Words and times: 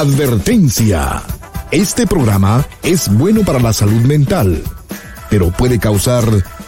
Advertencia. 0.00 1.20
Este 1.70 2.06
programa 2.06 2.66
es 2.82 3.12
bueno 3.12 3.42
para 3.42 3.60
la 3.60 3.74
salud 3.74 4.00
mental, 4.00 4.64
pero 5.28 5.50
puede 5.50 5.78
causar 5.78 6.24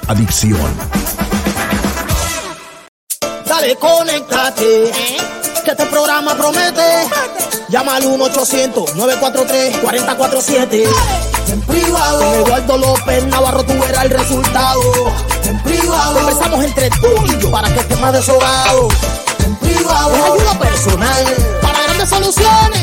adicción. 0.07 0.71
Dale, 3.47 3.75
conéctate. 3.77 4.93
Que 5.65 5.71
este 5.71 5.87
programa 5.87 6.37
promete. 6.37 7.07
Llama 7.71 7.97
al 7.97 8.05
1-800-943-4047. 8.05 10.85
En 11.53 11.61
privado. 11.63 12.19
Con 12.19 12.35
Eduardo 12.35 12.77
López 12.77 13.25
Navarro 13.29 13.65
tú 13.65 13.73
verás 13.81 14.05
el 14.05 14.11
resultado. 14.11 14.83
En 15.45 15.59
privado. 15.63 16.17
Conversamos 16.17 16.63
entre 16.63 16.91
tú 16.91 17.09
y 17.25 17.39
yo 17.41 17.51
para 17.51 17.73
que 17.73 17.81
estés 17.81 17.99
más 17.99 18.13
desahogado. 18.13 18.89
En 19.43 19.57
privado. 19.57 20.17
Es 20.17 20.23
ayuda 20.23 20.59
personal 20.59 21.25
para 21.63 21.83
grandes 21.85 22.11
soluciones. 22.11 22.82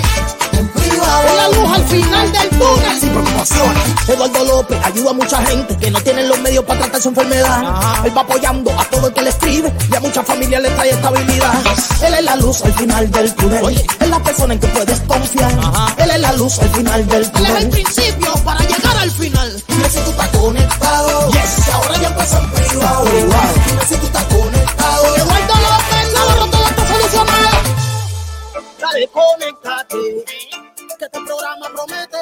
Final 1.90 2.32
del 2.32 2.50
túnel. 2.50 3.00
Sin 3.00 3.10
preocupaciones. 3.10 3.84
Eduardo 4.08 4.44
López 4.46 4.80
ayuda 4.84 5.10
a 5.10 5.14
mucha 5.14 5.42
gente 5.46 5.78
que 5.78 5.92
no 5.92 6.00
tienen 6.02 6.30
los 6.30 6.40
medios 6.40 6.64
para 6.66 6.82
tratar 6.82 7.02
su 7.02 7.10
enfermedad. 7.10 8.06
Él 8.06 8.16
va 8.16 8.22
apoyando 8.22 8.72
a 8.80 8.86
todo 8.86 9.08
el 9.08 9.14
que 9.14 9.22
le 9.22 9.30
escribe 9.30 9.74
y 9.92 9.96
a 9.96 10.00
muchas 10.00 10.26
familias 10.26 10.62
le 10.62 10.70
trae 10.70 10.90
estabilidad. 10.92 11.54
Él 12.06 12.14
es 12.14 12.24
la 12.24 12.36
luz 12.36 12.62
al 12.64 12.74
final 12.74 13.12
del 13.12 13.36
túnel. 13.36 13.86
Es 14.00 14.10
la 14.10 14.20
persona 14.24 14.54
en 14.54 14.60
que 14.60 14.68
puedes 14.68 15.00
confiar. 15.02 15.52
Él 15.98 16.12
es 16.12 16.20
la 16.20 16.34
luz 16.34 16.60
al 16.60 16.70
final 16.70 17.08
del 17.08 17.32
túnel. 17.32 17.52
Él 17.52 17.58
es 17.58 17.64
el 17.64 17.70
principio 17.70 18.34
para 18.46 18.60
llegar 18.62 18.98
al 18.98 19.12
final. 19.12 19.64
Dime 19.68 19.90
si 19.90 20.00
tú 20.00 20.12
estás 20.12 20.28
conectado. 20.30 21.32
Yes. 21.32 21.70
Ahora 21.74 21.98
ya 21.98 22.08
empezó 22.08 22.38
en 22.38 22.52
privado. 22.52 23.06
Dime 23.06 23.86
si 23.88 23.96
tú 23.96 24.06
estás 24.06 24.24
conectado. 24.26 25.16
Eduardo 25.16 25.54
López 25.56 26.14
Navarro 26.14 26.46
todo 26.48 26.68
está 26.68 26.88
solucionado. 26.88 27.58
Dale, 28.80 29.10
conéctate. 29.10 30.69
Este 31.12 31.26
programa 31.26 31.70
promete. 31.74 32.20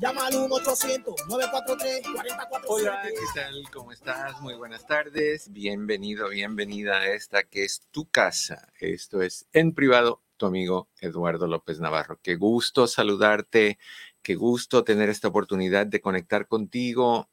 Llama 0.00 0.26
al 0.26 0.34
1-800-943-4047. 0.34 2.64
Hola, 2.66 3.00
¿qué 3.04 3.14
tal? 3.32 3.62
¿Cómo 3.72 3.92
estás? 3.92 4.40
Muy 4.40 4.54
buenas 4.54 4.84
tardes. 4.88 5.52
Bienvenido, 5.52 6.28
bienvenida 6.28 6.96
a 6.96 7.12
esta 7.12 7.44
que 7.44 7.62
es 7.62 7.82
tu 7.92 8.10
casa. 8.10 8.72
Esto 8.80 9.22
es 9.22 9.46
En 9.52 9.72
Privado, 9.72 10.20
tu 10.36 10.46
amigo 10.46 10.88
Eduardo 11.00 11.46
López 11.46 11.78
Navarro. 11.78 12.18
Qué 12.20 12.34
gusto 12.34 12.88
saludarte, 12.88 13.78
qué 14.20 14.34
gusto 14.34 14.82
tener 14.82 15.08
esta 15.08 15.28
oportunidad 15.28 15.86
de 15.86 16.00
conectar 16.00 16.48
contigo. 16.48 17.28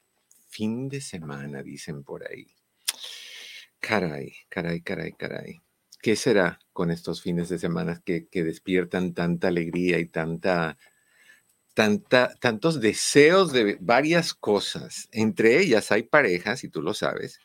Fin 0.49 0.87
de 0.87 1.01
semana, 1.01 1.63
dicen 1.63 2.03
por 2.03 2.27
ahí. 2.27 2.45
Caray, 3.79 4.35
caray, 4.49 4.81
caray, 4.81 5.13
caray. 5.13 5.61
¿Qué 6.01 6.15
será 6.15 6.59
con 6.73 6.91
estos 6.91 7.21
fines 7.21 7.49
de 7.49 7.59
semana 7.59 8.01
que, 8.05 8.27
que 8.27 8.43
despiertan 8.43 9.13
tanta 9.13 9.49
alegría 9.49 9.99
y 9.99 10.05
tanta 10.05 10.77
tanta, 11.79 12.35
tantos 12.41 12.81
deseos 12.81 13.53
de 13.53 13.77
varias 13.79 14.33
cosas. 14.33 15.07
Entre 15.13 15.59
ellas 15.59 15.93
hay 15.93 16.03
parejas, 16.03 16.65
y 16.65 16.69
tú 16.69 16.81
lo 16.81 16.93
sabes, 16.93 17.39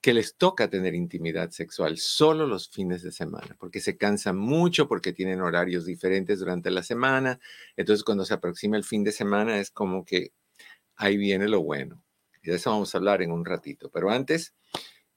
que 0.00 0.14
les 0.14 0.36
toca 0.36 0.70
tener 0.70 0.94
intimidad 0.94 1.50
sexual 1.50 1.98
solo 1.98 2.46
los 2.46 2.70
fines 2.70 3.02
de 3.02 3.12
semana, 3.12 3.54
porque 3.58 3.80
se 3.80 3.98
cansan 3.98 4.36
mucho, 4.38 4.88
porque 4.88 5.12
tienen 5.12 5.42
horarios 5.42 5.84
diferentes 5.84 6.38
durante 6.38 6.70
la 6.70 6.82
semana. 6.82 7.38
Entonces, 7.76 8.02
cuando 8.02 8.24
se 8.24 8.32
aproxima 8.32 8.78
el 8.78 8.84
fin 8.84 9.04
de 9.04 9.12
semana, 9.12 9.58
es 9.58 9.70
como 9.70 10.06
que 10.06 10.32
ahí 10.96 11.18
viene 11.18 11.46
lo 11.46 11.62
bueno. 11.62 12.02
Y 12.42 12.48
de 12.48 12.56
eso 12.56 12.70
vamos 12.70 12.94
a 12.94 12.98
hablar 12.98 13.20
en 13.20 13.30
un 13.30 13.44
ratito. 13.44 13.90
Pero 13.90 14.10
antes, 14.10 14.54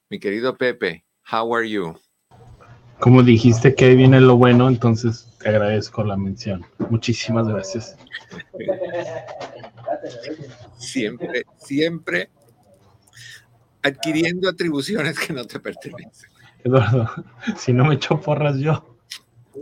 mi 0.09 0.19
querido 0.19 0.57
Pepe, 0.57 1.05
how 1.31 1.55
are 1.55 1.69
you? 1.69 1.97
Como 2.99 3.21
dijiste 3.23 3.75
que 3.75 3.85
ahí 3.85 3.95
viene 3.95 4.19
lo 4.19 4.37
bueno, 4.37 4.67
entonces 4.67 5.27
te 5.39 5.49
agradezco 5.49 6.03
la 6.03 6.17
mención. 6.17 6.65
Muchísimas 6.89 7.47
gracias. 7.47 7.95
Siempre, 10.77 11.43
siempre 11.57 12.29
adquiriendo 13.83 14.49
atribuciones 14.49 15.19
que 15.19 15.33
no 15.33 15.45
te 15.45 15.59
pertenecen. 15.59 16.29
Eduardo, 16.63 17.09
si 17.57 17.71
no 17.73 17.85
me 17.85 17.95
echo 17.95 18.19
porras 18.19 18.57
yo. 18.57 18.97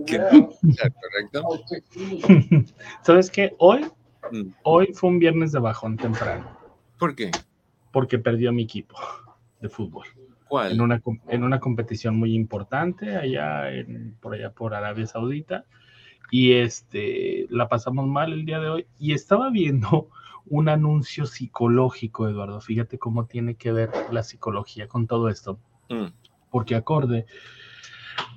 ¿Qué? 0.07 0.17
¿Correcto? 0.19 1.63
¿Sabes 3.03 3.29
qué? 3.29 3.53
Hoy, 3.59 3.85
Mm. 4.31 4.53
hoy 4.63 4.87
fue 4.95 5.11
un 5.11 5.19
viernes 5.19 5.51
de 5.51 5.59
bajón 5.59 5.97
temprano, 5.97 6.57
¿Por 6.97 7.15
qué? 7.15 7.29
porque 7.91 8.17
perdió 8.17 8.51
mi 8.51 8.63
equipo 8.63 8.95
de 9.61 9.69
fútbol. 9.69 10.07
¿Cuál? 10.47 10.73
en 10.73 10.81
una, 10.81 11.01
en 11.27 11.43
una 11.43 11.59
competición 11.59 12.17
muy 12.17 12.35
importante 12.35 13.15
allá 13.15 13.71
en, 13.71 14.15
por 14.21 14.35
allá 14.35 14.51
por 14.51 14.73
Arabia 14.73 15.07
Saudita. 15.07 15.65
Y 16.31 16.53
este 16.53 17.47
la 17.49 17.67
pasamos 17.67 18.07
mal 18.07 18.33
el 18.33 18.45
día 18.45 18.59
de 18.59 18.69
hoy. 18.69 18.87
Y 18.99 19.13
estaba 19.13 19.49
viendo 19.49 20.09
un 20.47 20.69
anuncio 20.69 21.25
psicológico 21.25 22.27
Eduardo. 22.27 22.61
Fíjate 22.61 22.97
cómo 22.97 23.25
tiene 23.25 23.55
que 23.55 23.71
ver 23.71 23.91
la 24.11 24.23
psicología 24.23 24.87
con 24.87 25.07
todo 25.07 25.29
esto. 25.29 25.59
Mm, 25.89 26.07
porque 26.49 26.75
acorde 26.75 27.25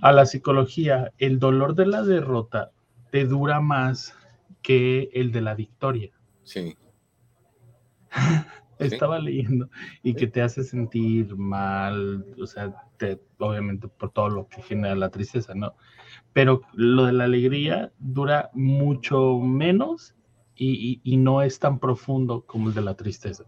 a 0.00 0.12
la 0.12 0.26
psicología 0.26 1.12
el 1.18 1.38
dolor 1.38 1.74
de 1.74 1.86
la 1.86 2.02
derrota 2.02 2.72
te 3.10 3.24
dura 3.24 3.60
más 3.60 4.14
que 4.62 5.10
el 5.12 5.32
de 5.32 5.40
la 5.40 5.54
victoria. 5.54 6.10
Sí. 6.42 6.76
estaba 8.78 9.18
leyendo 9.18 9.68
y 10.02 10.14
que 10.14 10.26
te 10.26 10.42
hace 10.42 10.62
sentir 10.64 11.36
mal, 11.36 12.24
o 12.40 12.46
sea, 12.46 12.74
te, 12.96 13.20
obviamente 13.38 13.88
por 13.88 14.10
todo 14.12 14.28
lo 14.28 14.48
que 14.48 14.62
genera 14.62 14.94
la 14.94 15.10
tristeza, 15.10 15.54
¿no? 15.54 15.74
Pero 16.32 16.62
lo 16.74 17.06
de 17.06 17.12
la 17.12 17.24
alegría 17.24 17.92
dura 17.98 18.50
mucho 18.54 19.38
menos 19.38 20.14
y, 20.56 21.00
y- 21.04 21.14
y 21.14 21.16
no 21.16 21.42
es 21.42 21.58
tan 21.58 21.78
profundo 21.78 22.44
como 22.46 22.68
el 22.68 22.74
de 22.74 22.82
la 22.82 22.94
tristeza. 22.94 23.44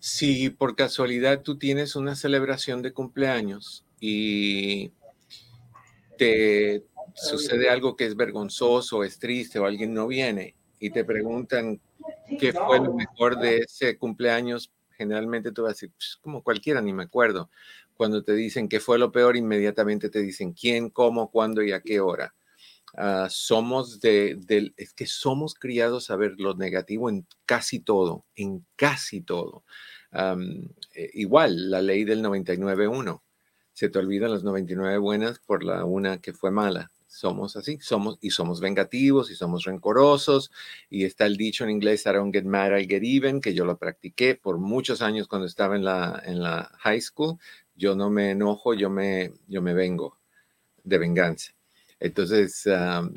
Si 0.00 0.50
por 0.50 0.76
casualidad 0.76 1.42
tú 1.42 1.58
tienes 1.58 1.96
una 1.96 2.14
celebración 2.14 2.82
de 2.82 2.92
cumpleaños 2.92 3.84
y 4.00 4.92
te 6.16 6.84
sucede 7.14 7.68
algo 7.68 7.96
que 7.96 8.06
es 8.06 8.16
vergonzoso, 8.16 9.04
es 9.04 9.18
triste 9.18 9.58
o 9.58 9.66
alguien 9.66 9.94
no 9.94 10.06
viene 10.06 10.54
y 10.80 10.90
te 10.90 11.04
preguntan 11.04 11.80
qué 12.38 12.52
fue 12.52 12.78
lo 12.80 12.94
mejor 12.94 13.38
de 13.38 13.58
ese 13.58 13.98
cumpleaños, 13.98 14.70
generalmente 14.96 15.52
tú 15.52 15.62
vas 15.62 15.70
a 15.70 15.74
decir, 15.74 15.92
"Pues, 15.96 16.16
como 16.20 16.42
cualquiera, 16.42 16.80
ni 16.80 16.92
me 16.92 17.04
acuerdo. 17.04 17.50
Cuando 17.96 18.22
te 18.22 18.34
dicen 18.34 18.68
qué 18.68 18.80
fue 18.80 18.98
lo 18.98 19.12
peor, 19.12 19.36
inmediatamente 19.36 20.08
te 20.10 20.20
dicen 20.22 20.52
quién, 20.52 20.90
cómo, 20.90 21.30
cuándo 21.30 21.62
y 21.62 21.72
a 21.72 21.80
qué 21.80 22.00
hora. 22.00 22.34
Ah, 22.96 23.28
somos 23.30 24.00
de, 24.00 24.38
es 24.76 24.94
que 24.94 25.06
somos 25.06 25.54
criados 25.54 26.10
a 26.10 26.16
ver 26.16 26.34
lo 26.38 26.54
negativo 26.54 27.10
en 27.10 27.26
casi 27.46 27.80
todo, 27.80 28.26
en 28.36 28.66
casi 28.76 29.20
todo. 29.22 29.64
Eh, 30.94 31.10
igual, 31.14 31.70
la 31.70 31.82
ley 31.82 32.04
del 32.04 32.22
99-1. 32.22 33.22
Se 33.72 33.88
te 33.88 33.98
olvidan 33.98 34.32
las 34.32 34.42
99 34.44 34.98
buenas 34.98 35.38
por 35.38 35.62
la 35.64 35.84
una 35.84 36.18
que 36.20 36.32
fue 36.32 36.50
mala. 36.50 36.90
Somos 37.08 37.56
así, 37.56 37.78
somos 37.80 38.18
y 38.20 38.30
somos 38.30 38.60
vengativos 38.60 39.30
y 39.30 39.34
somos 39.34 39.64
rencorosos. 39.64 40.52
Y 40.90 41.04
está 41.04 41.26
el 41.26 41.36
dicho 41.36 41.64
en 41.64 41.70
inglés, 41.70 42.04
I 42.06 42.10
don't 42.10 42.32
get 42.32 42.44
mad, 42.44 42.76
I 42.78 42.86
get 42.86 43.02
even, 43.02 43.40
que 43.40 43.54
yo 43.54 43.64
lo 43.64 43.78
practiqué 43.78 44.34
por 44.34 44.58
muchos 44.58 45.00
años 45.02 45.26
cuando 45.26 45.46
estaba 45.46 45.74
en 45.74 45.84
la, 45.84 46.22
en 46.24 46.42
la 46.42 46.70
high 46.80 47.00
school. 47.00 47.38
Yo 47.74 47.96
no 47.96 48.10
me 48.10 48.32
enojo, 48.32 48.74
yo 48.74 48.90
me, 48.90 49.32
yo 49.48 49.62
me 49.62 49.72
vengo 49.72 50.18
de 50.84 50.98
venganza. 50.98 51.52
Entonces, 51.98 52.66
am, 52.66 53.12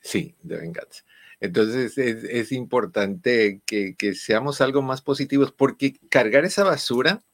sí, 0.00 0.36
de 0.42 0.58
venganza. 0.58 1.02
Entonces 1.40 1.98
es, 1.98 2.22
es 2.24 2.52
importante 2.52 3.62
que, 3.66 3.96
que 3.96 4.14
seamos 4.14 4.60
algo 4.60 4.82
más 4.82 5.02
positivos 5.02 5.50
porque 5.52 5.98
cargar 6.08 6.44
esa 6.44 6.64
basura 6.64 7.24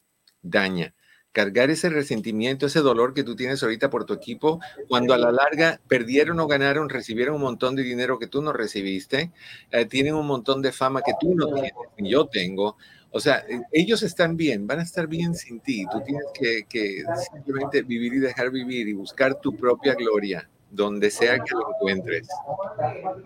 daña. 0.43 0.95
Cargar 1.39 1.71
ese 1.71 1.89
resentimiento, 1.89 2.67
ese 2.67 2.81
dolor 2.81 3.15
que 3.15 3.23
tú 3.23 3.37
tienes 3.37 3.63
ahorita 3.63 3.91
por 3.91 4.05
tu 4.05 4.13
equipo, 4.13 4.59
cuando 4.89 5.15
a 5.15 5.19
la 5.19 5.31
larga 5.31 5.81
perdieron 5.87 6.41
o 6.41 6.49
ganaron, 6.49 6.89
recibieron 6.89 7.37
un 7.37 7.43
montón 7.43 7.77
de 7.77 7.85
dinero 7.85 8.19
que 8.19 8.27
tú 8.27 8.43
no 8.43 8.53
recibiste, 8.53 9.31
eh, 9.71 9.85
tienen 9.85 10.17
un 10.17 10.27
montón 10.27 10.63
de 10.63 10.73
fama 10.73 11.01
que 11.01 11.13
tú 11.21 11.37
no 11.37 11.47
tienes, 11.47 11.75
ni 11.97 12.11
yo 12.11 12.27
tengo. 12.27 12.77
O 13.13 13.21
sea, 13.21 13.45
eh, 13.49 13.61
ellos 13.71 14.03
están 14.03 14.37
bien, 14.37 14.67
van 14.67 14.81
a 14.81 14.83
estar 14.83 15.07
bien 15.07 15.33
sin 15.37 15.61
ti. 15.61 15.85
Tú 15.93 16.01
tienes 16.05 16.27
que, 16.35 16.65
que 16.69 17.05
simplemente 17.33 17.83
vivir 17.83 18.15
y 18.15 18.19
dejar 18.19 18.51
vivir 18.51 18.89
y 18.89 18.95
buscar 18.95 19.41
tu 19.41 19.55
propia 19.57 19.95
gloria, 19.95 20.51
donde 20.73 21.09
sea 21.09 21.39
que 21.39 21.55
lo 21.55 21.71
encuentres. 21.73 22.27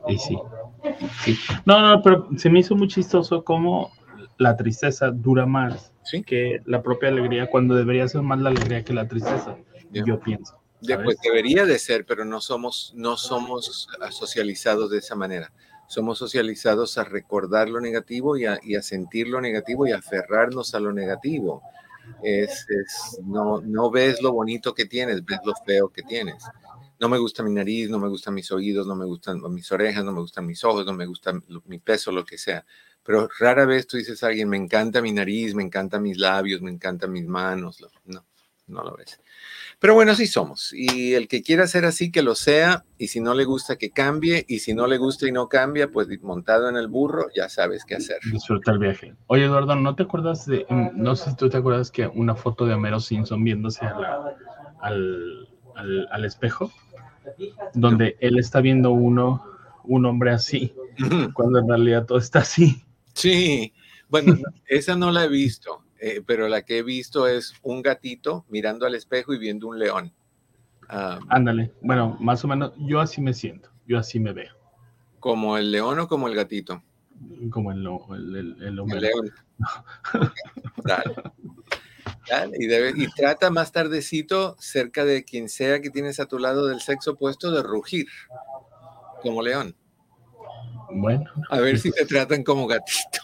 Y 0.07 0.19
sí, 0.19 0.37
sí. 1.25 1.39
No, 1.65 1.81
no, 1.81 2.03
pero 2.03 2.29
se 2.37 2.51
me 2.51 2.59
hizo 2.61 2.77
muy 2.77 2.89
chistoso 2.89 3.43
cómo 3.43 3.91
la 4.37 4.55
tristeza 4.55 5.11
dura 5.11 5.47
más 5.47 5.92
Sí. 6.05 6.23
que 6.23 6.61
la 6.67 6.83
propia 6.83 7.09
alegría, 7.11 7.49
cuando 7.49 7.75
debería 7.75 8.07
ser 8.09 8.23
más 8.23 8.41
la 8.41 8.51
alegría 8.51 8.85
que 8.85 8.93
la 8.93 9.07
tristeza, 9.09 9.57
Ya. 9.93 10.05
yo 10.07 10.21
pienso. 10.21 10.59
¿sabes? 10.81 11.05
pues 11.05 11.17
debería 11.23 11.65
de 11.65 11.79
ser, 11.79 12.05
pero 12.05 12.25
no 12.25 12.41
somos, 12.41 12.93
no 12.97 13.17
somos 13.17 13.87
socializados 14.11 14.91
de 14.91 14.99
esa 14.99 15.15
manera. 15.15 15.53
Somos 15.87 16.19
socializados 16.19 16.99
a 16.99 17.05
recordar 17.05 17.69
lo 17.69 17.81
negativo 17.81 18.37
y 18.37 18.47
a, 18.47 18.59
y 18.63 18.75
a 18.75 18.83
sentir 18.83 19.29
lo 19.29 19.41
negativo 19.41 19.87
y 19.87 19.93
a 19.93 19.99
aferrarnos 19.99 20.75
a 20.75 20.81
lo 20.81 20.93
negativo. 20.93 21.63
Es, 22.23 22.67
es- 22.69 23.21
no, 23.25 23.61
no 23.61 23.91
ves 23.93 24.21
lo 24.23 24.33
bonito 24.33 24.75
que 24.75 24.87
tienes, 24.87 25.25
ves 25.25 25.39
lo 25.45 25.53
feo 25.65 25.89
que 25.91 26.03
tienes. 26.03 26.43
no 26.99 27.09
me 27.09 27.19
gusta 27.19 27.43
mi 27.43 27.53
nariz, 27.53 27.89
no 27.91 27.99
me 27.99 28.09
gustan 28.09 28.35
mis 28.35 28.51
oídos, 28.53 28.87
no 28.87 28.95
me 28.97 29.05
gustan 29.05 29.41
mis 29.53 29.71
orejas, 29.73 30.05
no 30.05 30.13
me 30.13 30.21
gustan 30.21 30.47
mis 30.47 30.63
ojos, 30.65 30.85
no 30.87 30.93
me 30.95 31.07
gusta 31.07 31.33
mi 31.67 31.79
peso, 31.79 32.11
lo 32.13 32.25
que 32.25 32.39
sea. 32.39 32.65
Pero 33.05 33.29
rara 33.39 33.65
vez 33.67 33.87
tú 33.87 33.97
dices 33.97 34.23
a 34.23 34.29
alguien, 34.29 34.49
me 34.49 34.57
encanta 34.57 35.03
mi 35.03 35.13
nariz, 35.13 35.55
me 35.55 35.63
encantan 35.63 36.03
mis 36.03 36.19
labios, 36.19 36.63
me 36.63 36.71
encantan 36.71 37.13
mis 37.13 37.27
manos. 37.27 37.85
No, 38.05 38.25
no 38.69 38.83
lo 38.83 38.97
ves. 38.97 39.21
Pero 39.83 39.95
bueno, 39.95 40.13
así 40.13 40.29
somos. 40.29 40.73
Y 40.73 41.15
el 41.15 41.27
que 41.27 41.43
quiera 41.43 41.67
ser 41.67 41.85
así, 41.85 42.13
que 42.13 42.23
lo 42.23 42.37
sea. 42.37 42.85
Y 42.99 43.09
si 43.09 43.21
no 43.21 43.35
le 43.35 43.45
gusta, 43.45 43.75
que 43.75 43.91
cambie. 43.91 44.45
Y 44.47 44.61
si 44.61 44.75
no 44.75 44.87
le 44.87 44.97
gusta 44.97 45.27
y 45.27 45.33
no 45.33 45.49
cambia, 45.49 45.91
pues 45.91 46.07
montado 46.23 46.69
en 46.69 46.77
el 46.77 46.87
burro, 46.87 47.27
ya 47.35 47.49
sabes 47.49 47.85
qué 47.85 47.97
hacer. 47.97 48.19
Disfruta 48.31 48.71
el 48.71 48.79
viaje. 48.79 49.15
Oye, 49.27 49.45
Eduardo, 49.45 49.75
¿no 49.75 49.97
te 49.97 50.05
acuerdas 50.05 50.47
de, 50.47 50.65
no 50.95 51.17
sé 51.17 51.31
si 51.31 51.37
tú 51.37 51.51
te 51.51 51.57
acuerdas 51.57 51.91
que 51.91 52.07
una 52.07 52.37
foto 52.37 52.65
de 52.65 52.75
Homero 52.75 53.01
Simpson 53.01 53.43
viéndose 53.43 53.85
al, 54.81 55.49
al, 55.75 56.25
espejo? 56.25 56.71
Donde 57.75 58.17
él 58.21 58.39
está 58.39 58.61
viendo 58.61 58.93
uno, 58.93 59.45
un 59.83 60.07
hombre 60.07 60.31
así, 60.31 60.75
cuando 61.35 61.59
en 61.59 61.69
realidad 61.69 62.07
todo 62.07 62.19
está 62.19 62.39
así. 62.39 62.85
Sí, 63.15 63.73
bueno, 64.09 64.35
esa 64.67 64.97
no 64.97 65.11
la 65.11 65.25
he 65.25 65.29
visto. 65.29 65.85
Eh, 66.05 66.21
pero 66.27 66.49
la 66.49 66.63
que 66.63 66.79
he 66.79 66.83
visto 66.83 67.29
es 67.29 67.55
un 67.63 67.81
gatito 67.81 68.45
mirando 68.49 68.87
al 68.87 68.97
espejo 68.97 69.35
y 69.35 69.39
viendo 69.39 69.69
un 69.69 69.79
león. 69.79 70.13
Ah, 70.89 71.21
Ándale, 71.29 71.73
bueno, 71.81 72.17
más 72.19 72.45
o 72.45 72.49
menos, 72.49 72.73
yo 72.77 73.01
así 73.01 73.21
me 73.21 73.33
siento, 73.33 73.71
yo 73.87 73.99
así 73.99 74.19
me 74.19 74.33
veo. 74.33 74.53
¿Como 75.21 75.57
el 75.57 75.71
león 75.71 76.01
o 76.01 76.09
como 76.09 76.27
el 76.27 76.35
gatito? 76.35 76.83
Como 77.51 77.71
el, 77.71 77.87
el, 77.87 78.37
el, 78.37 78.79
el 78.81 79.01
león. 79.01 79.31
Dale. 80.85 81.15
Dale. 82.29 82.57
Y, 82.59 82.67
debe, 82.67 82.93
y 82.97 83.07
trata 83.07 83.51
más 83.51 83.71
tardecito, 83.71 84.57
cerca 84.59 85.05
de 85.05 85.25
quien 85.25 85.49
sea 85.49 85.81
que 85.81 85.91
tienes 85.91 86.19
a 86.19 86.27
tu 86.27 86.41
lado 86.41 86.67
del 86.67 86.81
sexo 86.81 87.13
opuesto, 87.13 87.53
de 87.53 87.63
rugir, 87.63 88.09
como 89.23 89.41
león. 89.41 89.77
Bueno. 90.95 91.25
A 91.51 91.61
ver 91.61 91.79
si 91.79 91.91
te 91.91 92.05
tratan 92.07 92.43
como 92.43 92.67
gatito. 92.67 93.21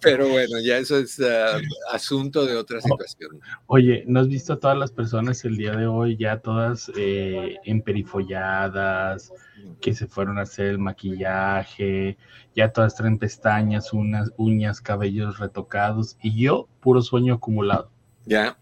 Pero 0.00 0.28
bueno, 0.28 0.58
ya 0.60 0.78
eso 0.78 0.98
es 0.98 1.20
ah, 1.20 1.60
asunto 1.92 2.44
de 2.44 2.56
otra 2.56 2.80
situación. 2.80 3.40
Oye, 3.66 4.04
¿no 4.06 4.20
has 4.20 4.28
visto 4.28 4.54
a 4.54 4.60
todas 4.60 4.76
las 4.76 4.90
personas 4.90 5.44
el 5.44 5.56
día 5.56 5.72
de 5.72 5.86
hoy 5.86 6.16
ya 6.16 6.38
todas 6.38 6.90
eh, 6.96 7.56
emperifolladas, 7.64 9.32
que 9.80 9.94
se 9.94 10.06
fueron 10.06 10.38
a 10.38 10.42
hacer 10.42 10.66
el 10.66 10.78
maquillaje, 10.78 12.16
ya 12.54 12.72
todas 12.72 12.96
traen 12.96 13.18
pestañas, 13.18 13.92
unas 13.92 14.32
uñas, 14.36 14.80
cabellos 14.80 15.38
retocados 15.38 16.16
y 16.22 16.42
yo 16.42 16.68
puro 16.80 17.02
sueño 17.02 17.34
acumulado? 17.34 17.90
Ya. 18.26 18.56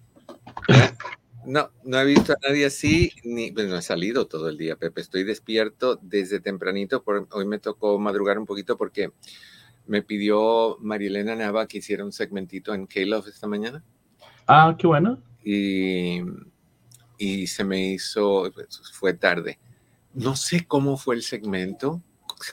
No, 1.50 1.73
no 1.82 1.99
he 1.99 2.05
visto 2.05 2.32
a 2.32 2.49
nadie 2.49 2.64
así, 2.64 3.12
ni 3.25 3.50
pues 3.50 3.67
no 3.67 3.76
he 3.76 3.82
salido 3.82 4.29
todo 4.29 4.49
el 4.49 4.56
día, 4.56 4.76
Pepe. 4.76 5.00
Estoy 5.00 5.25
despierto 5.25 5.99
desde 6.00 6.38
tempranito. 6.38 7.02
Por, 7.02 7.26
hoy 7.32 7.44
me 7.44 7.58
tocó 7.58 7.99
madrugar 7.99 8.38
un 8.38 8.47
poquito 8.47 8.76
porque 8.76 9.11
me 9.88 10.00
pidió 10.00 10.76
Marielena 10.79 11.35
Nava 11.35 11.67
que 11.67 11.79
hiciera 11.79 12.05
un 12.05 12.12
segmentito 12.12 12.73
en 12.73 12.87
K-Love 12.87 13.26
esta 13.26 13.49
mañana. 13.49 13.82
Ah, 14.47 14.76
qué 14.79 14.87
bueno. 14.87 15.20
Y, 15.43 16.20
y 17.19 17.49
se 17.49 17.64
me 17.64 17.94
hizo, 17.94 18.49
pues, 18.55 18.81
fue 18.93 19.14
tarde. 19.14 19.58
No 20.14 20.37
sé 20.37 20.67
cómo 20.69 20.97
fue 20.97 21.17
el 21.17 21.23
segmento, 21.23 22.00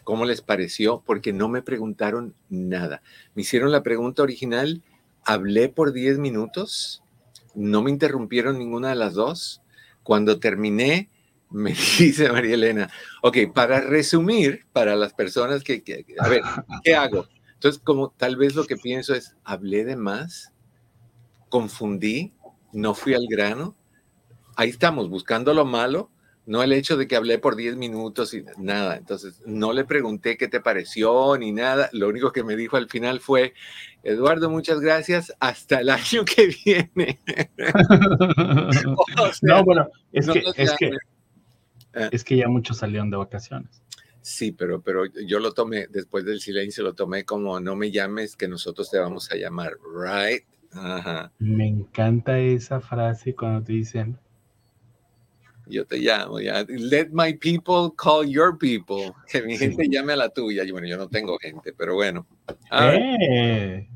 cómo 0.03 0.25
les 0.25 0.41
pareció, 0.41 1.03
porque 1.05 1.33
no 1.33 1.49
me 1.49 1.61
preguntaron 1.61 2.33
nada. 2.49 3.03
Me 3.35 3.43
hicieron 3.43 3.71
la 3.71 3.83
pregunta 3.83 4.23
original, 4.23 4.81
hablé 5.23 5.69
por 5.69 5.93
10 5.93 6.17
minutos 6.17 7.03
no 7.57 7.81
me 7.81 7.89
interrumpieron 7.89 8.59
ninguna 8.59 8.89
de 8.89 8.95
las 8.95 9.15
dos. 9.15 9.61
Cuando 10.03 10.39
terminé, 10.39 11.09
me 11.49 11.73
dice 11.99 12.31
María 12.31 12.53
Elena, 12.53 12.89
ok, 13.23 13.37
para 13.53 13.81
resumir, 13.81 14.65
para 14.71 14.95
las 14.95 15.13
personas 15.13 15.63
que, 15.63 15.83
a 16.19 16.29
ver, 16.29 16.41
¿qué 16.83 16.95
hago? 16.95 17.27
Entonces, 17.53 17.81
como 17.83 18.11
tal 18.11 18.35
vez 18.35 18.55
lo 18.55 18.65
que 18.65 18.77
pienso 18.77 19.15
es, 19.15 19.35
hablé 19.43 19.83
de 19.83 19.95
más, 19.95 20.53
confundí, 21.49 22.33
no 22.71 22.93
fui 22.93 23.15
al 23.15 23.25
grano, 23.27 23.75
ahí 24.55 24.69
estamos, 24.69 25.09
buscando 25.09 25.53
lo 25.55 25.65
malo, 25.65 26.11
no 26.47 26.63
el 26.63 26.71
hecho 26.71 26.95
de 26.95 27.07
que 27.07 27.17
hablé 27.17 27.39
por 27.39 27.57
10 27.57 27.75
minutos 27.75 28.33
y 28.33 28.43
nada. 28.57 28.95
Entonces, 28.95 29.43
no 29.45 29.73
le 29.73 29.83
pregunté 29.83 30.37
qué 30.37 30.47
te 30.47 30.61
pareció 30.61 31.37
ni 31.37 31.51
nada. 31.51 31.89
Lo 31.91 32.07
único 32.07 32.31
que 32.31 32.43
me 32.43 32.55
dijo 32.55 32.77
al 32.77 32.89
final 32.89 33.19
fue, 33.19 33.53
Eduardo, 34.01 34.49
muchas 34.49 34.79
gracias, 34.79 35.33
hasta 35.41 35.81
el 35.81 35.89
año 35.89 36.23
que 36.23 36.47
viene. 36.65 37.19
no, 39.41 39.63
bueno, 39.65 39.89
es, 40.13 40.29
que, 40.29 40.43
es, 40.55 40.73
que, 40.79 40.91
ah. 41.93 42.09
es 42.13 42.23
que 42.23 42.37
ya 42.37 42.47
muchos 42.47 42.77
salieron 42.77 43.09
de 43.09 43.17
vacaciones. 43.17 43.83
Sí, 44.21 44.53
pero, 44.53 44.81
pero 44.81 45.03
yo 45.05 45.39
lo 45.39 45.53
tomé, 45.53 45.87
después 45.87 46.23
del 46.23 46.39
silencio, 46.39 46.81
lo 46.81 46.95
tomé 46.95 47.25
como 47.25 47.59
no 47.59 47.75
me 47.75 47.91
llames, 47.91 48.37
que 48.37 48.47
nosotros 48.47 48.89
te 48.89 48.99
vamos 48.99 49.29
a 49.33 49.35
llamar, 49.35 49.73
right? 49.93 50.43
Ajá. 50.71 51.33
Me 51.39 51.67
encanta 51.67 52.39
esa 52.39 52.79
frase 52.79 53.35
cuando 53.35 53.63
te 53.63 53.73
dicen, 53.73 54.17
yo 55.69 55.85
te 55.85 55.97
llamo, 55.97 56.39
ya. 56.39 56.65
Let 56.67 57.09
my 57.11 57.33
people 57.33 57.91
call 57.95 58.25
your 58.25 58.57
people. 58.57 59.13
Que 59.27 59.41
mi 59.41 59.57
gente 59.57 59.87
llame 59.89 60.13
a 60.13 60.15
la 60.15 60.29
tuya. 60.29 60.63
Y 60.63 60.71
bueno, 60.71 60.87
yo 60.87 60.97
no 60.97 61.09
tengo 61.09 61.37
gente, 61.37 61.73
pero 61.73 61.95
bueno. 61.95 62.25
Eh, 62.71 63.87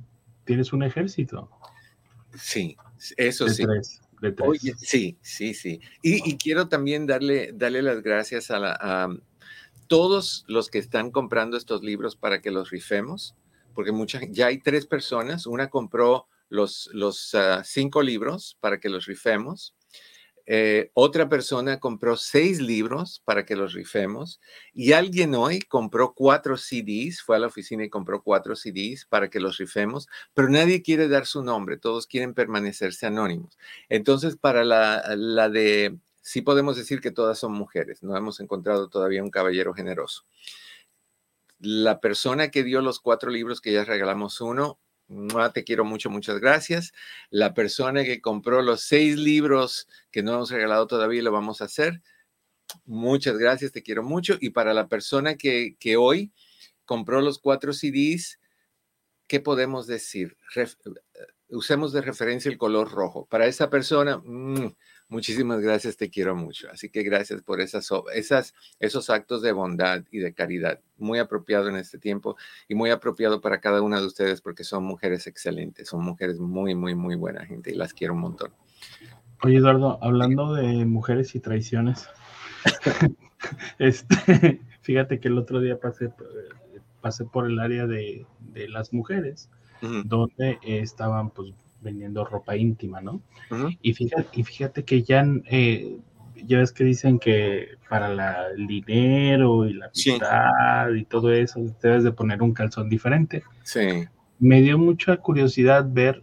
Tienes 0.46 0.74
un 0.74 0.84
ejército. 0.84 1.50
Sí, 2.36 2.78
eso 3.18 3.46
de 3.46 3.54
sí. 3.54 3.64
Tres, 3.64 4.02
de 4.22 4.32
tres. 4.32 4.62
sí, 4.78 5.18
sí, 5.22 5.54
sí. 5.54 5.80
Y, 6.02 6.38
quiero 6.38 6.68
también 6.68 7.06
darle, 7.06 7.52
darle 7.54 7.82
las 7.82 8.02
gracias 8.02 8.52
a, 8.52 8.58
a, 8.80 9.10
todos 9.88 10.46
los 10.48 10.70
que 10.70 10.80
están 10.80 11.12
comprando 11.12 11.58
estos 11.58 11.84
libros 11.84 12.16
para 12.16 12.42
que 12.42 12.52
los 12.52 12.70
rifemos, 12.70 13.36
porque 13.74 13.92
mucha, 13.92 14.22
ya 14.30 14.48
hay 14.48 14.60
tres 14.60 14.86
personas. 14.86 15.46
Una 15.46 15.70
compró 15.70 16.28
los, 16.52 16.90
los 16.94 17.34
uh, 17.34 17.62
cinco 17.64 18.02
libros 18.02 18.58
para 18.60 18.80
que 18.80 18.90
los 18.90 19.06
rifemos. 19.06 19.74
Eh, 20.54 20.92
otra 20.96 21.30
persona 21.30 21.80
compró 21.80 22.18
seis 22.18 22.60
libros 22.60 23.22
para 23.24 23.46
que 23.46 23.56
los 23.56 23.72
rifemos 23.72 24.42
y 24.74 24.92
alguien 24.92 25.34
hoy 25.34 25.62
compró 25.62 26.14
cuatro 26.14 26.58
CDs, 26.58 27.22
fue 27.22 27.38
a 27.38 27.40
la 27.40 27.48
oficina 27.48 27.86
y 27.86 27.90
compró 27.90 28.22
cuatro 28.22 28.58
CDs 28.58 29.06
para 29.06 29.30
que 29.30 29.40
los 29.40 29.56
rifemos, 29.60 30.10
pero 30.34 30.50
nadie 30.50 30.82
quiere 30.82 31.08
dar 31.08 31.26
su 31.26 31.42
nombre, 31.42 31.78
todos 31.78 32.06
quieren 32.06 32.34
permanecerse 32.34 33.06
anónimos. 33.06 33.58
Entonces, 33.88 34.36
para 34.36 34.66
la, 34.66 35.02
la 35.16 35.48
de, 35.48 35.98
sí 36.22 36.42
podemos 36.42 36.76
decir 36.76 37.00
que 37.00 37.12
todas 37.12 37.40
son 37.40 37.54
mujeres, 37.54 38.04
no 38.04 38.18
hemos 38.18 38.42
encontrado 38.42 38.90
todavía 38.90 39.24
un 39.24 39.32
caballero 39.32 39.74
generoso. 39.74 40.26
La 41.60 42.02
persona 42.02 42.52
que 42.52 42.66
dio 42.66 42.82
los 42.82 43.00
cuatro 43.00 43.32
libros, 43.32 43.62
que 43.62 43.72
ya 43.72 43.86
regalamos 43.86 44.42
uno, 44.42 44.80
te 45.54 45.64
quiero 45.64 45.86
mucho, 45.86 46.10
muchas 46.10 46.40
gracias. 46.40 46.94
La 47.30 47.54
persona 47.54 48.04
que 48.04 48.22
compró 48.22 48.62
los 48.62 48.82
seis 48.82 49.18
libros 49.18 49.88
que 50.12 50.24
no 50.24 50.34
hemos 50.34 50.52
regalado 50.52 50.88
todavía 50.88 51.22
lo 51.24 51.32
vamos 51.32 51.62
a 51.62 51.66
hacer. 51.66 52.02
Muchas 52.86 53.38
gracias, 53.38 53.72
te 53.72 53.84
quiero 53.84 54.04
mucho. 54.04 54.38
Y 54.40 54.52
para 54.52 54.74
la 54.74 54.88
persona 54.88 55.36
que, 55.36 55.76
que 55.80 55.98
hoy 55.98 56.32
compró 56.86 57.22
los 57.22 57.40
cuatro 57.40 57.74
CDs, 57.74 58.40
¿qué 59.28 59.40
podemos 59.40 59.88
decir? 59.88 60.38
Eh, 60.56 60.68
usemos 61.50 61.94
de 61.94 62.02
referencia 62.02 62.50
el 62.50 62.58
color 62.58 62.92
rojo. 62.92 63.26
Para 63.28 63.48
esa 63.48 63.70
persona, 63.70 64.18
mm, 64.18 64.76
Muchísimas 65.12 65.60
gracias, 65.60 65.98
te 65.98 66.10
quiero 66.10 66.38
mucho. 66.38 66.70
Así 66.72 66.88
que 66.88 67.04
gracias 67.04 67.42
por 67.42 67.60
esas, 67.60 67.90
esas, 68.14 68.56
esos 68.80 69.10
actos 69.10 69.42
de 69.42 69.52
bondad 69.52 70.06
y 70.10 70.20
de 70.20 70.34
caridad. 70.34 70.80
Muy 70.98 71.20
apropiado 71.20 71.68
en 71.68 71.76
este 71.76 71.98
tiempo 71.98 72.38
y 72.70 72.76
muy 72.76 72.92
apropiado 72.92 73.42
para 73.42 73.60
cada 73.60 73.82
una 73.82 74.00
de 74.00 74.06
ustedes 74.06 74.40
porque 74.40 74.64
son 74.64 74.86
mujeres 74.86 75.28
excelentes, 75.28 75.90
son 75.90 76.06
mujeres 76.06 76.40
muy, 76.40 76.76
muy, 76.76 76.96
muy 76.96 77.16
buena 77.16 77.46
gente 77.46 77.72
y 77.72 77.76
las 77.76 77.94
quiero 77.94 78.14
un 78.14 78.22
montón. 78.22 78.54
Oye, 79.44 79.58
Eduardo, 79.58 80.00
hablando 80.02 80.54
de 80.54 80.86
mujeres 80.86 81.36
y 81.36 81.42
traiciones, 81.42 82.08
este, 83.80 84.62
fíjate 84.80 85.20
que 85.20 85.28
el 85.28 85.38
otro 85.38 85.60
día 85.60 85.78
pasé, 85.78 86.14
pasé 87.02 87.26
por 87.26 87.48
el 87.48 87.60
área 87.60 87.86
de, 87.86 88.26
de 88.40 88.70
las 88.70 88.94
mujeres, 88.94 89.50
donde 90.06 90.58
estaban 90.64 91.32
pues 91.32 91.54
vendiendo 91.82 92.24
ropa 92.24 92.56
íntima, 92.56 93.02
¿no? 93.02 93.22
y, 93.82 93.94
fíjate, 93.94 94.40
y 94.40 94.44
fíjate 94.44 94.84
que 94.86 95.04
ya, 95.04 95.26
eh, 95.46 95.98
ya 96.36 96.60
ves 96.60 96.72
que 96.72 96.84
dicen 96.84 97.20
que 97.20 97.70
para 97.90 98.10
la, 98.10 98.48
el 98.56 98.68
dinero 98.68 99.66
y 99.66 99.74
la 99.74 99.88
amistad 99.88 100.94
y 100.94 101.06
todo 101.06 101.32
eso, 101.34 101.60
debes 101.82 102.04
de 102.04 102.12
poner 102.12 102.42
un 102.42 102.54
calzón 102.54 102.90
diferente. 102.90 103.44
Sí. 103.64 104.06
Me 104.40 104.62
dio 104.62 104.78
mucha 104.78 105.18
curiosidad 105.18 105.86
ver 105.88 106.22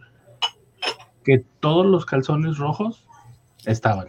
que 1.23 1.43
todos 1.59 1.85
los 1.85 2.05
calzones 2.05 2.57
rojos 2.57 3.05
estaban 3.65 4.07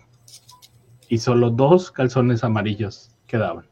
y 1.08 1.18
solo 1.18 1.50
dos 1.50 1.90
calzones 1.90 2.44
amarillos 2.44 3.10
quedaban. 3.26 3.66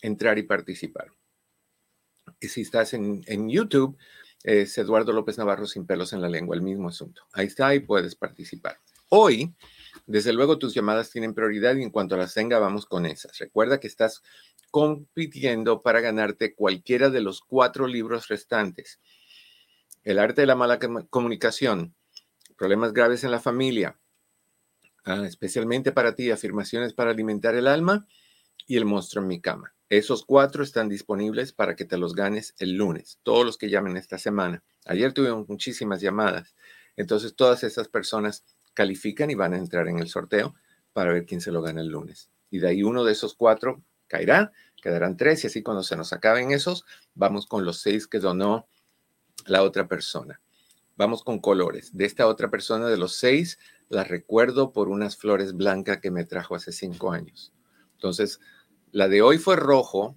entrar 0.00 0.38
y 0.38 0.42
participar. 0.42 1.12
Y 2.40 2.48
si 2.48 2.62
estás 2.62 2.94
en, 2.94 3.48
YouTube, 3.48 3.96
es 4.42 4.76
Eduardo 4.78 5.12
López 5.12 5.38
Navarro 5.38 5.66
sin 5.66 5.86
pelos 5.86 6.12
en 6.12 6.20
la 6.20 6.28
lengua, 6.28 6.56
el 6.56 6.62
mismo 6.62 6.88
asunto. 6.88 7.22
Ahí 7.32 7.46
está 7.46 7.74
y 7.74 7.80
puedes 7.80 8.14
participar. 8.14 8.78
Hoy, 9.08 9.54
desde 10.06 10.32
luego, 10.32 10.58
tus 10.58 10.74
llamadas 10.74 11.10
tienen 11.10 11.34
prioridad 11.34 11.76
y 11.76 11.82
en 11.82 11.90
cuanto 11.90 12.16
las 12.16 12.34
tenga, 12.34 12.58
vamos 12.58 12.86
con 12.86 13.06
esas. 13.06 13.38
Recuerda 13.38 13.78
que 13.78 13.86
estás 13.86 14.22
compitiendo 14.70 15.82
para 15.82 16.00
ganarte 16.00 16.54
cualquiera 16.54 17.10
de 17.10 17.20
los 17.20 17.40
cuatro 17.42 17.86
libros 17.86 18.28
restantes. 18.28 19.00
El 20.02 20.18
arte 20.18 20.40
de 20.40 20.46
la 20.46 20.56
mala 20.56 20.78
comunicación, 21.10 21.94
problemas 22.62 22.92
graves 22.92 23.24
en 23.24 23.32
la 23.32 23.40
familia, 23.40 23.98
ah, 25.04 25.26
especialmente 25.26 25.90
para 25.90 26.14
ti, 26.14 26.30
afirmaciones 26.30 26.92
para 26.92 27.10
alimentar 27.10 27.56
el 27.56 27.66
alma 27.66 28.06
y 28.68 28.76
el 28.76 28.84
monstruo 28.84 29.20
en 29.20 29.26
mi 29.26 29.40
cama. 29.40 29.74
Esos 29.88 30.24
cuatro 30.24 30.62
están 30.62 30.88
disponibles 30.88 31.52
para 31.52 31.74
que 31.74 31.84
te 31.84 31.96
los 31.96 32.14
ganes 32.14 32.54
el 32.60 32.76
lunes, 32.76 33.18
todos 33.24 33.44
los 33.44 33.58
que 33.58 33.68
llamen 33.68 33.96
esta 33.96 34.16
semana. 34.16 34.62
Ayer 34.84 35.12
tuvimos 35.12 35.48
muchísimas 35.48 36.00
llamadas, 36.00 36.54
entonces 36.94 37.34
todas 37.34 37.64
esas 37.64 37.88
personas 37.88 38.44
califican 38.74 39.28
y 39.32 39.34
van 39.34 39.54
a 39.54 39.58
entrar 39.58 39.88
en 39.88 39.98
el 39.98 40.06
sorteo 40.06 40.54
para 40.92 41.12
ver 41.12 41.26
quién 41.26 41.40
se 41.40 41.50
lo 41.50 41.62
gana 41.62 41.80
el 41.80 41.88
lunes. 41.88 42.30
Y 42.48 42.60
de 42.60 42.68
ahí 42.68 42.84
uno 42.84 43.02
de 43.02 43.10
esos 43.10 43.34
cuatro 43.34 43.82
caerá, 44.06 44.52
quedarán 44.80 45.16
tres 45.16 45.42
y 45.42 45.48
así 45.48 45.64
cuando 45.64 45.82
se 45.82 45.96
nos 45.96 46.12
acaben 46.12 46.52
esos, 46.52 46.84
vamos 47.16 47.46
con 47.46 47.64
los 47.64 47.80
seis 47.80 48.06
que 48.06 48.20
donó 48.20 48.68
la 49.46 49.64
otra 49.64 49.88
persona. 49.88 50.40
Vamos 51.02 51.24
con 51.24 51.40
colores. 51.40 51.96
De 51.96 52.04
esta 52.04 52.28
otra 52.28 52.48
persona 52.48 52.86
de 52.86 52.96
los 52.96 53.16
seis, 53.16 53.58
la 53.88 54.04
recuerdo 54.04 54.72
por 54.72 54.88
unas 54.88 55.16
flores 55.16 55.52
blancas 55.52 55.98
que 55.98 56.12
me 56.12 56.24
trajo 56.24 56.54
hace 56.54 56.70
cinco 56.70 57.10
años. 57.10 57.52
Entonces, 57.94 58.38
la 58.92 59.08
de 59.08 59.20
hoy 59.20 59.38
fue 59.38 59.56
rojo, 59.56 60.16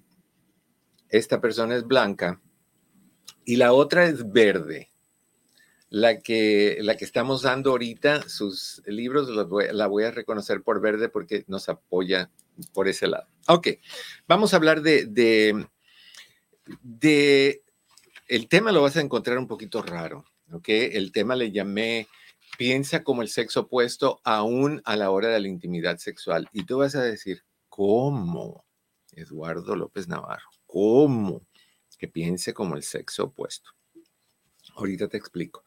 esta 1.08 1.40
persona 1.40 1.74
es 1.74 1.84
blanca 1.88 2.40
y 3.44 3.56
la 3.56 3.72
otra 3.72 4.06
es 4.06 4.30
verde. 4.30 4.88
La 5.88 6.20
que, 6.20 6.78
la 6.82 6.96
que 6.96 7.04
estamos 7.04 7.42
dando 7.42 7.70
ahorita, 7.70 8.28
sus 8.28 8.80
libros 8.86 9.28
la 9.28 9.86
voy 9.88 10.04
a 10.04 10.12
reconocer 10.12 10.62
por 10.62 10.80
verde 10.80 11.08
porque 11.08 11.44
nos 11.48 11.68
apoya 11.68 12.30
por 12.72 12.86
ese 12.86 13.08
lado. 13.08 13.26
Ok, 13.48 13.70
vamos 14.28 14.52
a 14.52 14.58
hablar 14.58 14.82
de, 14.82 15.06
de, 15.06 15.66
de, 16.80 17.64
el 18.28 18.46
tema 18.46 18.70
lo 18.70 18.82
vas 18.82 18.96
a 18.96 19.00
encontrar 19.00 19.36
un 19.36 19.48
poquito 19.48 19.82
raro, 19.82 20.24
ok. 20.52 20.68
El 20.68 21.12
tema 21.12 21.36
le 21.36 21.50
llamé 21.52 22.08
piensa 22.56 23.02
como 23.02 23.22
el 23.22 23.28
sexo 23.28 23.60
opuesto 23.60 24.20
aún 24.24 24.80
a 24.84 24.96
la 24.96 25.10
hora 25.10 25.28
de 25.28 25.40
la 25.40 25.48
intimidad 25.48 25.98
sexual. 25.98 26.48
Y 26.52 26.64
tú 26.64 26.78
vas 26.78 26.94
a 26.94 27.02
decir, 27.02 27.44
¿cómo? 27.68 28.64
Eduardo 29.12 29.76
López 29.76 30.08
Navarro. 30.08 30.48
¿Cómo? 30.66 31.42
Que 31.98 32.08
piense 32.08 32.54
como 32.54 32.76
el 32.76 32.82
sexo 32.82 33.24
opuesto. 33.24 33.70
Ahorita 34.76 35.08
te 35.08 35.16
explico. 35.16 35.64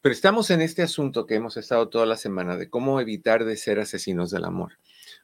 Pero 0.00 0.12
estamos 0.12 0.50
en 0.50 0.60
este 0.60 0.82
asunto 0.82 1.26
que 1.26 1.34
hemos 1.34 1.56
estado 1.56 1.88
toda 1.88 2.06
la 2.06 2.16
semana 2.16 2.56
de 2.56 2.70
cómo 2.70 3.00
evitar 3.00 3.44
de 3.44 3.56
ser 3.56 3.80
asesinos 3.80 4.30
del 4.30 4.44
amor. 4.44 4.78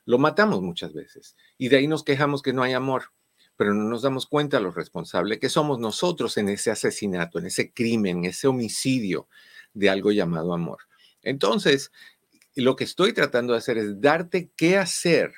Lo 0.05 0.19
matamos 0.19 0.63
muchas 0.63 0.93
veces 0.93 1.37
y 1.57 1.69
de 1.69 1.77
ahí 1.77 1.87
nos 1.87 2.03
quejamos 2.03 2.43
que 2.43 2.53
no 2.53 2.63
hay 2.63 2.73
amor, 2.73 3.13
pero 3.59 3.75
no 3.75 3.89
nos 3.89 4.03
damos 4.03 4.27
cuenta 4.27 4.61
lo 4.61 4.71
responsable 4.71 5.41
que 5.41 5.49
somos 5.49 5.81
nosotros 5.81 6.37
en 6.37 6.49
ese 6.49 6.71
asesinato, 6.71 7.41
en 7.41 7.47
ese 7.47 7.73
crimen, 7.73 8.19
en 8.19 8.27
ese 8.27 8.47
homicidio 8.47 9.29
de 9.75 9.91
algo 9.91 10.13
llamado 10.13 10.55
amor. 10.55 10.79
Entonces, 11.23 11.91
lo 12.55 12.77
que 12.77 12.85
estoy 12.85 13.13
tratando 13.13 13.53
de 13.53 13.59
hacer 13.59 13.77
es 13.77 14.01
darte 14.01 14.53
qué 14.57 14.79
hacer 14.79 15.33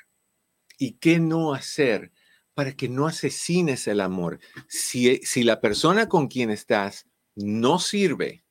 y 0.77 0.93
qué 0.99 1.19
no 1.19 1.55
hacer 1.55 2.11
para 2.53 2.73
que 2.73 2.89
no 2.89 3.07
asesines 3.07 3.87
el 3.87 3.99
amor. 3.99 4.39
Si, 4.67 5.17
si 5.23 5.43
la 5.43 5.59
persona 5.59 6.07
con 6.07 6.27
quien 6.27 6.51
estás 6.51 7.07
no 7.35 7.79
sirve, 7.79 8.45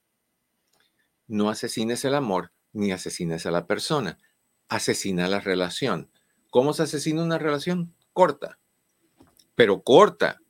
no 1.29 1.49
asesines 1.49 2.05
el 2.05 2.17
amor 2.17 2.53
ni 2.73 2.91
asesines 2.91 3.47
a 3.47 3.53
la 3.53 3.69
persona. 3.69 4.19
Asesina 4.69 5.29
la 5.29 5.39
relación. 5.39 6.11
¿Cómo 6.50 6.73
se 6.73 6.83
asesina 6.83 7.23
una 7.23 7.39
relación? 7.39 7.95
Corta, 8.12 8.59
pero 9.61 9.83
corta. 9.83 10.40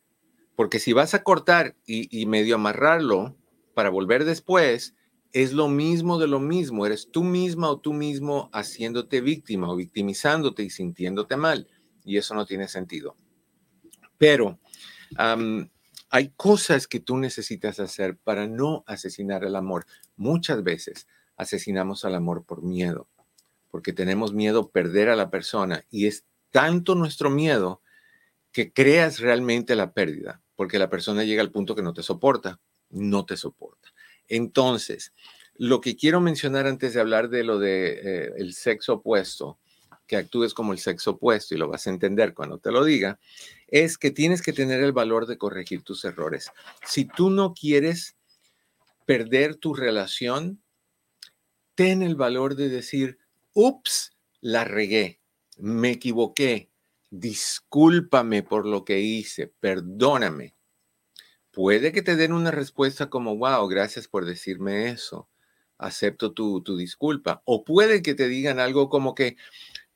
Porque 0.54 0.78
si 0.78 0.92
vas 0.92 1.14
a 1.14 1.24
cortar 1.24 1.74
y, 1.84 2.26
medio 2.26 2.54
amarrarlo 2.54 3.36
para 3.74 3.90
volver 3.90 4.24
después, 4.24 4.94
es 5.32 5.52
lo 5.52 5.66
mismo 5.66 6.16
de 6.20 6.28
lo 6.28 6.38
mismo. 6.38 6.86
Eres 6.86 7.08
tú 7.10 7.24
misma 7.24 7.70
o 7.70 7.80
tú 7.80 7.92
mismo 7.92 8.50
haciéndote 8.52 9.20
víctima 9.20 9.68
o 9.68 9.74
victimizándote 9.74 10.62
y 10.62 10.70
sintiéndote 10.70 11.36
mal. 11.36 11.66
Y 12.04 12.18
eso 12.18 12.36
no 12.36 12.46
tiene 12.46 12.68
sentido. 12.68 13.16
Pero 14.16 14.60
hay 15.16 16.28
cosas 16.36 16.86
que 16.86 17.00
tú 17.00 17.16
necesitas 17.16 17.80
hacer 17.80 18.16
para 18.16 18.46
no 18.46 18.84
asesinar 18.86 19.42
el 19.42 19.56
amor. 19.56 19.86
Muchas 20.16 20.62
veces 20.62 21.08
asesinamos 21.36 22.04
al 22.04 22.14
amor 22.14 22.44
por 22.44 22.62
miedo, 22.62 23.08
porque 23.72 23.92
tenemos 23.92 24.32
miedo 24.32 24.70
perder 24.70 25.08
a 25.08 25.16
la 25.16 25.30
persona 25.30 25.84
y 25.90 26.06
es 26.06 26.26
tanto 26.52 26.94
nuestro 26.94 27.28
miedo 27.28 27.82
que 28.52 28.72
creas 28.72 29.20
realmente 29.20 29.74
la 29.76 29.92
pérdida, 29.92 30.42
porque 30.56 30.78
la 30.78 30.90
persona 30.90 31.24
llega 31.24 31.42
al 31.42 31.52
punto 31.52 31.74
que 31.74 31.82
no 31.82 31.94
te 31.94 32.02
soporta, 32.02 32.60
no 32.90 33.24
te 33.24 33.36
soporta. 33.36 33.92
Entonces, 34.28 35.12
lo 35.54 35.80
que 35.80 35.96
quiero 35.96 36.20
mencionar 36.20 36.66
antes 36.66 36.94
de 36.94 37.00
hablar 37.00 37.28
de 37.28 37.44
lo 37.44 37.58
de 37.58 37.92
eh, 37.92 38.32
el 38.36 38.54
sexo 38.54 38.94
opuesto 38.94 39.58
que 40.06 40.16
actúes 40.16 40.54
como 40.54 40.72
el 40.72 40.80
sexo 40.80 41.12
opuesto 41.12 41.54
y 41.54 41.58
lo 41.58 41.68
vas 41.68 41.86
a 41.86 41.90
entender 41.90 42.34
cuando 42.34 42.58
te 42.58 42.72
lo 42.72 42.82
diga, 42.82 43.20
es 43.68 43.96
que 43.96 44.10
tienes 44.10 44.42
que 44.42 44.52
tener 44.52 44.82
el 44.82 44.90
valor 44.90 45.26
de 45.26 45.38
corregir 45.38 45.84
tus 45.84 46.04
errores. 46.04 46.50
Si 46.84 47.04
tú 47.04 47.30
no 47.30 47.54
quieres 47.54 48.16
perder 49.06 49.54
tu 49.54 49.72
relación, 49.72 50.60
ten 51.76 52.02
el 52.02 52.16
valor 52.16 52.56
de 52.56 52.68
decir, 52.68 53.18
ups, 53.52 54.16
la 54.40 54.64
regué, 54.64 55.20
me 55.58 55.92
equivoqué, 55.92 56.69
discúlpame 57.10 58.42
por 58.42 58.66
lo 58.66 58.84
que 58.84 59.00
hice, 59.00 59.48
perdóname. 59.60 60.54
Puede 61.50 61.92
que 61.92 62.02
te 62.02 62.16
den 62.16 62.32
una 62.32 62.50
respuesta 62.50 63.10
como, 63.10 63.36
wow, 63.36 63.66
gracias 63.68 64.08
por 64.08 64.24
decirme 64.24 64.88
eso, 64.90 65.28
acepto 65.78 66.32
tu, 66.32 66.62
tu 66.62 66.76
disculpa. 66.76 67.42
O 67.44 67.64
puede 67.64 68.02
que 68.02 68.14
te 68.14 68.28
digan 68.28 68.60
algo 68.60 68.88
como 68.88 69.14
que, 69.14 69.36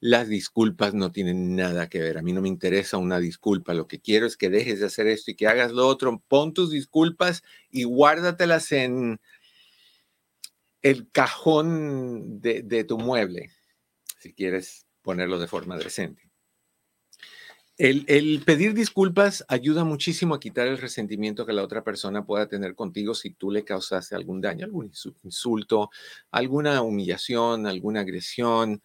Las 0.01 0.29
disculpas 0.29 0.95
no 0.95 1.13
tienen 1.13 1.57
nada 1.57 1.89
que 1.89 2.01
ver. 2.01 2.19
A 2.19 2.23
mí 2.23 2.33
no 2.35 2.43
me 2.43 2.49
interesa 2.49 2.99
una 2.99 3.21
disculpa. 3.21 3.75
Lo 3.75 3.89
que 3.89 4.01
quiero 4.01 4.27
es 4.27 4.37
que 4.37 4.51
dejes 4.51 4.81
de 4.81 4.87
hacer 4.87 5.07
esto 5.07 5.31
y 5.31 5.37
que 5.37 5.49
hagas 5.49 5.73
lo 5.73 5.87
otro. 5.89 6.23
Pon 6.29 6.53
tus 6.55 6.71
disculpas 6.71 7.43
y 7.71 7.85
guárdatelas 7.85 8.71
en 8.73 9.19
el 10.83 11.11
cajón 11.11 12.43
de, 12.43 12.85
tu 12.85 12.99
mueble, 12.99 13.51
si 14.19 14.35
quieres 14.35 14.87
ponerlo 15.01 15.39
de 15.39 15.47
forma 15.47 15.79
decente. 15.79 16.24
El, 17.77 18.41
pedir 18.47 18.73
disculpas 18.73 19.45
ayuda 19.49 19.83
muchísimo 19.83 20.37
a 20.37 20.41
quitar 20.41 20.69
el 20.69 20.79
resentimiento 20.79 21.45
que 21.45 21.53
la 21.53 21.65
otra 21.65 21.83
persona 21.83 22.25
pueda 22.25 22.47
tener 22.47 22.77
contigo 22.77 23.15
si 23.15 23.31
tú 23.31 23.51
le 23.51 23.65
causaste 23.65 24.15
algún 24.15 24.41
daño, 24.41 24.65
algún 24.65 24.93
insulto, 25.25 25.91
alguna 26.31 26.83
humillación, 26.83 27.67
alguna 27.67 28.01
agresión, 28.01 28.81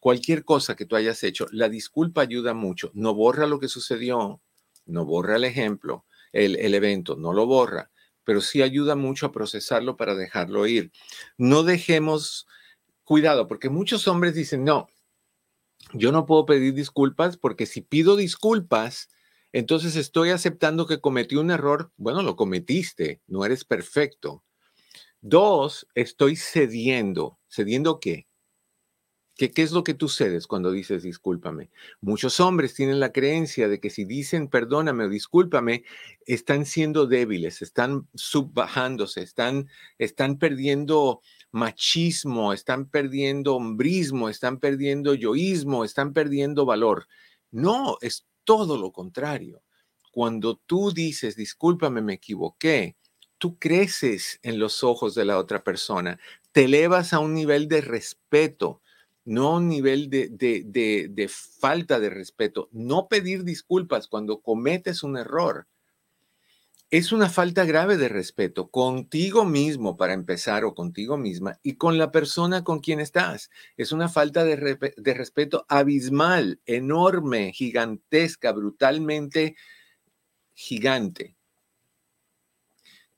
cualquier 0.00 0.44
cosa 0.44 0.76
que 0.76 0.86
tú 0.86 0.94
hayas 0.94 1.24
hecho, 1.24 1.46
la 1.50 1.68
disculpa 1.68 2.20
ayuda 2.20 2.54
mucho. 2.54 2.92
No 2.94 3.12
borra 3.12 3.48
lo 3.48 3.58
que 3.58 3.66
sucedió, 3.66 4.40
no 4.86 5.04
borra 5.04 5.34
el 5.34 5.44
ejemplo, 5.44 6.04
el, 6.32 6.54
el 6.56 6.74
evento, 6.74 7.16
no 7.16 7.32
lo 7.32 7.46
borra, 7.46 7.90
pero 8.22 8.40
sí 8.40 8.62
ayuda 8.62 8.94
mucho 8.94 9.26
a 9.26 9.32
procesarlo 9.32 9.96
para 9.96 10.14
dejarlo 10.14 10.64
ir. 10.68 10.92
No 11.38 11.64
dejemos 11.64 12.46
cuidado, 13.02 13.48
porque 13.48 13.68
muchos 13.68 14.06
hombres 14.06 14.34
dicen, 14.34 14.62
no, 14.62 14.86
yo 15.94 16.12
no 16.12 16.26
puedo 16.26 16.46
pedir 16.46 16.74
disculpas 16.74 17.36
porque 17.36 17.66
si 17.66 17.80
pido 17.80 18.16
disculpas, 18.16 19.08
entonces 19.52 19.96
estoy 19.96 20.30
aceptando 20.30 20.86
que 20.86 21.00
cometí 21.00 21.36
un 21.36 21.50
error. 21.50 21.92
Bueno, 21.96 22.22
lo 22.22 22.36
cometiste, 22.36 23.20
no 23.26 23.44
eres 23.44 23.64
perfecto. 23.64 24.44
Dos, 25.20 25.86
estoy 25.94 26.36
cediendo. 26.36 27.38
¿Cediendo 27.48 28.00
qué? 28.00 28.26
¿Qué, 29.48 29.62
es 29.62 29.72
lo 29.72 29.84
que 29.84 29.94
tú 29.94 30.10
cedes 30.10 30.46
cuando 30.46 30.70
dices 30.70 31.02
discúlpame? 31.02 31.70
Muchos 32.02 32.40
hombres 32.40 32.74
tienen 32.74 33.00
la 33.00 33.10
creencia 33.10 33.68
de 33.68 33.80
que 33.80 33.88
si 33.88 34.04
dicen 34.04 34.48
perdóname 34.48 35.04
o 35.04 35.08
discúlpame, 35.08 35.84
están 36.26 36.66
siendo 36.66 37.06
débiles, 37.06 37.62
están 37.62 38.06
subbajándose, 38.14 39.22
están, 39.22 39.68
están 39.96 40.38
perdiendo 40.38 41.22
machismo, 41.52 42.52
están 42.52 42.88
perdiendo 42.88 43.56
hombrismo, 43.56 44.28
están 44.28 44.58
perdiendo 44.58 45.14
yoísmo, 45.14 45.84
están 45.84 46.12
perdiendo 46.12 46.64
valor. 46.64 47.06
No, 47.50 47.96
es 48.00 48.26
todo 48.44 48.76
lo 48.76 48.92
contrario. 48.92 49.62
Cuando 50.12 50.56
tú 50.56 50.92
dices 50.92 51.36
discúlpame, 51.36 52.00
me 52.02 52.14
equivoqué, 52.14 52.96
tú 53.38 53.58
creces 53.58 54.38
en 54.42 54.58
los 54.58 54.82
ojos 54.84 55.14
de 55.14 55.24
la 55.24 55.38
otra 55.38 55.62
persona, 55.62 56.18
te 56.52 56.64
elevas 56.64 57.12
a 57.12 57.20
un 57.20 57.34
nivel 57.34 57.68
de 57.68 57.80
respeto 57.80 58.80
no 59.24 59.56
un 59.56 59.68
nivel 59.68 60.10
de, 60.10 60.28
de, 60.28 61.28
falta 61.28 62.00
de 62.00 62.10
respeto, 62.10 62.68
no 62.72 63.08
pedir 63.08 63.44
disculpas 63.44 64.08
cuando 64.08 64.40
cometes 64.40 65.02
un 65.02 65.16
error. 65.16 65.68
Es 66.90 67.12
una 67.12 67.28
falta 67.28 67.64
grave 67.64 67.96
de 67.96 68.08
respeto 68.08 68.68
contigo 68.70 69.44
mismo 69.44 69.96
para 69.96 70.12
empezar 70.12 70.64
o 70.64 70.74
contigo 70.74 71.16
misma 71.16 71.58
y 71.62 71.76
con 71.76 71.98
la 71.98 72.10
persona 72.10 72.64
con 72.64 72.80
quien 72.80 72.98
estás. 72.98 73.48
Es 73.76 73.92
una 73.92 74.08
falta 74.08 74.44
de, 74.44 74.56
respeto 74.56 75.64
abismal, 75.68 76.60
enorme, 76.66 77.52
gigantesca, 77.52 78.50
brutalmente 78.52 79.54
gigante. 80.52 81.36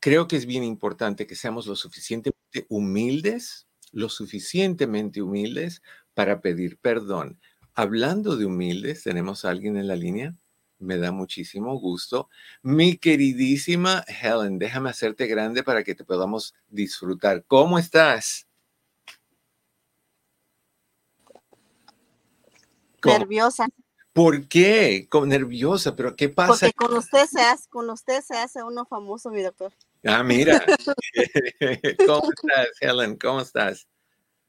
Creo 0.00 0.28
que 0.28 0.36
es 0.36 0.44
bien 0.44 0.64
importante 0.64 1.26
que 1.26 1.34
seamos 1.34 1.66
lo 1.66 1.76
suficientemente 1.76 2.66
humildes 2.68 3.66
lo 3.92 4.08
suficientemente 4.08 5.22
humildes 5.22 5.82
para 6.14 6.40
pedir 6.40 6.78
perdón. 6.78 7.40
Hablando 7.74 8.36
de 8.36 8.46
humildes, 8.46 9.02
¿tenemos 9.04 9.44
a 9.44 9.50
alguien 9.50 9.76
en 9.76 9.86
la 9.86 9.96
línea? 9.96 10.34
Me 10.82 10.98
da 10.98 11.12
muchísimo 11.12 11.78
gusto. 11.78 12.28
Mi 12.62 12.96
queridísima 12.96 14.04
Helen, 14.08 14.58
déjame 14.58 14.90
hacerte 14.90 15.26
grande 15.26 15.62
para 15.62 15.84
que 15.84 15.94
te 15.94 16.04
podamos 16.04 16.54
disfrutar. 16.68 17.44
¿Cómo 17.46 17.78
estás? 17.78 18.48
Nerviosa. 23.04 23.68
¿Por 24.12 24.48
qué? 24.48 25.08
nerviosa, 25.24 25.94
pero 25.94 26.16
¿qué 26.16 26.28
pasa? 26.28 26.66
Porque 26.66 26.72
con 26.72 26.96
usted 26.96 27.26
se 27.26 27.40
hace, 27.40 27.68
con 27.68 27.88
usted 27.88 28.20
se 28.20 28.36
hace 28.36 28.62
uno 28.62 28.84
famoso, 28.84 29.30
mi 29.30 29.42
doctor. 29.42 29.72
Ah, 30.04 30.22
mira. 30.22 30.66
¿Cómo 32.06 32.28
estás, 32.32 32.68
Helen? 32.80 33.16
¿Cómo 33.16 33.40
estás? 33.40 33.86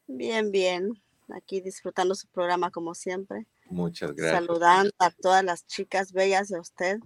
Bien, 0.07 0.51
bien. 0.51 1.02
Aquí 1.29 1.61
disfrutando 1.61 2.15
su 2.15 2.27
programa 2.27 2.71
como 2.71 2.95
siempre. 2.95 3.47
Muchas 3.65 4.13
gracias. 4.13 4.45
Saludando 4.45 4.91
a 4.99 5.11
todas 5.11 5.43
las 5.43 5.65
chicas 5.65 6.11
bellas 6.11 6.49
de 6.49 6.59
usted. 6.59 6.99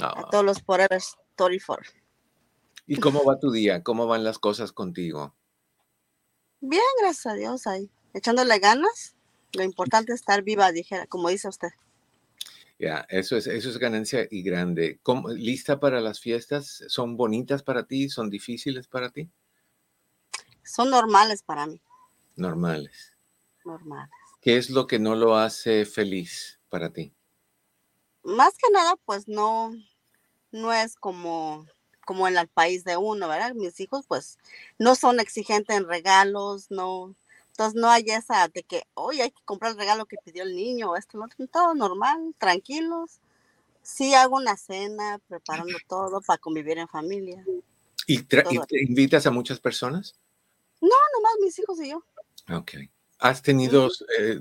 A 0.00 0.20
ah. 0.20 0.28
todos 0.30 0.44
los 0.44 0.62
Forever 0.62 0.98
Story 0.98 1.58
for. 1.58 1.84
¿Y 2.86 2.96
cómo 2.96 3.24
va 3.24 3.38
tu 3.38 3.50
día? 3.50 3.82
¿Cómo 3.82 4.06
van 4.06 4.24
las 4.24 4.38
cosas 4.38 4.72
contigo? 4.72 5.34
Bien, 6.60 6.82
gracias 7.00 7.26
a 7.26 7.34
Dios 7.34 7.66
ahí. 7.66 7.90
Echándole 8.14 8.58
ganas. 8.58 9.14
Lo 9.52 9.62
importante 9.62 10.12
es 10.12 10.20
estar 10.20 10.42
viva, 10.42 10.72
dijera, 10.72 11.06
como 11.06 11.28
dice 11.28 11.48
usted. 11.48 11.68
Ya, 12.78 13.06
eso 13.08 13.36
es, 13.36 13.46
eso 13.46 13.68
es 13.68 13.78
ganancia 13.78 14.26
y 14.30 14.42
grande. 14.42 15.00
¿Lista 15.34 15.80
para 15.80 16.00
las 16.00 16.20
fiestas? 16.20 16.84
¿Son 16.88 17.16
bonitas 17.16 17.62
para 17.62 17.86
ti? 17.86 18.08
¿Son 18.08 18.30
difíciles 18.30 18.86
para 18.86 19.10
ti? 19.10 19.28
Son 20.62 20.90
normales 20.90 21.42
para 21.42 21.66
mí. 21.66 21.80
Normales. 22.36 23.17
Normales. 23.68 24.10
¿Qué 24.40 24.56
es 24.56 24.70
lo 24.70 24.86
que 24.86 24.98
no 24.98 25.14
lo 25.14 25.36
hace 25.36 25.84
feliz 25.84 26.58
para 26.68 26.92
ti? 26.92 27.12
Más 28.24 28.56
que 28.56 28.70
nada, 28.72 28.96
pues 29.04 29.28
no, 29.28 29.72
no 30.50 30.72
es 30.72 30.96
como, 30.96 31.66
como 32.04 32.26
en 32.28 32.36
el 32.36 32.48
país 32.48 32.84
de 32.84 32.96
uno, 32.96 33.28
¿verdad? 33.28 33.54
Mis 33.54 33.78
hijos, 33.80 34.06
pues, 34.08 34.38
no 34.78 34.94
son 34.94 35.20
exigentes 35.20 35.76
en 35.76 35.88
regalos, 35.88 36.70
no, 36.70 37.14
entonces 37.50 37.80
no 37.80 37.90
hay 37.90 38.04
esa 38.06 38.48
de 38.48 38.62
que, 38.62 38.84
hoy 38.94 39.20
hay 39.20 39.30
que 39.30 39.42
comprar 39.44 39.72
el 39.72 39.78
regalo 39.78 40.06
que 40.06 40.16
pidió 40.24 40.44
el 40.44 40.54
niño, 40.54 40.96
esto, 40.96 41.18
no, 41.18 41.26
todo 41.48 41.74
normal, 41.74 42.34
tranquilos. 42.38 43.20
Sí 43.82 44.14
hago 44.14 44.36
una 44.36 44.56
cena, 44.56 45.18
preparando 45.28 45.76
todo 45.88 46.20
para 46.20 46.38
convivir 46.38 46.78
en 46.78 46.88
familia. 46.88 47.44
¿Y, 48.06 48.22
te 48.22 48.44
invitas 48.82 49.26
a 49.26 49.30
muchas 49.30 49.58
personas? 49.60 50.14
No, 50.80 50.88
nomás 51.14 51.32
mis 51.40 51.58
hijos 51.58 51.80
y 51.80 51.90
yo. 51.90 52.04
Ok. 52.54 52.72
¿Has 53.18 53.42
tenido 53.42 53.88
eh, 54.18 54.40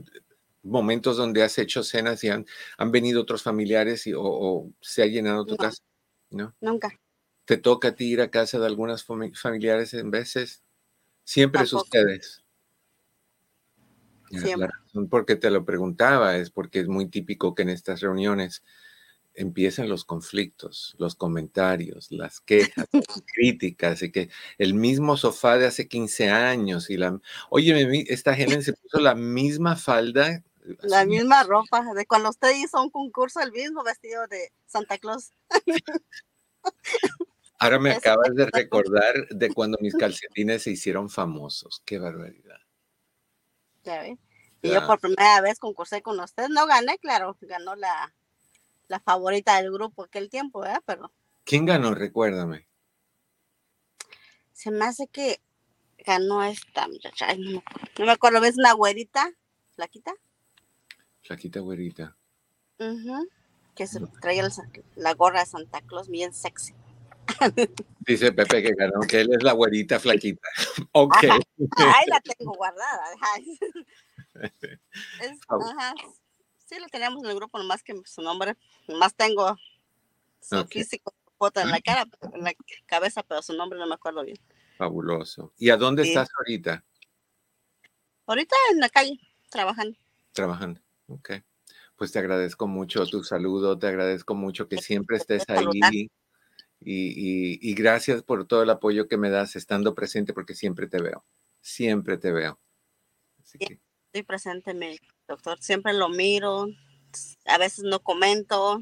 momentos 0.64 1.18
donde 1.18 1.44
has 1.44 1.58
hecho 1.58 1.84
cenas 1.84 2.24
y 2.24 2.30
han, 2.30 2.46
han 2.78 2.92
venido 2.92 3.22
otros 3.22 3.42
familiares 3.42 4.06
y, 4.08 4.14
o, 4.16 4.70
se 4.82 5.04
ha 5.04 5.08
llenado 5.08 5.46
tu 5.46 5.58
casa? 5.58 5.82
¿No? 6.30 6.56
Nunca. 6.62 7.00
¿Te 7.46 7.58
toca 7.58 7.90
a 7.90 7.96
ti 7.96 8.06
ir 8.06 8.22
a 8.22 8.30
casa 8.30 8.60
de 8.60 8.66
algunas 8.66 9.06
familiares 9.06 9.94
en 9.94 10.12
veces? 10.12 10.64
Siempre 11.24 11.64
es 11.64 11.74
ustedes. 11.74 12.44
La 14.30 14.68
razón 14.68 15.08
por 15.08 15.26
qué 15.26 15.36
te 15.36 15.50
lo 15.50 15.64
preguntaba 15.64 16.36
es 16.36 16.52
porque 16.52 16.82
es 16.82 16.88
muy 16.88 17.08
típico 17.08 17.56
que 17.56 17.62
en 17.64 17.70
estas 17.70 18.02
reuniones 18.02 18.64
empiecen 19.38 19.88
los 19.88 20.04
conflictos, 20.04 20.96
los 20.98 21.16
comentarios, 21.16 22.12
las 22.12 22.42
quejas, 22.42 22.88
las 22.92 23.24
críticas, 23.34 24.02
y 24.02 24.12
que 24.12 24.30
el 24.58 24.74
mismo 24.74 25.16
sofá 25.16 25.58
de 25.58 25.68
hace 25.68 25.88
15 25.88 26.30
años 26.30 26.90
y 26.90 26.98
la, 26.98 27.20
oye, 27.50 28.06
esta 28.12 28.36
gente 28.36 28.62
se 28.64 28.74
puso 28.74 29.00
la 29.00 29.16
misma 29.16 29.76
falda. 29.76 30.32
Eh, 30.32 30.44
la 30.82 31.06
misma 31.06 31.44
ropa, 31.44 31.86
de 31.94 32.06
cuando 32.06 32.30
usted 32.30 32.50
hizo 32.58 32.82
un 32.82 32.90
concurso, 32.90 33.40
el 33.40 33.52
mismo 33.52 33.84
vestido 33.84 34.26
de 34.28 34.52
Santa 34.66 34.98
Claus. 34.98 35.32
Ahora 37.60 37.80
me 37.80 37.92
acabas 37.94 38.34
de 38.34 38.48
recordar 38.52 39.28
de 39.30 39.54
cuando 39.54 39.78
mis 39.80 39.96
calcetines 39.98 40.64
se 40.64 40.72
hicieron 40.72 41.10
famosos. 41.10 41.82
Qué 41.86 42.00
barbaridad. 42.00 42.60
Y 44.62 44.70
yo 44.70 44.86
por 44.86 45.00
primera 45.00 45.40
vez 45.42 45.60
concursé 45.60 46.02
con 46.02 46.20
usted, 46.20 46.50
no 46.50 46.66
gané, 46.66 46.98
claro, 46.98 47.38
ganó 47.40 47.76
la, 47.76 48.14
la 48.88 49.00
favorita 49.00 49.58
del 49.62 49.72
grupo 49.72 50.04
aquel 50.04 50.30
tiempo, 50.30 50.62
¿verdad? 50.62 50.82
Pero. 50.86 51.12
¿Quién 51.44 51.66
ganó? 51.66 51.94
Recuérdame. 51.94 52.68
Se 54.52 54.72
me 54.72 54.86
hace 54.86 55.08
que 55.08 55.40
ganó 56.00 56.44
esta 56.44 56.88
muchacha. 56.88 57.28
no, 57.36 57.62
me 58.00 58.12
acuerdo, 58.12 58.42
¿ves 58.42 58.58
una 58.58 58.74
güerita? 58.74 59.30
¿Flaquita? 59.76 60.14
Flaquita 61.22 61.60
güerita. 61.60 62.16
Que 63.76 63.88
se 63.88 64.00
traía 64.22 64.48
la 64.96 65.14
gorra 65.14 65.42
de 65.42 65.46
Santa 65.46 65.82
Claus 65.82 66.10
bien 66.10 66.34
sexy. 66.34 66.74
Dice 68.08 68.32
Pepe 68.32 68.64
que 68.64 68.74
ganó, 68.74 69.02
que 69.02 69.22
él 69.22 69.30
es 69.34 69.44
la 69.44 69.52
güerita 69.52 70.00
flaquita. 70.00 70.48
ok. 70.94 71.24
Ahí 71.24 72.06
la 72.08 72.22
tengo 72.22 72.54
guardada. 72.54 73.04
Sí, 76.68 76.76
lo 76.80 76.88
teníamos 76.88 77.24
en 77.24 77.30
el 77.30 77.36
grupo, 77.38 77.58
nomás 77.58 77.82
que 77.82 77.94
su 78.04 78.22
nombre, 78.22 78.58
nomás 78.90 79.16
tengo 79.16 79.56
su 80.42 80.66
físico, 80.66 81.14
foto 81.38 81.62
en 81.62 81.70
la 81.70 81.80
cara, 81.80 82.06
en 82.34 82.44
la 82.44 82.54
cabeza, 82.86 83.24
pero 83.24 83.42
su 83.42 83.54
nombre 83.54 83.80
no 83.80 83.88
me 83.88 83.96
acuerdo 83.96 84.22
bien. 84.26 84.38
Fabuloso. 84.78 85.54
¿Y 85.58 85.70
a 85.70 85.78
dónde 85.78 86.04
estás 86.04 86.28
ahorita? 86.38 86.84
Ahorita 88.26 88.56
en 88.74 88.80
la 88.80 88.90
calle, 88.90 89.18
trabajando. 89.50 89.98
Trabajando. 90.34 90.82
Ok. 91.08 91.32
Pues 91.96 92.12
te 92.12 92.20
agradezco 92.20 92.68
mucho 92.68 93.06
tu 93.06 93.24
saludo, 93.24 93.80
te 93.80 93.88
agradezco 93.88 94.36
mucho 94.36 94.68
que 94.68 94.78
siempre 94.78 95.16
estés 95.18 95.46
ahí 95.48 96.10
y, 96.82 97.74
gracias 97.76 98.24
por 98.24 98.46
todo 98.46 98.64
el 98.64 98.70
apoyo 98.70 99.08
que 99.08 99.18
me 99.18 99.30
das 99.30 99.56
estando 99.56 99.96
presente 99.96 100.34
porque 100.34 100.54
siempre 100.54 100.88
te 100.88 101.02
veo, 101.02 101.26
siempre 101.62 102.18
te 102.18 102.34
veo. 102.34 102.60
Estoy 103.42 104.24
presente, 104.24 104.74
mi 104.74 105.00
doctor, 105.28 105.60
siempre 105.62 105.94
lo 105.94 106.10
miro, 106.10 106.68
a 107.46 107.58
veces 107.58 107.84
no 107.84 108.00
comento, 108.02 108.80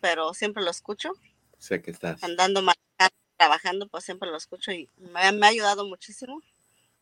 pero 0.00 0.34
siempre 0.34 0.62
lo 0.62 0.70
escucho. 0.70 1.12
Sé 1.58 1.82
que 1.82 1.90
estás. 1.90 2.22
Andando 2.22 2.62
trabajando, 3.36 3.88
pues 3.88 4.04
siempre 4.04 4.28
lo 4.28 4.36
escucho 4.36 4.72
y 4.72 4.90
me, 4.96 5.20
ha 5.20 5.48
ayudado 5.48 5.86
muchísimo. 5.86 6.42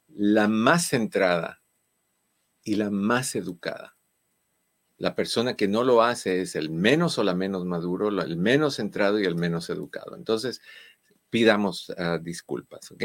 la 0.08 0.48
más 0.48 0.88
centrada 0.88 1.62
y 2.64 2.76
la 2.76 2.90
más 2.90 3.34
educada. 3.34 3.96
La 4.96 5.14
persona 5.14 5.54
que 5.54 5.68
no 5.68 5.84
lo 5.84 6.02
hace 6.02 6.40
es 6.40 6.56
el 6.56 6.70
menos 6.70 7.18
o 7.18 7.24
la 7.24 7.34
menos 7.34 7.64
maduro, 7.64 8.08
el 8.08 8.36
menos 8.36 8.76
centrado 8.76 9.20
y 9.20 9.26
el 9.26 9.36
menos 9.36 9.70
educado. 9.70 10.16
Entonces, 10.16 10.60
pidamos 11.30 11.92
ah, 11.96 12.18
disculpas, 12.20 12.90
¿ok? 12.90 13.04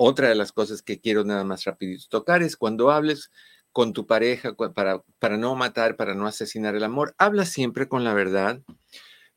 Otra 0.00 0.28
de 0.28 0.36
las 0.36 0.52
cosas 0.52 0.80
que 0.80 1.00
quiero 1.00 1.24
nada 1.24 1.42
más 1.42 1.64
rapidito 1.64 2.04
tocar 2.08 2.40
es 2.44 2.56
cuando 2.56 2.92
hables 2.92 3.32
con 3.72 3.92
tu 3.92 4.06
pareja 4.06 4.54
para, 4.54 5.02
para 5.18 5.36
no 5.36 5.56
matar, 5.56 5.96
para 5.96 6.14
no 6.14 6.28
asesinar 6.28 6.76
el 6.76 6.84
amor, 6.84 7.16
habla 7.18 7.44
siempre 7.44 7.88
con 7.88 8.04
la 8.04 8.14
verdad. 8.14 8.62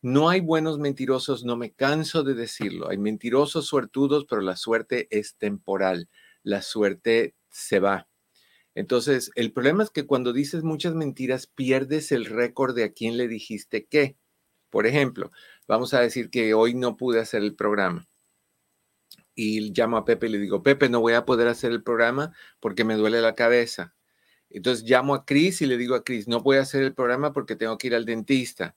No 0.04 0.30
hay 0.30 0.40
buenos 0.40 0.78
mentirosos, 0.78 1.44
no 1.44 1.58
me 1.58 1.72
canso 1.74 2.22
de 2.22 2.36
decirlo. 2.36 2.90
Hay 2.90 3.00
mentirosos 3.00 3.66
suertudos, 3.66 4.26
pero 4.30 4.42
la 4.42 4.56
suerte 4.56 5.08
es 5.10 5.36
temporal. 5.36 6.10
La 6.44 6.62
suerte 6.62 7.34
se 7.50 7.80
va. 7.80 8.08
Entonces, 8.76 9.32
el 9.34 9.54
problema 9.54 9.82
es 9.82 9.90
que 9.90 10.06
cuando 10.06 10.32
dices 10.32 10.62
muchas 10.62 10.94
mentiras, 10.94 11.48
pierdes 11.48 12.12
el 12.12 12.26
récord 12.26 12.76
de 12.76 12.84
a 12.84 12.94
quién 12.94 13.18
le 13.18 13.28
dijiste 13.28 13.88
qué. 13.88 14.16
Por 14.70 14.86
ejemplo, 14.86 15.32
vamos 15.68 15.96
a 15.96 16.02
decir 16.02 16.30
que 16.30 16.54
hoy 16.54 16.76
no 16.76 16.98
pude 16.98 17.20
hacer 17.20 17.42
el 17.42 17.56
programa 17.56 18.08
y 19.42 19.74
llamo 19.74 19.98
a 19.98 20.06
Pepe 20.06 20.28
y 20.28 20.30
le 20.30 20.38
digo, 20.38 20.62
Pepe, 20.62 20.88
no 20.88 21.00
voy 21.02 21.14
a 21.14 21.26
poder 21.26 21.48
hacer 21.48 21.72
el 21.72 21.82
programa 21.82 22.32
porque 22.60 22.84
me 22.84 22.96
duele 22.96 23.22
la 23.22 23.34
cabeza. 23.34 23.96
Entonces 24.52 24.88
llamo 24.88 25.16
a 25.16 25.26
Cris 25.26 25.62
y 25.62 25.66
le 25.66 25.78
digo 25.78 25.96
a 25.96 26.04
Cris, 26.04 26.28
no 26.28 26.42
voy 26.42 26.58
a 26.58 26.62
hacer 26.62 26.84
el 26.84 26.94
programa 26.94 27.34
porque 27.34 27.56
tengo 27.56 27.78
que 27.78 27.88
ir 27.88 27.96
al 27.96 28.06
dentista. 28.06 28.76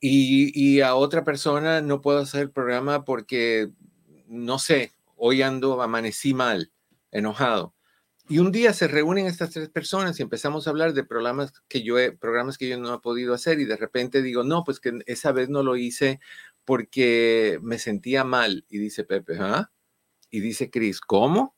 Y, 0.00 0.50
y, 0.54 0.80
a 0.80 0.94
otra 0.94 1.24
persona 1.24 1.80
no 1.82 2.00
puedo 2.00 2.18
hacer 2.18 2.40
el 2.40 2.50
programa 2.50 3.04
porque, 3.04 3.70
no 4.26 4.58
sé, 4.58 4.92
hoy 5.16 5.42
ando, 5.42 5.80
amanecí 5.82 6.32
mal, 6.34 6.72
enojado. 7.12 7.74
Y 8.28 8.38
un 8.38 8.50
día 8.50 8.72
se 8.72 8.88
reúnen 8.88 9.26
estas 9.26 9.50
tres 9.50 9.68
personas 9.68 10.18
y 10.18 10.22
empezamos 10.22 10.66
a 10.66 10.70
hablar 10.70 10.94
de 10.94 11.04
programas 11.04 11.52
que 11.68 11.82
yo 11.82 11.98
he, 11.98 12.12
programas 12.12 12.56
que 12.56 12.68
yo 12.68 12.78
no 12.78 12.94
he 12.94 12.98
podido 13.00 13.34
hacer 13.34 13.60
y 13.60 13.64
de 13.66 13.76
repente 13.76 14.22
digo, 14.22 14.42
no, 14.42 14.64
pues 14.64 14.80
que 14.80 15.00
esa 15.06 15.32
vez 15.32 15.50
no 15.50 15.62
lo 15.62 15.76
hice 15.76 16.20
porque 16.64 17.58
me 17.62 17.78
sentía 17.78 18.24
mal. 18.24 18.64
Y 18.70 18.78
dice 18.78 19.04
Pepe, 19.04 19.36
¿ah? 19.38 19.70
Y 20.30 20.40
dice 20.40 20.70
Cris, 20.70 21.00
¿cómo? 21.00 21.56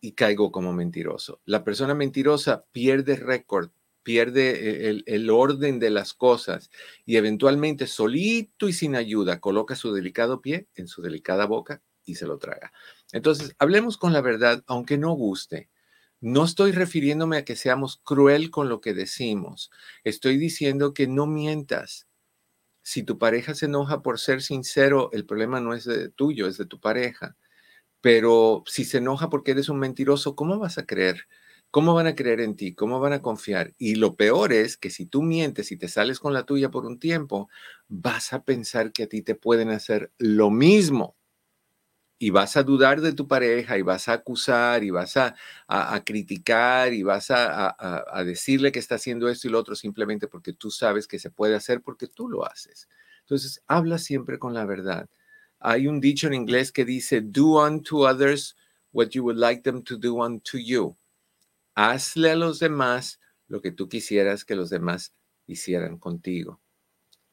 Y 0.00 0.12
caigo 0.12 0.52
como 0.52 0.72
mentiroso. 0.72 1.40
La 1.44 1.64
persona 1.64 1.94
mentirosa 1.94 2.64
pierde 2.72 3.16
récord, 3.16 3.70
pierde 4.02 4.88
el, 4.88 5.02
el, 5.06 5.30
orden 5.30 5.78
de 5.80 5.90
las 5.90 6.14
cosas 6.14 6.70
y 7.04 7.16
eventualmente 7.16 7.86
solito 7.86 8.68
y 8.68 8.72
sin 8.72 8.94
ayuda 8.94 9.40
coloca 9.40 9.74
su 9.74 9.92
delicado 9.92 10.40
pie 10.40 10.68
en 10.76 10.86
su 10.86 11.02
delicada 11.02 11.46
boca 11.46 11.82
y 12.04 12.14
se 12.14 12.26
lo 12.26 12.38
traga. 12.38 12.72
Entonces, 13.12 13.54
hablemos 13.58 13.98
con 13.98 14.12
la 14.12 14.22
verdad, 14.22 14.62
aunque 14.66 14.96
no 14.96 15.12
guste. 15.12 15.68
No 16.20 16.44
estoy 16.44 16.72
refiriéndome 16.72 17.36
a 17.36 17.44
que 17.44 17.56
seamos 17.56 18.00
cruel 18.02 18.50
con 18.50 18.68
lo 18.70 18.80
que 18.80 18.94
decimos. 18.94 19.70
Estoy 20.02 20.38
diciendo 20.38 20.94
que 20.94 21.06
no 21.06 21.26
mientas. 21.26 22.06
Si 22.82 23.02
tu 23.02 23.18
pareja 23.18 23.54
se 23.54 23.66
enoja 23.66 24.00
por 24.00 24.18
ser 24.18 24.40
sincero, 24.42 25.10
el 25.12 25.26
problema 25.26 25.60
no 25.60 25.74
es 25.74 25.84
de 25.84 26.08
tuyo, 26.08 26.46
es 26.46 26.56
de 26.56 26.66
tu 26.66 26.80
pareja. 26.80 27.36
Pero 28.06 28.62
si 28.66 28.84
se 28.84 28.98
enoja 28.98 29.28
porque 29.30 29.50
eres 29.50 29.68
un 29.68 29.80
mentiroso, 29.80 30.36
¿cómo 30.36 30.60
vas 30.60 30.78
a 30.78 30.86
creer? 30.86 31.26
¿Cómo 31.72 31.92
van 31.92 32.06
a 32.06 32.14
creer 32.14 32.40
en 32.40 32.54
ti? 32.54 32.72
¿Cómo 32.72 33.00
van 33.00 33.12
a 33.12 33.20
confiar? 33.20 33.74
Y 33.78 33.96
lo 33.96 34.14
peor 34.14 34.52
es 34.52 34.76
que 34.76 34.90
si 34.90 35.06
tú 35.06 35.22
mientes 35.22 35.72
y 35.72 35.76
te 35.76 35.88
sales 35.88 36.20
con 36.20 36.32
la 36.32 36.44
tuya 36.46 36.70
por 36.70 36.86
un 36.86 37.00
tiempo, 37.00 37.48
vas 37.88 38.32
a 38.32 38.44
pensar 38.44 38.92
que 38.92 39.02
a 39.02 39.08
ti 39.08 39.22
te 39.22 39.34
pueden 39.34 39.70
hacer 39.70 40.12
lo 40.18 40.52
mismo. 40.52 41.16
Y 42.20 42.30
vas 42.30 42.56
a 42.56 42.62
dudar 42.62 43.00
de 43.00 43.12
tu 43.12 43.26
pareja 43.26 43.76
y 43.76 43.82
vas 43.82 44.06
a 44.06 44.12
acusar 44.12 44.84
y 44.84 44.90
vas 44.90 45.16
a, 45.16 45.34
criticar 46.04 46.94
y 46.94 47.02
vas 47.02 47.32
a, 47.32 47.74
a 47.76 48.22
decirle 48.22 48.70
que 48.70 48.78
está 48.78 48.94
haciendo 48.94 49.28
esto 49.28 49.48
y 49.48 49.50
lo 49.50 49.58
otro 49.58 49.74
simplemente 49.74 50.28
porque 50.28 50.52
tú 50.52 50.70
sabes 50.70 51.08
que 51.08 51.18
se 51.18 51.30
puede 51.30 51.56
hacer 51.56 51.82
porque 51.82 52.06
tú 52.06 52.28
lo 52.28 52.46
haces. 52.46 52.88
Entonces, 53.22 53.64
habla 53.66 53.98
siempre 53.98 54.38
con 54.38 54.54
la 54.54 54.64
verdad. 54.64 55.08
Hay 55.60 55.86
un 55.86 56.00
dicho 56.00 56.26
en 56.26 56.34
inglés 56.34 56.72
que 56.72 56.84
dice, 56.84 57.20
do 57.20 57.62
unto 57.64 58.06
others 58.08 58.56
what 58.92 59.08
you 59.10 59.22
would 59.22 59.36
like 59.36 59.62
them 59.62 59.82
to 59.82 59.96
do 59.96 60.22
unto 60.22 60.58
you. 60.58 60.96
Hazle 61.74 62.30
a 62.30 62.36
los 62.36 62.58
demás 62.58 63.20
lo 63.48 63.60
que 63.60 63.72
tú 63.72 63.88
quisieras 63.88 64.44
que 64.44 64.54
los 64.54 64.70
demás 64.70 65.12
hicieran 65.46 65.98
contigo. 65.98 66.60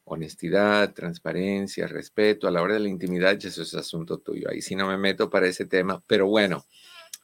Honestidad, 0.04 0.92
transparencia, 0.92 1.86
respeto 1.86 2.46
a 2.46 2.50
la 2.50 2.60
hora 2.60 2.74
de 2.74 2.80
la 2.80 2.88
intimidad, 2.88 3.42
eso 3.42 3.62
es 3.62 3.74
asunto 3.74 4.18
tuyo. 4.18 4.50
Ahí 4.50 4.60
sí 4.60 4.76
no 4.76 4.86
me 4.86 4.98
meto 4.98 5.30
para 5.30 5.48
ese 5.48 5.64
tema, 5.64 6.02
pero 6.06 6.26
bueno, 6.26 6.66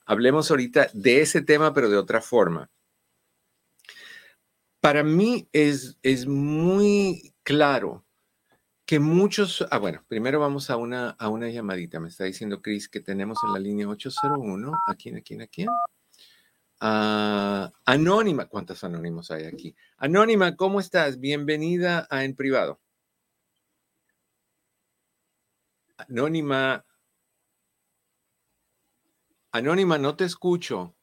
hablemos 0.07 0.51
ahorita 0.51 0.89
de 0.95 1.21
ese 1.21 1.43
tema, 1.43 1.75
pero 1.75 1.91
de 1.91 1.99
otra 1.99 2.23
forma. 2.23 2.71
Para 4.81 5.05
mí 5.05 5.47
es, 5.53 5.99
es 6.03 6.27
muy 6.27 7.35
claro 7.43 8.05
que 8.91 8.99
muchos, 8.99 9.65
ah, 9.71 9.79
bueno, 9.79 10.05
primero 10.09 10.41
vamos 10.41 10.69
a 10.69 10.77
una, 10.77 11.11
a 11.11 11.29
una 11.29 11.49
llamadita. 11.49 12.01
Me 12.01 12.09
está 12.09 12.25
diciendo 12.25 12.61
Chris 12.61 12.89
que 12.89 12.99
tenemos 12.99 13.39
en 13.47 13.53
la 13.53 13.61
línea 13.61 13.87
801. 13.89 14.73
¿A 14.85 14.95
quién, 14.97 15.17
a 15.17 15.21
quién, 15.21 15.43
a 15.43 15.47
quién? 15.47 15.69
Anónima, 17.85 18.47
¿cuántos 18.47 18.83
anónimos 18.83 19.31
hay 19.31 19.45
aquí? 19.45 19.77
Anónima, 19.97 20.57
¿cómo 20.57 20.81
estás? 20.81 21.21
Bienvenida 21.21 22.09
a 22.11 22.25
En 22.25 22.35
Privado. 22.35 22.81
Anónima. 25.97 26.85
Anónima, 29.53 29.99
no 29.99 30.17
te 30.17 30.25
escucho. 30.25 30.97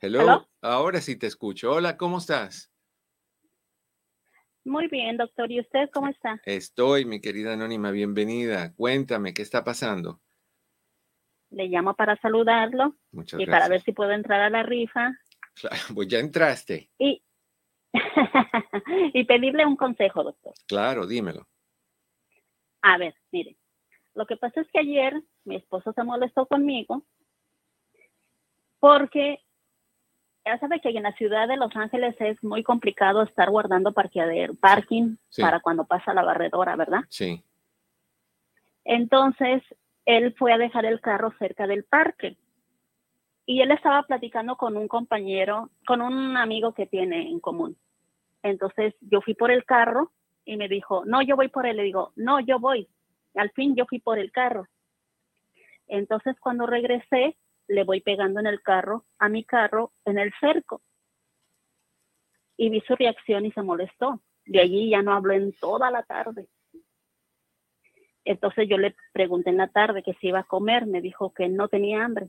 Hello. 0.00 0.48
Ahora 0.60 1.00
sí 1.00 1.14
te 1.14 1.28
escucho. 1.28 1.70
Hola, 1.70 1.96
¿cómo 1.96 2.18
estás? 2.18 2.71
Muy 4.64 4.86
bien, 4.88 5.16
doctor. 5.16 5.50
¿Y 5.50 5.60
usted 5.60 5.90
cómo 5.92 6.08
está? 6.08 6.40
Estoy, 6.44 7.04
mi 7.04 7.20
querida 7.20 7.54
Anónima, 7.54 7.90
bienvenida. 7.90 8.72
Cuéntame, 8.74 9.34
¿qué 9.34 9.42
está 9.42 9.64
pasando? 9.64 10.20
Le 11.50 11.66
llamo 11.66 11.94
para 11.94 12.16
saludarlo 12.16 12.96
Muchas 13.10 13.40
y 13.40 13.46
para 13.46 13.68
ver 13.68 13.82
si 13.82 13.92
puedo 13.92 14.12
entrar 14.12 14.40
a 14.40 14.50
la 14.50 14.62
rifa. 14.62 15.18
Claro, 15.54 15.76
pues 15.94 16.08
ya 16.08 16.18
entraste. 16.18 16.90
Y, 16.98 17.22
y 19.12 19.24
pedirle 19.24 19.66
un 19.66 19.76
consejo, 19.76 20.22
doctor. 20.22 20.54
Claro, 20.66 21.06
dímelo. 21.06 21.46
A 22.82 22.98
ver, 22.98 23.14
mire, 23.32 23.56
lo 24.14 24.26
que 24.26 24.36
pasa 24.36 24.60
es 24.60 24.68
que 24.70 24.78
ayer 24.78 25.22
mi 25.44 25.56
esposo 25.56 25.92
se 25.92 26.04
molestó 26.04 26.46
conmigo 26.46 27.04
porque 28.78 29.40
ya 30.44 30.58
sabe 30.58 30.80
que 30.80 30.88
en 30.90 31.02
la 31.04 31.12
ciudad 31.12 31.48
de 31.48 31.56
Los 31.56 31.74
Ángeles 31.76 32.16
es 32.20 32.42
muy 32.42 32.62
complicado 32.62 33.22
estar 33.22 33.50
guardando 33.50 33.92
parqueadero, 33.92 34.54
parking 34.54 35.16
Sí. 35.28 35.42
para 35.42 35.60
cuando 35.60 35.84
pasa 35.84 36.14
la 36.14 36.22
barredora, 36.22 36.76
¿verdad? 36.76 37.00
Sí. 37.08 37.42
Entonces, 38.84 39.62
él 40.04 40.34
fue 40.36 40.52
a 40.52 40.58
dejar 40.58 40.84
el 40.84 41.00
carro 41.00 41.32
cerca 41.38 41.66
del 41.66 41.84
parque. 41.84 42.36
Y 43.46 43.60
él 43.60 43.70
estaba 43.70 44.02
platicando 44.04 44.56
con 44.56 44.76
un 44.76 44.88
compañero, 44.88 45.70
con 45.86 46.00
un 46.00 46.36
amigo 46.36 46.72
que 46.74 46.86
tiene 46.86 47.28
en 47.28 47.40
común. 47.40 47.76
Entonces, 48.42 48.94
yo 49.00 49.20
fui 49.20 49.34
por 49.34 49.50
el 49.50 49.64
carro 49.64 50.10
y 50.44 50.56
me 50.56 50.68
dijo, 50.68 51.04
no, 51.04 51.22
yo 51.22 51.36
voy 51.36 51.48
por 51.48 51.66
él. 51.66 51.76
Le 51.76 51.84
digo, 51.84 52.12
no, 52.16 52.40
yo 52.40 52.58
voy. 52.58 52.88
Al 53.34 53.50
fin 53.50 53.74
yo 53.76 53.86
fui 53.86 54.00
por 54.00 54.18
el 54.18 54.32
carro. 54.32 54.66
Entonces, 55.86 56.38
cuando 56.40 56.66
regresé, 56.66 57.36
le 57.72 57.84
voy 57.84 58.00
pegando 58.00 58.40
en 58.40 58.46
el 58.46 58.62
carro, 58.62 59.04
a 59.18 59.28
mi 59.28 59.44
carro, 59.44 59.92
en 60.04 60.18
el 60.18 60.32
cerco. 60.40 60.82
Y 62.56 62.68
vi 62.68 62.80
su 62.82 62.94
reacción 62.94 63.46
y 63.46 63.52
se 63.52 63.62
molestó. 63.62 64.20
De 64.44 64.60
allí 64.60 64.90
ya 64.90 65.02
no 65.02 65.12
habló 65.14 65.32
en 65.32 65.52
toda 65.52 65.90
la 65.90 66.02
tarde. 66.02 66.48
Entonces 68.24 68.68
yo 68.68 68.76
le 68.76 68.94
pregunté 69.12 69.50
en 69.50 69.56
la 69.56 69.68
tarde 69.68 70.02
que 70.02 70.14
si 70.14 70.28
iba 70.28 70.40
a 70.40 70.44
comer, 70.44 70.86
me 70.86 71.00
dijo 71.00 71.32
que 71.32 71.48
no 71.48 71.68
tenía 71.68 72.04
hambre. 72.04 72.28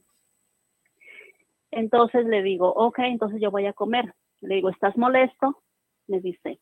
Entonces 1.72 2.26
le 2.26 2.42
digo, 2.42 2.72
ok, 2.74 3.00
entonces 3.00 3.42
yo 3.42 3.52
voy 3.52 3.66
a 3.66 3.74
comer. 3.74 4.14
Le 4.42 4.56
digo, 4.56 4.70
¿estás 4.70 4.98
molesto? 4.98 5.62
Me 6.08 6.20
dice, 6.20 6.60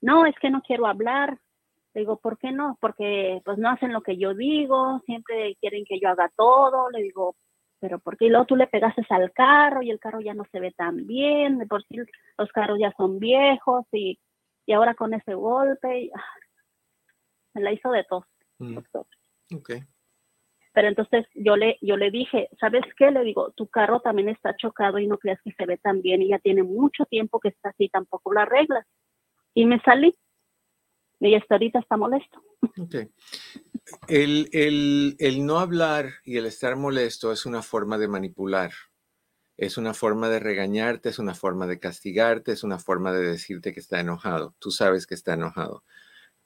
no, 0.00 0.26
es 0.26 0.34
que 0.40 0.50
no 0.50 0.62
quiero 0.62 0.86
hablar. 0.86 1.38
Le 1.94 2.00
digo, 2.00 2.18
¿por 2.18 2.38
qué 2.38 2.52
no? 2.52 2.78
Porque 2.80 3.40
pues 3.44 3.58
no 3.58 3.68
hacen 3.68 3.92
lo 3.92 4.02
que 4.02 4.16
yo 4.16 4.34
digo, 4.34 5.00
siempre 5.04 5.56
quieren 5.60 5.84
que 5.84 6.00
yo 6.00 6.08
haga 6.08 6.30
todo. 6.36 6.90
Le 6.90 7.02
digo, 7.02 7.36
pero 7.80 7.98
¿por 7.98 8.16
qué? 8.16 8.26
Y 8.26 8.28
luego 8.28 8.46
tú 8.46 8.56
le 8.56 8.66
pegaste 8.68 9.02
al 9.10 9.32
carro 9.32 9.82
y 9.82 9.90
el 9.90 9.98
carro 9.98 10.20
ya 10.20 10.34
no 10.34 10.44
se 10.52 10.60
ve 10.60 10.72
tan 10.72 11.06
bien, 11.06 11.58
de 11.58 11.66
por 11.66 11.84
sí 11.84 11.96
los 12.38 12.52
carros 12.52 12.78
ya 12.80 12.92
son 12.96 13.18
viejos 13.18 13.84
y, 13.92 14.18
y 14.66 14.72
ahora 14.72 14.94
con 14.94 15.12
ese 15.14 15.34
golpe, 15.34 16.02
y, 16.02 16.10
ah, 16.14 16.24
me 17.54 17.62
la 17.62 17.72
hizo 17.72 17.90
de 17.90 18.04
tos, 18.04 18.24
Mm. 18.58 18.78
Pero 20.72 20.88
entonces 20.88 21.26
yo 21.34 21.56
le, 21.56 21.78
yo 21.82 21.96
le 21.96 22.12
dije, 22.12 22.48
¿sabes 22.60 22.84
qué? 22.96 23.10
Le 23.10 23.24
digo, 23.24 23.50
tu 23.52 23.66
carro 23.66 24.00
también 24.00 24.28
está 24.28 24.54
chocado 24.56 24.98
y 24.98 25.06
no 25.08 25.18
creas 25.18 25.40
que 25.42 25.52
se 25.52 25.66
ve 25.66 25.78
tan 25.78 26.00
bien 26.00 26.22
y 26.22 26.28
ya 26.28 26.38
tiene 26.38 26.62
mucho 26.62 27.04
tiempo 27.06 27.40
que 27.40 27.48
está 27.48 27.70
así, 27.70 27.88
tampoco 27.88 28.32
la 28.32 28.42
arreglas. 28.42 28.86
Y 29.52 29.66
me 29.66 29.80
salí. 29.80 30.16
Y 31.24 31.34
hasta 31.36 31.54
ahorita 31.54 31.78
está 31.78 31.96
molesto. 31.96 32.42
Ok. 32.80 32.96
El, 34.08 34.48
el- 34.52 35.16
el 35.18 35.46
no 35.46 35.58
hablar 35.60 36.10
y 36.24 36.36
el 36.36 36.46
estar 36.46 36.76
molesto 36.76 37.32
es 37.32 37.46
una 37.46 37.62
forma 37.62 37.96
de 37.98 38.08
manipular. 38.08 38.72
Es 39.56 39.76
una 39.76 39.94
forma 39.94 40.28
de 40.28 40.40
regañarte, 40.40 41.10
es 41.10 41.18
una 41.20 41.34
forma 41.34 41.66
de 41.66 41.78
castigarte, 41.78 42.52
es 42.52 42.64
una 42.64 42.78
forma 42.78 43.12
de 43.12 43.22
decirte 43.22 43.72
que 43.72 43.80
está 43.80 44.00
enojado. 44.00 44.54
Tú 44.58 44.70
sabes 44.72 45.06
que 45.06 45.14
está 45.14 45.34
enojado. 45.34 45.84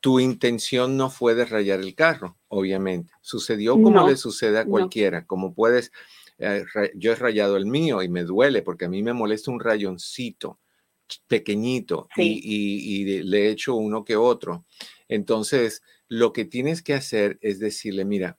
Tu 0.00 0.20
intención 0.20 0.96
no 0.98 1.08
fue 1.08 1.34
de 1.34 1.46
rayar 1.46 1.80
el 1.80 1.94
carro, 1.94 2.36
obviamente. 2.48 3.12
Sucedió 3.22 3.74
como 3.74 3.90
No, 3.90 4.08
le 4.08 4.16
sucede 4.16 4.58
a 4.58 4.64
no. 4.64 4.70
cualquiera. 4.70 5.24
Como 5.24 5.54
puedes, 5.54 5.90
eh, 6.38 6.64
yo 6.94 7.12
he 7.12 7.16
rayado 7.16 7.56
el 7.56 7.64
mío 7.64 8.02
y 8.02 8.08
me 8.10 8.24
duele 8.24 8.60
porque 8.60 8.84
a 8.84 8.88
mí 8.90 9.02
me 9.02 9.14
molesta 9.14 9.50
un 9.50 9.60
rayoncito 9.60 10.58
pequeñito 11.28 12.08
y- 12.16 12.22
Sí. 12.22 12.40
y, 12.42 13.02
y 13.18 13.22
le 13.22 13.46
he 13.46 13.50
hecho 13.50 13.74
uno 13.76 14.04
que 14.04 14.16
otro. 14.16 14.64
Entonces, 15.08 15.82
lo 16.08 16.32
que 16.32 16.44
tienes 16.44 16.82
que 16.82 16.94
hacer 16.94 17.38
es 17.42 17.58
decirle, 17.58 18.04
mira, 18.04 18.38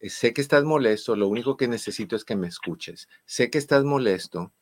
eh, 0.00 0.10
sé 0.10 0.32
que 0.32 0.40
estás 0.40 0.64
molesto, 0.64 1.16
lo 1.16 1.28
único 1.28 1.56
que 1.56 1.68
necesito 1.68 2.16
es 2.16 2.24
que 2.24 2.36
me 2.36 2.48
escuches. 2.48 3.08
Sé 3.26 3.50
que 3.50 3.58
estás 3.58 3.84
molesto, 3.84 4.52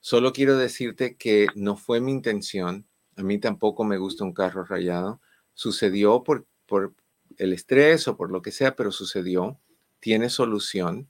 solo 0.00 0.32
quiero 0.32 0.56
decirte 0.56 1.16
que 1.16 1.48
no 1.54 1.76
fue 1.76 2.00
mi 2.00 2.12
intención, 2.12 2.86
a 3.16 3.22
mí 3.22 3.38
tampoco 3.38 3.84
me 3.84 3.98
gusta 3.98 4.24
un 4.24 4.32
carro 4.32 4.64
rayado, 4.64 5.20
sucedió 5.54 6.22
por, 6.24 6.46
por 6.66 6.94
el 7.38 7.52
estrés 7.52 8.08
o 8.08 8.16
por 8.16 8.30
lo 8.30 8.42
que 8.42 8.52
sea, 8.52 8.76
pero 8.76 8.92
sucedió, 8.92 9.58
tiene 10.00 10.30
solución, 10.30 11.08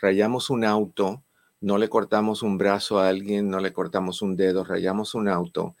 rayamos 0.00 0.50
un 0.50 0.64
auto, 0.64 1.22
no 1.60 1.78
le 1.78 1.88
cortamos 1.88 2.42
un 2.42 2.58
brazo 2.58 2.98
a 2.98 3.08
alguien, 3.08 3.48
no 3.50 3.60
le 3.60 3.72
cortamos 3.72 4.22
un 4.22 4.36
dedo, 4.36 4.64
rayamos 4.64 5.14
un 5.14 5.28
auto, 5.28 5.76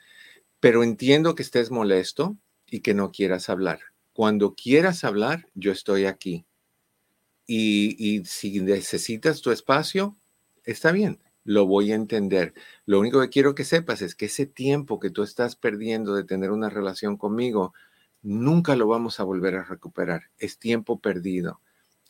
pero 0.60 0.82
entiendo 0.84 1.34
que 1.34 1.42
estés 1.42 1.70
molesto 1.70 2.36
y 2.66 2.80
que 2.80 2.94
no 2.94 3.10
quieras 3.12 3.48
hablar. 3.48 3.80
Cuando 4.12 4.54
quieras 4.54 5.04
hablar, 5.04 5.48
yo 5.54 5.72
estoy 5.72 6.06
aquí. 6.06 6.44
Y, 7.46 7.96
y 7.98 8.24
si 8.24 8.60
necesitas 8.60 9.40
tu 9.40 9.50
espacio, 9.50 10.16
está 10.64 10.92
bien, 10.92 11.18
lo 11.44 11.66
voy 11.66 11.92
a 11.92 11.96
entender. 11.96 12.54
Lo 12.86 13.00
único 13.00 13.20
que 13.20 13.30
quiero 13.30 13.54
que 13.54 13.64
sepas 13.64 14.02
es 14.02 14.14
que 14.14 14.26
ese 14.26 14.46
tiempo 14.46 15.00
que 15.00 15.10
tú 15.10 15.22
estás 15.22 15.56
perdiendo 15.56 16.14
de 16.14 16.24
tener 16.24 16.50
una 16.50 16.70
relación 16.70 17.16
conmigo, 17.16 17.72
nunca 18.22 18.76
lo 18.76 18.86
vamos 18.86 19.20
a 19.20 19.24
volver 19.24 19.56
a 19.56 19.64
recuperar. 19.64 20.24
Es 20.38 20.58
tiempo 20.58 21.00
perdido. 21.00 21.60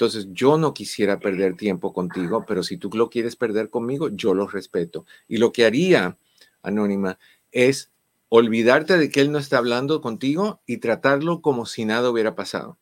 Entonces, 0.01 0.29
yo 0.33 0.57
no 0.57 0.73
quisiera 0.73 1.19
perder 1.19 1.59
tiempo 1.59 1.93
contigo, 1.93 2.47
pero 2.49 2.63
si 2.63 2.79
tú 2.79 2.89
lo 2.95 3.11
quieres 3.11 3.37
perder 3.37 3.69
conmigo, 3.69 4.09
yo 4.09 4.33
lo 4.33 4.47
respeto. 4.47 5.05
Y 5.29 5.37
lo 5.37 5.53
que 5.53 5.67
haría, 5.67 6.17
Anónima, 6.63 7.19
es 7.53 7.93
olvidarte 8.31 8.97
de 8.97 9.11
que 9.11 9.21
él 9.21 9.31
no 9.31 9.37
está 9.37 9.59
hablando 9.59 10.01
contigo 10.01 10.63
y 10.65 10.79
tratarlo 10.79 11.43
como 11.43 11.67
si 11.67 11.85
nada 11.85 12.09
hubiera 12.09 12.35
pasado. 12.35 12.79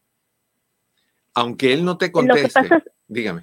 Aunque 1.35 1.73
él 1.73 1.85
no 1.85 1.99
te 1.99 2.13
conteste, 2.13 2.61
es, 2.61 2.85
dígame. 3.09 3.43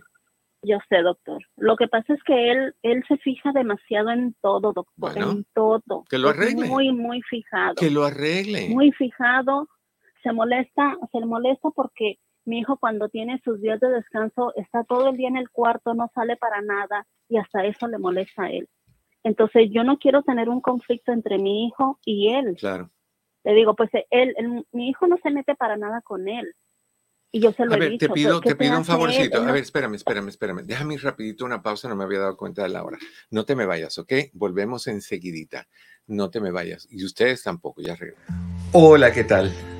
yo 0.62 0.78
sé, 0.88 1.02
doctor, 1.02 1.44
lo 1.58 1.76
que 1.76 1.90
pasa 1.90 2.14
es 2.14 2.24
que 2.24 2.54
él, 2.54 2.74
él 2.82 3.04
se 3.10 3.18
fija 3.18 3.52
demasiado 3.52 4.10
en 4.10 4.38
todo, 4.42 4.72
doctor, 4.72 4.86
Bueno, 4.96 5.32
en 5.32 5.46
todo. 5.54 6.06
que 6.10 6.18
lo 6.18 6.30
Es 6.30 6.38
arregle. 6.38 6.68
Muy, 6.70 6.94
muy 6.94 7.22
fijado. 7.24 7.76
Que 7.76 7.92
lo 7.92 8.06
arregle. 8.06 8.70
muy 8.70 8.94
fijado, 8.94 9.68
se 10.24 10.32
molesta, 10.32 10.98
se 11.12 11.20
le 11.20 11.26
molesta 11.26 11.72
porque 11.72 12.20
mi 12.46 12.60
hijo 12.60 12.78
cuando 12.78 13.10
tiene 13.10 13.42
sus 13.44 13.62
días 13.62 13.80
de 13.80 13.90
descanso 13.90 14.54
está 14.56 14.84
todo 14.84 15.10
el 15.10 15.18
día 15.18 15.28
en 15.30 15.38
el 15.38 15.50
cuarto, 15.50 15.94
no 15.94 16.10
sale 16.14 16.38
para 16.38 16.62
nada 16.62 17.06
y 17.28 17.38
hasta 17.38 17.66
eso 17.66 17.88
le 17.88 17.98
molesta 17.98 18.44
a 18.44 18.50
él. 18.52 18.70
Entonces 19.24 19.70
yo 19.72 19.84
no 19.84 19.98
quiero 19.98 20.22
tener 20.22 20.50
un 20.50 20.62
conflicto 20.62 21.12
entre 21.12 21.40
mi 21.40 21.66
hijo 21.68 22.00
y 22.06 22.30
él. 22.30 22.56
Claro. 22.60 22.92
Le 23.44 23.54
digo, 23.54 23.76
pues 23.76 23.90
él, 24.12 24.34
él- 24.38 24.66
mi 24.72 24.90
hijo 24.90 25.08
no 25.08 25.18
se 25.22 25.32
mete 25.32 25.56
para 25.56 25.78
nada 25.78 26.02
con 26.02 26.28
él. 26.28 26.54
Y 27.32 27.42
yo 27.42 27.52
se 27.52 27.66
lo 27.66 27.74
A 27.74 27.76
he 27.76 27.80
ver, 27.80 27.90
dicho. 27.92 28.08
te 28.08 28.14
pido, 28.14 28.40
¿qué 28.40 28.50
te 28.50 28.56
pido 28.56 28.78
un 28.78 28.86
favorcito. 28.86 29.42
Él 29.42 29.50
A 29.50 29.52
ver, 29.52 29.62
espérame, 29.64 29.96
espérame, 29.96 30.30
espérame. 30.30 30.62
Déjame 30.64 30.94
ir 30.94 31.04
rapidito 31.04 31.44
una 31.44 31.62
pausa, 31.62 31.90
no 31.90 31.96
me 31.96 32.06
había 32.06 32.20
dado 32.20 32.38
cuenta 32.38 32.64
de 32.64 32.70
la 32.70 32.84
hora. 32.84 32.98
No 33.30 33.44
te 33.44 33.56
me 33.56 33.66
vayas, 33.66 33.98
¿ok? 33.98 34.14
Volvemos 34.34 34.88
enseguidita. 34.88 35.68
No 36.08 36.30
te 36.30 36.40
me 36.40 36.52
vayas. 36.52 36.88
Y 36.90 37.04
ustedes 37.04 37.44
tampoco, 37.44 37.82
ya 37.82 37.96
regreso. 37.96 38.22
Hola, 38.72 39.12
¿qué 39.12 39.24
tal? 39.26 39.52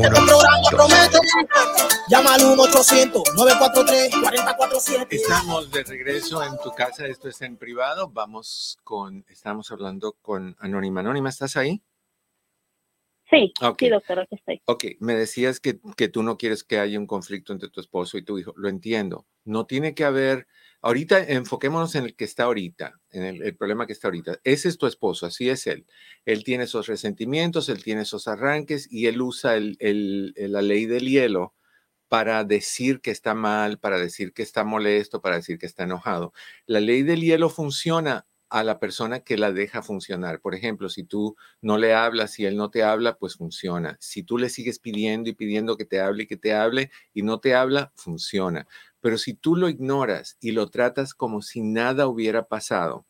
Este 0.00 0.10
programa 0.10 0.68
promete. 0.70 1.18
Llama 2.08 2.34
al 2.34 2.40
1-800-943-4047. 2.42 5.06
Estamos 5.10 5.70
de 5.70 5.84
regreso 5.84 6.42
en 6.42 6.58
tu 6.62 6.70
casa, 6.72 7.06
esto 7.06 7.28
es 7.28 7.40
en 7.42 7.56
privado. 7.56 8.08
Vamos 8.10 8.78
con, 8.84 9.24
estamos 9.28 9.70
hablando 9.72 10.16
con 10.22 10.56
Anónima. 10.60 11.00
Anónima, 11.00 11.28
¿estás 11.28 11.56
ahí? 11.56 11.82
Sí, 13.30 13.52
Ok. 13.60 13.76
sí, 13.80 13.88
doctor, 13.90 14.20
aquí 14.20 14.36
estoy. 14.36 14.62
Ok, 14.64 14.84
me 15.00 15.14
decías 15.14 15.60
que, 15.60 15.78
que 15.96 16.08
tú 16.08 16.22
no 16.22 16.38
quieres 16.38 16.64
que 16.64 16.78
haya 16.78 16.98
un 16.98 17.06
conflicto 17.06 17.52
entre 17.52 17.68
tu 17.68 17.80
esposo 17.80 18.16
y 18.16 18.24
tu 18.24 18.38
hijo. 18.38 18.54
Lo 18.56 18.68
entiendo. 18.68 19.26
No 19.48 19.66
tiene 19.66 19.94
que 19.94 20.04
haber, 20.04 20.46
ahorita 20.82 21.18
enfoquémonos 21.24 21.94
en 21.94 22.04
el 22.04 22.14
que 22.14 22.24
está 22.24 22.44
ahorita, 22.44 23.00
en 23.10 23.24
el, 23.24 23.56
problema 23.56 23.86
que 23.86 23.94
está 23.94 24.08
ahorita. 24.08 24.40
Ese 24.44 24.68
es 24.68 24.78
tu 24.78 24.86
esposo, 24.86 25.26
así 25.26 25.48
es 25.48 25.66
él. 25.66 25.86
Él 26.26 26.44
tiene 26.44 26.64
esos 26.64 26.86
resentimientos, 26.86 27.68
él 27.68 27.82
tiene 27.82 28.02
esos 28.02 28.28
arranques 28.28 28.86
y 28.90 29.06
él 29.06 29.22
usa 29.22 29.58
la 29.58 30.62
ley 30.62 30.86
del 30.86 31.08
hielo 31.08 31.54
para 32.08 32.44
decir 32.44 33.00
que 33.00 33.10
está 33.10 33.34
mal, 33.34 33.78
para 33.78 33.98
decir 33.98 34.32
que 34.32 34.42
está 34.42 34.64
molesto, 34.64 35.22
para 35.22 35.36
decir 35.36 35.58
que 35.58 35.66
está 35.66 35.84
enojado. 35.84 36.32
La 36.66 36.80
ley 36.80 37.02
del 37.02 37.22
hielo 37.22 37.48
funciona 37.48 38.26
a 38.50 38.64
la 38.64 38.78
persona 38.78 39.20
que 39.20 39.36
la 39.36 39.52
deja 39.52 39.82
funcionar. 39.82 40.40
Por 40.40 40.54
ejemplo, 40.54 40.88
si 40.88 41.04
tú 41.04 41.36
no 41.60 41.76
le 41.78 41.94
hablas 41.94 42.38
y 42.38 42.46
él 42.46 42.56
no 42.56 42.70
te 42.70 42.82
habla, 42.82 43.16
pues 43.18 43.36
funciona. 43.36 43.96
Si 44.00 44.22
tú 44.22 44.38
le 44.38 44.48
sigues 44.48 44.78
pidiendo 44.78 45.28
y 45.28 45.34
pidiendo 45.34 45.76
que 45.76 45.84
te 45.84 46.00
hable 46.00 46.24
y 46.24 46.26
que 46.26 46.36
te 46.36 46.54
hable 46.54 46.90
y 47.12 47.22
no 47.22 47.40
te 47.40 47.54
habla, 47.54 47.92
funciona. 47.94 48.66
Pero 49.00 49.18
si 49.18 49.34
tú 49.34 49.56
lo 49.56 49.68
ignoras 49.68 50.36
y 50.40 50.52
lo 50.52 50.68
tratas 50.70 51.14
como 51.14 51.42
si 51.42 51.62
nada 51.62 52.08
hubiera 52.08 52.48
pasado, 52.48 53.06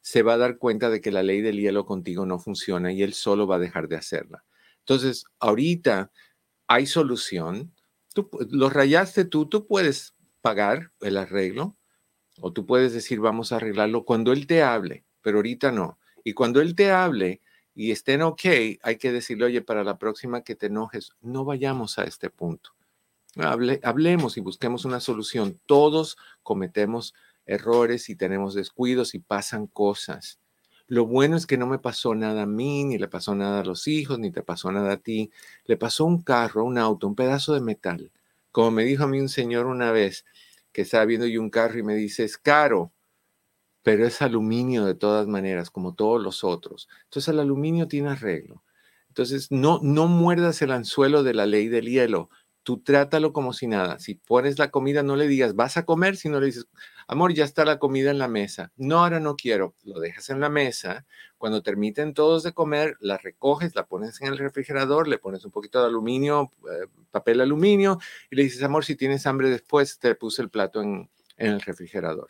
se 0.00 0.22
va 0.22 0.34
a 0.34 0.38
dar 0.38 0.58
cuenta 0.58 0.90
de 0.90 1.00
que 1.00 1.10
la 1.10 1.22
ley 1.22 1.40
del 1.40 1.58
hielo 1.58 1.84
contigo 1.84 2.24
no 2.24 2.38
funciona 2.38 2.92
y 2.92 3.02
él 3.02 3.14
solo 3.14 3.46
va 3.46 3.56
a 3.56 3.60
dejar 3.60 3.88
de 3.88 3.96
hacerla. 3.96 4.44
Entonces, 4.80 5.24
ahorita 5.40 6.12
hay 6.66 6.86
solución. 6.86 7.74
Tú 8.14 8.30
lo 8.50 8.70
rayaste 8.70 9.24
tú, 9.24 9.46
tú 9.46 9.66
puedes 9.66 10.14
pagar 10.40 10.92
el 11.00 11.16
arreglo, 11.16 11.76
o 12.40 12.52
tú 12.52 12.66
puedes 12.66 12.92
decir, 12.92 13.20
vamos 13.20 13.52
a 13.52 13.56
arreglarlo 13.56 14.04
cuando 14.04 14.32
Él 14.32 14.46
te 14.46 14.62
hable, 14.62 15.04
pero 15.22 15.38
ahorita 15.38 15.72
no. 15.72 15.98
Y 16.24 16.34
cuando 16.34 16.60
Él 16.60 16.74
te 16.74 16.90
hable 16.90 17.42
y 17.74 17.90
estén 17.90 18.22
ok, 18.22 18.44
hay 18.82 18.96
que 18.98 19.12
decirle, 19.12 19.46
oye, 19.46 19.62
para 19.62 19.84
la 19.84 19.98
próxima 19.98 20.42
que 20.42 20.54
te 20.54 20.66
enojes, 20.66 21.10
no 21.20 21.44
vayamos 21.44 21.98
a 21.98 22.04
este 22.04 22.30
punto. 22.30 22.70
Hable, 23.36 23.80
hablemos 23.82 24.36
y 24.36 24.40
busquemos 24.40 24.84
una 24.84 25.00
solución. 25.00 25.60
Todos 25.66 26.16
cometemos 26.42 27.14
errores 27.46 28.08
y 28.08 28.16
tenemos 28.16 28.54
descuidos 28.54 29.14
y 29.14 29.18
pasan 29.18 29.66
cosas. 29.66 30.38
Lo 30.86 31.04
bueno 31.06 31.36
es 31.36 31.46
que 31.46 31.58
no 31.58 31.66
me 31.66 31.78
pasó 31.78 32.14
nada 32.14 32.42
a 32.42 32.46
mí, 32.46 32.84
ni 32.84 32.96
le 32.96 33.08
pasó 33.08 33.34
nada 33.34 33.60
a 33.60 33.64
los 33.64 33.86
hijos, 33.88 34.18
ni 34.18 34.30
te 34.30 34.42
pasó 34.42 34.72
nada 34.72 34.92
a 34.92 34.96
ti. 34.96 35.30
Le 35.66 35.76
pasó 35.76 36.06
un 36.06 36.22
carro, 36.22 36.64
un 36.64 36.78
auto, 36.78 37.06
un 37.06 37.14
pedazo 37.14 37.52
de 37.52 37.60
metal. 37.60 38.10
Como 38.52 38.70
me 38.70 38.84
dijo 38.84 39.04
a 39.04 39.06
mí 39.08 39.20
un 39.20 39.28
señor 39.28 39.66
una 39.66 39.92
vez, 39.92 40.24
que 40.72 40.82
estaba 40.82 41.04
viendo 41.04 41.26
yo 41.26 41.40
un 41.40 41.50
carro 41.50 41.78
y 41.78 41.82
me 41.82 41.94
dice, 41.94 42.24
es 42.24 42.38
caro, 42.38 42.92
pero 43.82 44.06
es 44.06 44.22
aluminio 44.22 44.84
de 44.84 44.94
todas 44.94 45.26
maneras, 45.26 45.70
como 45.70 45.94
todos 45.94 46.22
los 46.22 46.44
otros. 46.44 46.88
Entonces 47.04 47.28
el 47.32 47.40
aluminio 47.40 47.88
tiene 47.88 48.10
arreglo. 48.10 48.62
Entonces 49.08 49.50
no, 49.50 49.80
no 49.82 50.06
muerdas 50.06 50.62
el 50.62 50.72
anzuelo 50.72 51.22
de 51.22 51.34
la 51.34 51.46
ley 51.46 51.68
del 51.68 51.86
hielo. 51.86 52.30
Tú 52.68 52.82
trátalo 52.82 53.32
como 53.32 53.54
si 53.54 53.66
nada. 53.66 53.98
Si 53.98 54.16
pones 54.16 54.58
la 54.58 54.70
comida, 54.70 55.02
no 55.02 55.16
le 55.16 55.26
digas, 55.26 55.54
vas 55.54 55.78
a 55.78 55.86
comer, 55.86 56.18
sino 56.18 56.38
le 56.38 56.44
dices, 56.44 56.66
amor, 57.06 57.32
ya 57.32 57.46
está 57.46 57.64
la 57.64 57.78
comida 57.78 58.10
en 58.10 58.18
la 58.18 58.28
mesa. 58.28 58.72
No, 58.76 58.98
ahora 58.98 59.20
no 59.20 59.36
quiero. 59.36 59.74
Lo 59.84 59.98
dejas 60.00 60.28
en 60.28 60.38
la 60.38 60.50
mesa. 60.50 61.06
Cuando 61.38 61.62
termiten 61.62 62.12
todos 62.12 62.42
de 62.42 62.52
comer, 62.52 62.98
la 63.00 63.16
recoges, 63.16 63.74
la 63.74 63.86
pones 63.86 64.20
en 64.20 64.26
el 64.26 64.36
refrigerador, 64.36 65.08
le 65.08 65.16
pones 65.16 65.46
un 65.46 65.50
poquito 65.50 65.80
de 65.80 65.86
aluminio, 65.86 66.52
eh, 66.70 66.88
papel 67.10 67.40
aluminio, 67.40 68.00
y 68.30 68.36
le 68.36 68.42
dices, 68.42 68.62
amor, 68.62 68.84
si 68.84 68.96
tienes 68.96 69.26
hambre 69.26 69.48
después, 69.48 69.98
te 69.98 70.14
puse 70.14 70.42
el 70.42 70.50
plato 70.50 70.82
en 70.82 71.08
el 71.38 71.62
refrigerador. 71.62 72.28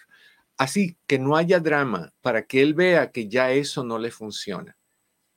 Así 0.57 0.97
que 1.09 1.19
no 1.19 1.35
haya 1.35 1.59
drama 1.59 2.15
para 2.21 2.47
que 2.47 2.63
él 2.63 2.75
vea 2.75 3.11
que 3.11 3.29
ya 3.29 3.51
eso 3.51 3.83
no 3.83 3.99
le 3.99 4.13
funciona. 4.13 4.77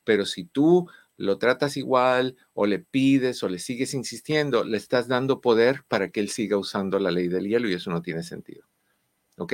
Pero 0.04 0.28
si 0.28 0.44
tú 0.44 0.88
lo 1.22 1.38
tratas 1.38 1.78
igual 1.78 2.36
o 2.54 2.66
le 2.66 2.80
pides 2.80 3.44
o 3.44 3.50
le 3.50 3.60
sigues 3.60 3.94
insistiendo, 3.94 4.64
le 4.64 4.78
estás 4.78 5.08
dando 5.08 5.40
poder 5.40 5.84
para 5.88 6.10
que 6.10 6.20
él 6.20 6.30
siga 6.30 6.58
usando 6.58 7.00
la 7.00 7.12
ley 7.12 7.28
del 7.28 7.48
hielo 7.48 7.70
y 7.70 7.74
eso 7.74 7.92
no 7.92 8.02
tiene 8.02 8.24
sentido. 8.24 8.66
¿Ok? 9.38 9.54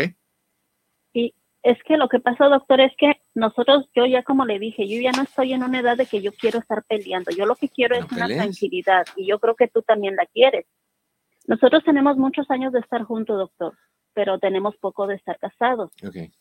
Y 1.14 1.34
es 1.64 1.78
que 1.84 1.98
lo 1.98 2.08
que 2.08 2.20
pasa, 2.20 2.46
doctor, 2.46 2.80
es 2.80 2.94
que 2.98 3.22
nosotros, 3.36 3.90
yo 3.94 4.06
ya 4.06 4.24
como 4.24 4.46
le 4.46 4.60
dije, 4.60 4.88
yo 4.88 5.02
ya 5.02 5.12
no 5.12 5.24
estoy 5.24 5.54
en 5.54 5.64
una 5.64 5.80
edad 5.80 5.98
de 5.98 6.06
que 6.06 6.22
yo 6.22 6.32
quiero 6.32 6.60
estar 6.60 6.84
peleando. 6.86 7.32
Yo 7.32 7.46
lo 7.46 7.56
que 7.56 7.70
quiero 7.70 7.96
es 7.96 8.10
una 8.12 8.28
tranquilidad 8.28 9.06
y 9.16 9.28
yo 9.28 9.40
creo 9.40 9.56
que 9.56 9.68
tú 9.68 9.82
también 9.82 10.16
la 10.16 10.26
quieres. 10.26 10.66
Nosotros 11.46 11.84
tenemos 11.84 12.18
muchos 12.18 12.50
años 12.50 12.74
de 12.74 12.80
estar 12.80 13.04
juntos, 13.04 13.38
doctor, 13.38 13.78
pero 14.14 14.40
tenemos 14.40 14.76
poco 14.78 15.08
de 15.08 15.16
estar 15.16 15.38
casados. 15.40 15.92
Okay. 16.06 16.32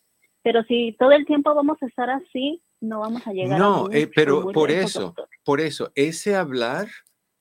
Pero 0.42 0.62
si 0.64 0.94
todo 0.98 1.10
el 1.10 1.26
tiempo 1.26 1.54
vamos 1.54 1.78
a 1.82 1.86
estar 1.86 2.10
así, 2.10 2.62
no 2.80 3.00
vamos 3.00 3.26
a 3.26 3.32
llegar 3.32 3.58
no, 3.58 3.86
a 3.86 3.88
No, 3.88 3.92
eh, 3.92 4.10
pero 4.14 4.50
por 4.52 4.70
eso, 4.70 5.14
por 5.44 5.60
eso, 5.60 5.92
ese 5.94 6.34
hablar 6.34 6.88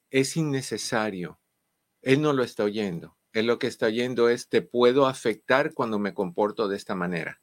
es 0.10 0.38
innecesario. 0.38 1.40
Él 2.02 2.22
no 2.22 2.34
lo 2.34 2.44
está 2.44 2.64
oyendo. 2.64 3.18
Él 3.34 3.48
lo 3.48 3.60
que 3.60 3.68
está 3.68 3.88
oyendo 3.88 4.30
es, 4.30 4.48
te 4.48 4.62
puedo 4.62 5.08
afectar 5.08 5.74
cuando 5.74 6.00
me 6.00 6.14
comporto 6.14 6.68
de 6.68 6.78
esta 6.78 6.96
manera. 6.96 7.42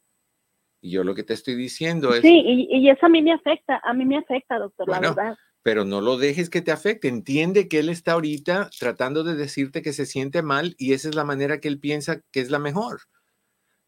Y 0.80 0.90
yo 0.90 1.04
lo 1.04 1.14
que 1.14 1.22
te 1.22 1.34
estoy 1.34 1.54
diciendo 1.54 2.14
es... 2.14 2.22
Sí, 2.22 2.42
y, 2.44 2.88
eso 2.88 3.06
a 3.06 3.08
mí 3.08 3.22
me 3.22 3.32
afecta, 3.32 3.80
a 3.84 3.92
mí 3.92 4.04
me 4.04 4.16
afecta, 4.16 4.58
doctor, 4.58 4.88
la 4.88 5.00
verdad. 5.00 5.36
Pero 5.62 5.84
no 5.84 6.00
lo 6.00 6.16
dejes 6.16 6.50
que 6.50 6.62
te 6.62 6.72
afecte. 6.72 7.08
Entiende 7.08 7.68
que 7.68 7.78
él 7.78 7.88
está 7.88 8.12
ahorita 8.12 8.70
tratando 8.78 9.22
de 9.22 9.36
decirte 9.36 9.82
que 9.82 9.92
se 9.92 10.06
siente 10.06 10.42
mal 10.42 10.74
y 10.78 10.92
esa 10.92 11.08
es 11.08 11.14
la 11.14 11.24
manera 11.24 11.60
que 11.60 11.68
él 11.68 11.78
piensa 11.78 12.20
que 12.32 12.40
es 12.40 12.50
la 12.50 12.58
mejor. 12.58 13.02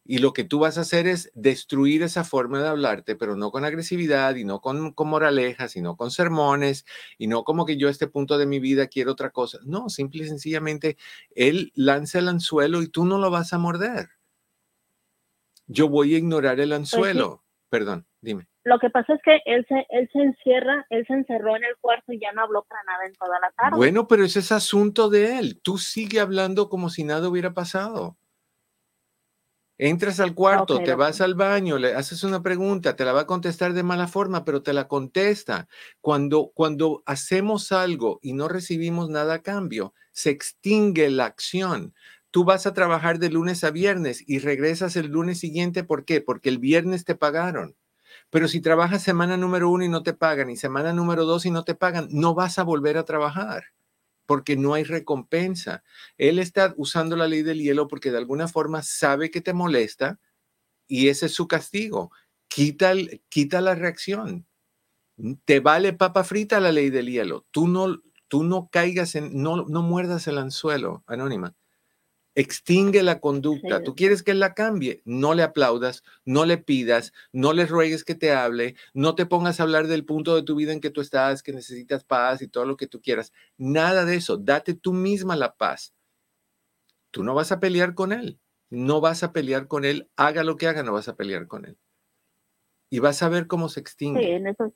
Y 0.06 0.18
lo 0.18 0.34
que 0.34 0.44
tú 0.44 0.58
vas 0.58 0.76
a 0.76 0.82
hacer 0.82 1.06
es 1.06 1.30
destruir 1.34 2.02
esa 2.02 2.24
forma 2.24 2.60
de 2.60 2.68
hablarte, 2.68 3.16
pero 3.16 3.36
no 3.36 3.50
con 3.50 3.64
agresividad 3.64 4.34
y 4.34 4.44
no 4.44 4.60
con, 4.60 4.92
con 4.92 5.08
moralejas, 5.08 5.72
sino 5.72 5.96
con 5.96 6.10
sermones 6.10 6.84
y 7.16 7.26
no 7.26 7.42
como 7.42 7.64
que 7.64 7.78
yo 7.78 7.88
a 7.88 7.90
este 7.90 8.06
punto 8.06 8.36
de 8.36 8.46
mi 8.46 8.60
vida 8.60 8.86
quiero 8.86 9.12
otra 9.12 9.30
cosa. 9.30 9.58
No, 9.64 9.88
simple 9.88 10.24
y 10.24 10.28
sencillamente 10.28 10.98
él 11.34 11.72
lanza 11.74 12.18
el 12.18 12.28
anzuelo 12.28 12.82
y 12.82 12.88
tú 12.88 13.06
no 13.06 13.18
lo 13.18 13.30
vas 13.30 13.54
a 13.54 13.58
morder. 13.58 14.08
Yo 15.66 15.88
voy 15.88 16.14
a 16.14 16.18
ignorar 16.18 16.60
el 16.60 16.68
pues 16.68 16.78
anzuelo. 16.78 17.42
Perdón, 17.70 18.06
dime. 18.20 18.46
Lo 18.64 18.78
que 18.78 18.88
pasa 18.88 19.14
es 19.14 19.20
que 19.22 19.40
él 19.44 19.64
se, 19.68 19.86
él 19.90 20.08
se 20.12 20.20
encierra, 20.20 20.86
él 20.88 21.04
se 21.06 21.12
encerró 21.12 21.56
en 21.56 21.64
el 21.64 21.76
cuarto 21.80 22.12
y 22.12 22.20
ya 22.20 22.32
no 22.32 22.42
habló 22.42 22.64
para 22.64 22.82
nada 22.84 23.06
en 23.06 23.14
toda 23.14 23.38
la 23.40 23.50
tarde. 23.50 23.76
Bueno, 23.76 24.06
pero 24.06 24.24
ese 24.24 24.38
es 24.38 24.52
asunto 24.52 25.10
de 25.10 25.38
él. 25.38 25.60
Tú 25.62 25.76
sigue 25.76 26.20
hablando 26.20 26.68
como 26.68 26.88
si 26.88 27.04
nada 27.04 27.28
hubiera 27.28 27.52
pasado. 27.52 28.16
Entras 29.78 30.20
al 30.20 30.34
cuarto, 30.34 30.78
te 30.84 30.94
vas 30.94 31.20
al 31.20 31.34
baño, 31.34 31.78
le 31.78 31.94
haces 31.94 32.22
una 32.22 32.42
pregunta, 32.42 32.94
te 32.94 33.04
la 33.04 33.12
va 33.12 33.22
a 33.22 33.26
contestar 33.26 33.72
de 33.72 33.82
mala 33.82 34.06
forma, 34.06 34.44
pero 34.44 34.62
te 34.62 34.72
la 34.72 34.86
contesta. 34.86 35.66
Cuando, 36.00 36.52
cuando 36.54 37.02
hacemos 37.06 37.72
algo 37.72 38.20
y 38.22 38.34
no 38.34 38.46
recibimos 38.46 39.08
nada 39.10 39.34
a 39.34 39.42
cambio, 39.42 39.92
se 40.12 40.30
extingue 40.30 41.10
la 41.10 41.24
acción. 41.26 41.92
Tú 42.30 42.44
vas 42.44 42.66
a 42.66 42.74
trabajar 42.74 43.18
de 43.18 43.30
lunes 43.30 43.64
a 43.64 43.72
viernes 43.72 44.22
y 44.24 44.38
regresas 44.38 44.94
el 44.94 45.08
lunes 45.08 45.40
siguiente. 45.40 45.82
¿Por 45.82 46.04
qué? 46.04 46.20
Porque 46.20 46.50
el 46.50 46.58
viernes 46.58 47.04
te 47.04 47.16
pagaron. 47.16 47.76
Pero 48.30 48.46
si 48.48 48.60
trabajas 48.60 49.02
semana 49.02 49.36
número 49.36 49.70
uno 49.70 49.84
y 49.84 49.88
no 49.88 50.04
te 50.04 50.14
pagan 50.14 50.50
y 50.50 50.56
semana 50.56 50.92
número 50.92 51.24
dos 51.24 51.46
y 51.46 51.50
no 51.50 51.64
te 51.64 51.74
pagan, 51.74 52.08
no 52.10 52.34
vas 52.34 52.60
a 52.60 52.62
volver 52.62 52.96
a 52.96 53.04
trabajar 53.04 53.64
porque 54.26 54.56
no 54.56 54.74
hay 54.74 54.84
recompensa. 54.84 55.82
Él 56.16 56.38
está 56.38 56.74
usando 56.76 57.16
la 57.16 57.28
ley 57.28 57.42
del 57.42 57.60
hielo 57.60 57.88
porque 57.88 58.10
de 58.10 58.18
alguna 58.18 58.48
forma 58.48 58.82
sabe 58.82 59.30
que 59.30 59.40
te 59.40 59.52
molesta 59.52 60.20
y 60.86 61.08
ese 61.08 61.26
es 61.26 61.34
su 61.34 61.48
castigo. 61.48 62.10
Quita, 62.48 62.92
quita 63.28 63.60
la 63.60 63.74
reacción. 63.74 64.46
Te 65.44 65.60
vale 65.60 65.92
papa 65.92 66.24
frita 66.24 66.60
la 66.60 66.72
ley 66.72 66.90
del 66.90 67.10
hielo. 67.10 67.46
Tú 67.50 67.68
no, 67.68 68.02
tú 68.28 68.44
no 68.44 68.68
caigas 68.70 69.14
en, 69.14 69.42
no, 69.42 69.64
no 69.66 69.82
muerdas 69.82 70.26
el 70.26 70.38
anzuelo, 70.38 71.04
anónima 71.06 71.54
extingue 72.34 73.02
la 73.02 73.20
conducta. 73.20 73.82
Tú 73.82 73.94
quieres 73.94 74.22
que 74.22 74.32
él 74.32 74.40
la 74.40 74.54
cambie, 74.54 75.02
no 75.04 75.34
le 75.34 75.42
aplaudas, 75.42 76.02
no 76.24 76.44
le 76.44 76.58
pidas, 76.58 77.12
no 77.32 77.52
le 77.52 77.66
ruegues 77.66 78.04
que 78.04 78.14
te 78.14 78.32
hable, 78.32 78.76
no 78.92 79.14
te 79.14 79.26
pongas 79.26 79.60
a 79.60 79.62
hablar 79.62 79.86
del 79.86 80.04
punto 80.04 80.34
de 80.34 80.42
tu 80.42 80.54
vida 80.56 80.72
en 80.72 80.80
que 80.80 80.90
tú 80.90 81.00
estás, 81.00 81.42
que 81.42 81.52
necesitas 81.52 82.04
paz 82.04 82.42
y 82.42 82.48
todo 82.48 82.64
lo 82.64 82.76
que 82.76 82.86
tú 82.86 83.00
quieras. 83.00 83.32
Nada 83.56 84.04
de 84.04 84.16
eso, 84.16 84.36
date 84.36 84.74
tú 84.74 84.92
misma 84.92 85.36
la 85.36 85.54
paz. 85.54 85.94
Tú 87.10 87.22
no 87.22 87.34
vas 87.34 87.52
a 87.52 87.60
pelear 87.60 87.94
con 87.94 88.12
él, 88.12 88.40
no 88.70 89.00
vas 89.00 89.22
a 89.22 89.32
pelear 89.32 89.68
con 89.68 89.84
él, 89.84 90.10
haga 90.16 90.42
lo 90.42 90.56
que 90.56 90.66
haga, 90.66 90.82
no 90.82 90.92
vas 90.92 91.08
a 91.08 91.16
pelear 91.16 91.46
con 91.46 91.64
él. 91.64 91.78
Y 92.90 92.98
vas 92.98 93.22
a 93.22 93.28
ver 93.28 93.46
cómo 93.46 93.68
se 93.68 93.80
extingue. 93.80 94.20
Sí, 94.20 94.30
en 94.30 94.46
eso 94.48 94.72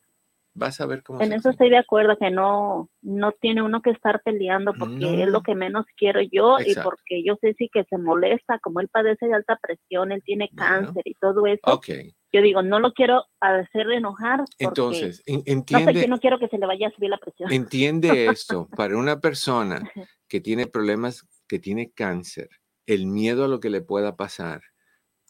vas 0.58 0.80
a 0.80 0.86
ver 0.86 1.02
cómo. 1.02 1.20
En 1.20 1.32
eso 1.32 1.50
estoy 1.50 1.70
de 1.70 1.78
acuerdo, 1.78 2.16
que 2.18 2.30
no, 2.30 2.90
no 3.00 3.32
tiene 3.32 3.62
uno 3.62 3.80
que 3.80 3.90
estar 3.90 4.22
peleando 4.22 4.74
porque 4.74 5.22
es 5.22 5.28
lo 5.28 5.42
que 5.42 5.54
menos 5.54 5.86
quiero 5.96 6.20
yo 6.20 6.58
y 6.58 6.74
porque 6.74 7.22
yo 7.24 7.36
sé 7.40 7.54
si 7.54 7.68
que 7.68 7.84
se 7.84 7.98
molesta, 7.98 8.58
como 8.58 8.80
él 8.80 8.88
padece 8.88 9.26
de 9.26 9.34
alta 9.34 9.58
presión, 9.60 10.12
él 10.12 10.22
tiene 10.24 10.50
cáncer 10.54 11.02
y 11.04 11.14
todo 11.14 11.46
eso. 11.46 11.60
Okay. 11.64 12.14
Yo 12.32 12.42
digo, 12.42 12.62
no 12.62 12.78
lo 12.78 12.92
quiero 12.92 13.24
hacer 13.40 13.90
enojar. 13.90 14.44
Entonces, 14.58 15.22
entiende. 15.26 15.92
No, 15.92 16.00
sé, 16.00 16.08
no 16.08 16.18
quiero 16.18 16.38
que 16.38 16.48
se 16.48 16.58
le 16.58 16.66
vaya 16.66 16.88
a 16.88 16.90
subir 16.90 17.10
la 17.10 17.18
presión. 17.18 17.50
Entiende 17.50 18.26
esto, 18.26 18.68
para 18.76 18.98
una 18.98 19.20
persona 19.20 19.90
que 20.28 20.40
tiene 20.40 20.66
problemas, 20.66 21.26
que 21.46 21.58
tiene 21.58 21.90
cáncer, 21.92 22.50
el 22.86 23.06
miedo 23.06 23.44
a 23.44 23.48
lo 23.48 23.60
que 23.60 23.70
le 23.70 23.80
pueda 23.80 24.16
pasar 24.16 24.60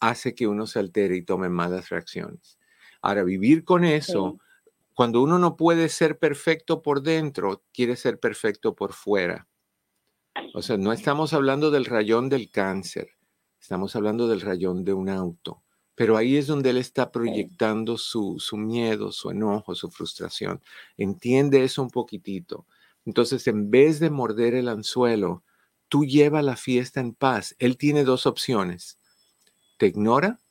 hace 0.01 0.33
que 0.33 0.47
uno 0.47 0.65
se 0.65 0.79
altere 0.79 1.15
y 1.15 1.21
tome 1.21 1.49
malas 1.49 1.89
reacciones. 1.89 2.57
Ahora, 3.01 3.23
vivir 3.23 3.63
con 3.63 3.83
eso 3.83 4.39
cuando 4.99 5.23
uno 5.23 5.39
no 5.39 5.55
puede 5.55 5.87
ser 5.87 6.19
perfecto 6.19 6.81
por 6.81 7.01
dentro, 7.01 7.63
quiere 7.71 7.95
ser 7.95 8.19
perfecto 8.19 8.75
por 8.75 8.91
fuera. 8.91 9.47
O 10.53 10.61
sea, 10.61 10.75
no 10.75 10.91
estamos 10.91 11.31
hablando 11.31 11.71
del 11.71 11.85
rayón 11.85 12.27
del 12.27 12.51
cáncer. 12.51 13.11
Estamos 13.61 13.95
hablando 13.95 14.27
del 14.27 14.41
rayón 14.41 14.83
de 14.83 14.91
un 14.91 15.07
auto. 15.07 15.63
Pero 15.95 16.17
ahí 16.17 16.35
es 16.35 16.47
donde 16.47 16.71
él 16.71 16.75
está 16.75 17.13
proyectando 17.13 17.97
su, 17.97 18.39
su 18.39 18.57
miedo, 18.57 19.13
su 19.13 19.29
enojo, 19.29 19.73
su 19.73 19.89
frustración. 19.89 20.61
Entiende 20.97 21.63
eso 21.63 21.81
un 21.81 21.91
poquitito. 21.91 22.67
Entonces, 23.05 23.47
en 23.47 23.71
vez 23.71 24.01
de 24.01 24.09
morder 24.09 24.53
el 24.53 24.67
anzuelo, 24.67 25.45
tú 25.87 26.03
lleva 26.03 26.41
la 26.41 26.57
fiesta 26.57 26.99
en 26.99 27.13
paz. 27.13 27.55
Él 27.59 27.77
tiene 27.77 28.03
dos 28.03 28.25
opciones. 28.25 28.99
Te 29.77 29.87
ignora 29.87 30.41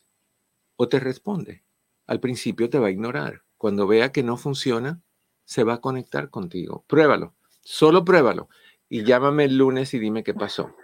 o 0.77 0.89
te 0.89 1.01
responde. 1.01 1.65
Al 2.07 2.19
principio 2.19 2.71
te 2.71 2.79
va 2.79 2.87
a 2.87 2.93
ignorar. 2.93 3.43
Cuando 3.59 3.87
vea 3.87 4.13
que 4.13 4.23
no 4.23 4.37
funciona, 4.37 5.01
se 5.45 5.65
va 5.65 5.75
a 5.75 5.81
conectar 5.81 6.31
contigo. 6.31 6.85
Pruébalo. 6.87 7.35
Solo 7.61 8.05
pruébalo. 8.05 8.49
Y 8.89 9.05
llámame 9.05 9.45
el 9.45 9.59
lunes 9.59 9.93
y 9.93 9.99
dime 9.99 10.25
qué 10.25 10.33
pasó. 10.33 10.75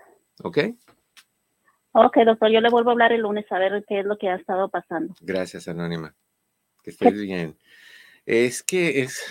¿Ok? 0.43 0.59
Ok, 1.93 2.17
doctor, 2.27 2.51
yo 2.51 2.61
le 2.61 2.71
vuelvo 2.71 2.91
a 2.91 2.93
hablar 2.93 3.13
el 3.13 3.23
lunes 3.23 3.51
a 3.51 3.59
ver 3.59 3.85
qué 3.89 4.01
es 4.01 4.05
lo 4.05 4.19
que 4.19 4.29
ha 4.29 4.35
estado 4.35 4.69
pasando. 4.69 5.15
Gracias, 5.21 5.69
Anónima. 5.69 6.15
Que 6.83 6.91
estés 6.91 7.15
bien. 7.15 7.57
Es 8.27 8.63
que 8.63 9.03
es, 9.03 9.23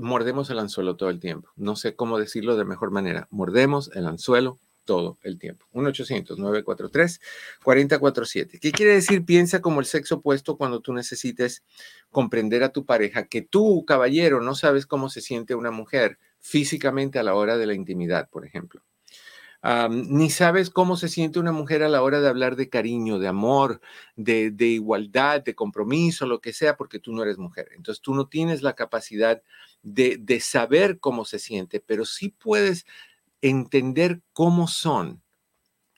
mordemos 0.00 0.50
el 0.50 0.58
anzuelo 0.58 0.96
todo 0.96 1.08
el 1.08 1.18
tiempo. 1.18 1.48
No 1.56 1.76
sé 1.76 1.96
cómo 1.96 2.18
decirlo 2.18 2.56
de 2.56 2.64
mejor 2.64 2.90
manera. 2.90 3.26
Mordemos 3.30 3.90
el 3.94 4.06
anzuelo 4.06 4.58
todo 4.90 5.18
el 5.22 5.38
tiempo. 5.38 5.66
1-800-943-4047. 5.72 8.58
¿Qué 8.58 8.72
quiere 8.72 8.94
decir? 8.94 9.24
Piensa 9.24 9.60
como 9.60 9.78
el 9.78 9.86
sexo 9.86 10.16
opuesto 10.16 10.56
cuando 10.56 10.80
tú 10.80 10.92
necesites 10.92 11.62
comprender 12.10 12.64
a 12.64 12.70
tu 12.70 12.84
pareja 12.84 13.28
que 13.28 13.40
tú, 13.40 13.84
caballero, 13.84 14.40
no 14.40 14.56
sabes 14.56 14.86
cómo 14.86 15.08
se 15.08 15.20
siente 15.20 15.54
una 15.54 15.70
mujer 15.70 16.18
físicamente 16.40 17.20
a 17.20 17.22
la 17.22 17.34
hora 17.34 17.56
de 17.56 17.66
la 17.66 17.74
intimidad, 17.74 18.28
por 18.30 18.44
ejemplo 18.44 18.82
ni 19.90 20.30
sabes 20.30 20.70
cómo 20.70 20.96
se 20.96 21.08
siente 21.08 21.38
una 21.38 21.52
mujer 21.52 21.82
a 21.82 21.88
la 21.88 22.02
hora 22.02 22.20
de 22.20 22.28
hablar 22.28 22.56
de 22.56 22.70
cariño, 22.70 23.18
de 23.18 23.28
amor, 23.28 23.80
de, 24.16 24.52
igualdad, 24.58 25.42
de 25.42 25.54
compromiso, 25.54 26.26
lo 26.26 26.40
que 26.40 26.54
sea, 26.54 26.76
porque 26.76 26.98
tú 26.98 27.12
no 27.12 27.22
eres 27.22 27.36
mujer. 27.36 27.68
Entonces 27.76 28.00
tú 28.00 28.14
no 28.14 28.26
tienes 28.26 28.62
la 28.62 28.74
capacidad 28.74 29.42
de, 29.82 30.16
de 30.18 30.40
saber 30.40 30.98
cómo 30.98 31.26
se 31.26 31.38
siente, 31.38 31.80
pero 31.80 32.06
sí 32.06 32.30
puedes 32.30 32.86
entender 33.42 34.22
cómo 34.32 34.68
son, 34.68 35.22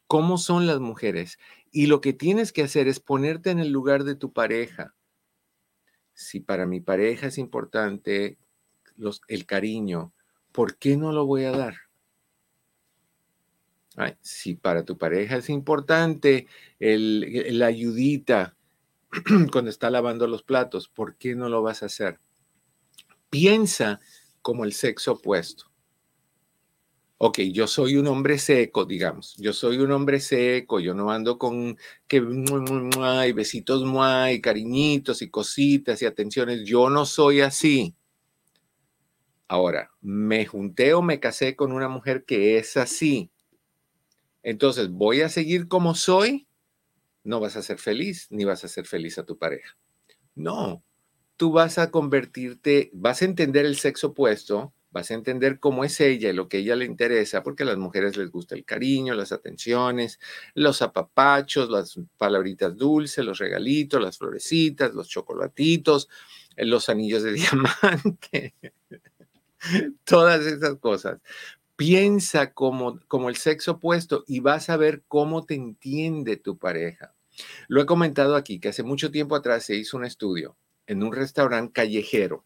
cómo 0.07 0.39
son 0.39 0.67
las 0.67 0.81
mujeres. 0.81 1.39
Y 1.71 1.87
lo 1.87 2.01
que 2.01 2.13
tienes 2.13 2.53
que 2.53 2.63
hacer 2.63 2.89
es 2.89 3.01
ponerte 3.01 3.51
en 3.51 3.59
el 3.59 3.71
lugar 3.71 4.05
de 4.05 4.15
tu 4.15 4.33
pareja. 4.33 4.95
Si 6.15 6.41
para 6.41 6.67
mi 6.67 6.81
pareja 6.81 7.29
es 7.29 7.39
importante 7.39 8.39
el 9.29 9.47
cariño, 9.47 10.13
¿por 10.53 10.77
qué 10.77 10.97
no 10.97 11.13
lo 11.13 11.27
voy 11.27 11.45
a 11.45 11.53
dar? 11.53 11.75
si 14.23 14.55
para 14.55 14.85
tu 14.85 14.97
pareja 14.97 15.37
es 15.37 15.51
importante 15.51 16.47
el, 16.81 17.59
la 17.59 17.67
ayudita 17.67 18.57
cuando 19.53 19.71
está 19.71 19.91
lavando 19.91 20.27
los 20.27 20.43
platos, 20.43 20.89
¿por 20.89 21.17
qué 21.17 21.35
no 21.35 21.49
lo 21.49 21.63
vas 21.63 21.83
a 21.83 21.87
hacer? 21.87 22.19
Piensa 23.29 24.01
como 24.41 24.65
el 24.65 24.73
sexo 24.73 25.13
opuesto. 25.13 25.72
Ok, 27.25 27.39
yo 27.53 27.69
soy 27.69 27.97
un 27.99 28.09
hombre 28.09 28.37
seco, 28.37 28.85
digamos. 28.85 29.37
Yo 29.37 29.53
soy 29.53 29.79
un 29.79 29.93
hombre 29.93 30.19
seco, 30.19 30.81
yo 30.81 30.93
no 30.93 31.13
ando 31.13 31.39
con 31.39 31.79
que 32.09 32.21
hay 33.01 33.33
besitos, 33.33 33.81
y 34.33 34.41
cariñitos 34.41 35.23
y 35.23 35.31
cositas 35.31 36.03
y 36.03 36.07
atenciones. 36.07 36.65
Yo 36.65 36.91
no 36.91 37.07
soy 37.07 37.41
así. 37.41 37.95
Ahora, 39.47 39.93
me 40.01 40.47
junté 40.47 40.95
o 40.95 41.03
me 41.03 41.21
casé 41.21 41.55
con 41.55 41.71
una 41.71 41.89
mujer 41.89 42.25
que 42.25 42.59
es 42.59 42.77
así. 42.77 43.31
Entonces, 44.43 44.91
voy 44.91 45.21
a 45.21 45.29
seguir 45.29 45.69
como 45.69 45.95
soy, 45.95 46.49
no 47.23 47.39
vas 47.39 47.55
a 47.55 47.63
ser 47.63 47.79
feliz, 47.79 48.27
ni 48.31 48.45
vas 48.45 48.65
a 48.65 48.69
ser 48.69 48.85
feliz 48.85 49.17
a 49.19 49.25
tu 49.25 49.39
pareja. 49.39 49.79
No, 50.35 50.83
tú 51.37 51.53
vas 51.53 51.79
a 51.79 51.93
convertirte, 51.93 52.91
vas 52.93 53.23
a 53.23 53.27
entender 53.27 53.65
el 53.65 53.77
sexo 53.77 54.09
opuesto, 54.09 54.75
vas 54.93 55.11
a 55.11 55.15
entender 55.15 55.59
cómo 55.59 55.85
es 55.85 56.01
ella 56.01 56.31
y 56.31 56.35
lo 56.35 56.49
que 56.49 56.59
ella 56.59 56.77
le 56.77 56.85
interesa, 56.85 57.43
porque 57.43 57.63
a 57.63 57.67
las 57.67 57.79
mujeres 57.79 58.17
les 58.17 58.31
gusta 58.31 58.55
el 58.55 58.65
cariño, 58.65 59.15
las 59.15 59.33
atenciones, 59.33 60.21
los 60.55 60.83
apapachos, 60.83 61.71
las 61.71 61.99
palabritas 62.19 62.77
dulces, 62.77 63.25
los 63.25 63.39
regalitos, 63.39 64.01
las 64.01 64.19
florecitas, 64.19 64.95
los 64.95 65.09
chocolatitos, 65.09 66.09
los 66.57 66.89
anillos 66.89 67.23
de 67.23 67.33
diamante, 67.33 68.55
todas 70.05 70.45
esas 70.45 70.79
cosas. 70.79 71.21
Piensa 71.77 72.53
como, 72.53 73.01
como 73.09 73.31
el 73.31 73.37
sexo 73.37 73.73
opuesto 73.73 74.25
y 74.29 74.41
vas 74.41 74.69
a 74.69 74.77
ver 74.77 75.03
cómo 75.09 75.47
te 75.47 75.55
entiende 75.55 76.37
tu 76.37 76.59
pareja. 76.59 77.15
Lo 77.67 77.81
he 77.81 77.87
comentado 77.87 78.37
aquí, 78.37 78.61
que 78.61 78.69
hace 78.69 78.83
mucho 78.83 79.11
tiempo 79.11 79.35
atrás 79.35 79.65
se 79.65 79.75
hizo 79.75 79.97
un 79.97 80.05
estudio 80.05 80.57
en 80.87 81.03
un 81.03 81.13
restaurante 81.13 81.73
callejero, 81.73 82.45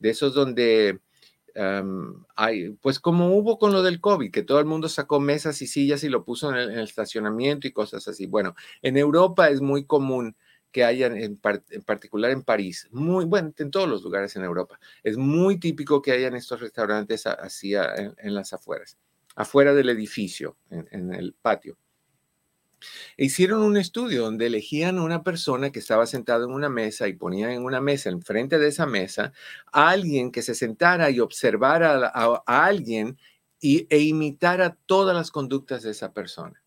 de 0.00 0.10
esos 0.10 0.34
donde 0.34 1.00
hay, 2.36 2.70
pues 2.80 2.98
como 3.00 3.36
hubo 3.36 3.58
con 3.58 3.72
lo 3.72 3.82
del 3.82 4.00
COVID, 4.00 4.30
que 4.30 4.42
todo 4.42 4.58
el 4.60 4.66
mundo 4.66 4.88
sacó 4.88 5.20
mesas 5.20 5.62
y 5.62 5.66
sillas 5.66 6.04
y 6.04 6.08
lo 6.08 6.24
puso 6.24 6.50
en 6.50 6.56
el, 6.56 6.70
en 6.70 6.78
el 6.78 6.84
estacionamiento 6.84 7.66
y 7.68 7.72
cosas 7.72 8.08
así. 8.08 8.26
Bueno, 8.26 8.54
en 8.82 8.96
Europa 8.96 9.48
es 9.48 9.60
muy 9.60 9.84
común 9.84 10.36
que 10.74 10.82
hayan, 10.82 11.16
en, 11.16 11.36
particular 11.36 12.32
en 12.32 12.42
París, 12.42 12.88
muy, 12.90 13.26
bueno, 13.26 13.54
en 13.56 13.70
todos 13.70 13.88
los 13.88 14.02
lugares 14.02 14.34
en 14.34 14.42
Europa, 14.42 14.80
es 15.04 15.16
muy 15.16 15.60
típico 15.60 16.02
que 16.02 16.10
hayan 16.10 16.34
estos 16.34 16.60
restaurantes 16.60 17.28
así 17.28 17.74
en, 17.76 18.34
las 18.34 18.52
afueras, 18.52 18.98
afuera 19.36 19.72
del 19.72 19.88
edificio, 19.88 20.56
en, 20.70 21.14
el 21.14 21.32
patio. 21.40 21.78
E 23.16 23.26
hicieron 23.26 23.62
un 23.62 23.76
estudio 23.76 24.22
donde 24.22 24.46
elegían 24.46 24.98
una 24.98 25.22
persona 25.22 25.70
que 25.70 25.78
estaba 25.78 26.06
sentada 26.06 26.44
en 26.44 26.50
una 26.50 26.68
mesa 26.68 27.08
y 27.08 27.14
ponían 27.14 27.50
en 27.50 27.64
una 27.64 27.80
mesa, 27.80 28.10
enfrente 28.10 28.58
de 28.58 28.68
esa 28.68 28.86
mesa, 28.86 29.32
a 29.72 29.90
alguien 29.90 30.30
que 30.30 30.42
se 30.42 30.54
sentara 30.54 31.10
y 31.10 31.20
observara 31.20 32.10
a, 32.14 32.42
alguien 32.66 33.18
y, 33.60 33.86
e 33.90 34.00
imitara 34.00 34.76
todas 34.86 35.16
las 35.16 35.30
conductas 35.30 35.82
de 35.82 35.90
esa 35.90 36.12
persona. 36.12 36.62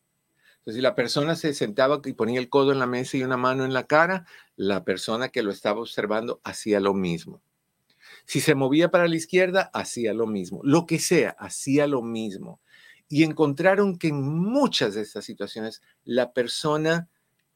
Entonces, 0.68 0.76
si 0.76 0.82
la 0.82 0.96
persona 0.96 1.36
se 1.36 1.54
sentaba 1.54 2.02
y 2.04 2.14
ponía 2.14 2.40
el 2.40 2.50
codo 2.50 2.74
en 2.74 2.80
la 2.80 2.88
mesa 2.88 3.16
y 3.16 3.24
una 3.24 3.38
mano 3.38 3.64
en 3.64 3.74
la 3.74 3.88
cara, 3.88 4.26
la 4.58 4.84
persona 4.84 5.30
que 5.30 5.42
lo 5.42 5.52
estaba 5.52 5.80
observando 5.80 6.42
hacía 6.44 6.82
lo 6.82 6.94
mismo. 6.94 7.42
Si 8.26 8.42
se 8.42 8.56
movía 8.56 8.92
para 8.92 9.08
la 9.08 9.16
izquierda, 9.16 9.72
hacía 9.74 10.14
lo 10.14 10.28
mismo. 10.28 10.60
Lo 10.64 10.86
que 10.86 11.00
sea, 11.00 11.30
hacía 11.40 11.88
lo 11.88 12.02
mismo. 12.02 12.60
Y 13.10 13.24
encontraron 13.24 13.98
que 13.98 14.10
en 14.10 14.22
muchas 14.22 14.94
de 14.94 15.02
estas 15.02 15.26
situaciones, 15.26 15.82
la 16.04 16.34
persona 16.34 17.10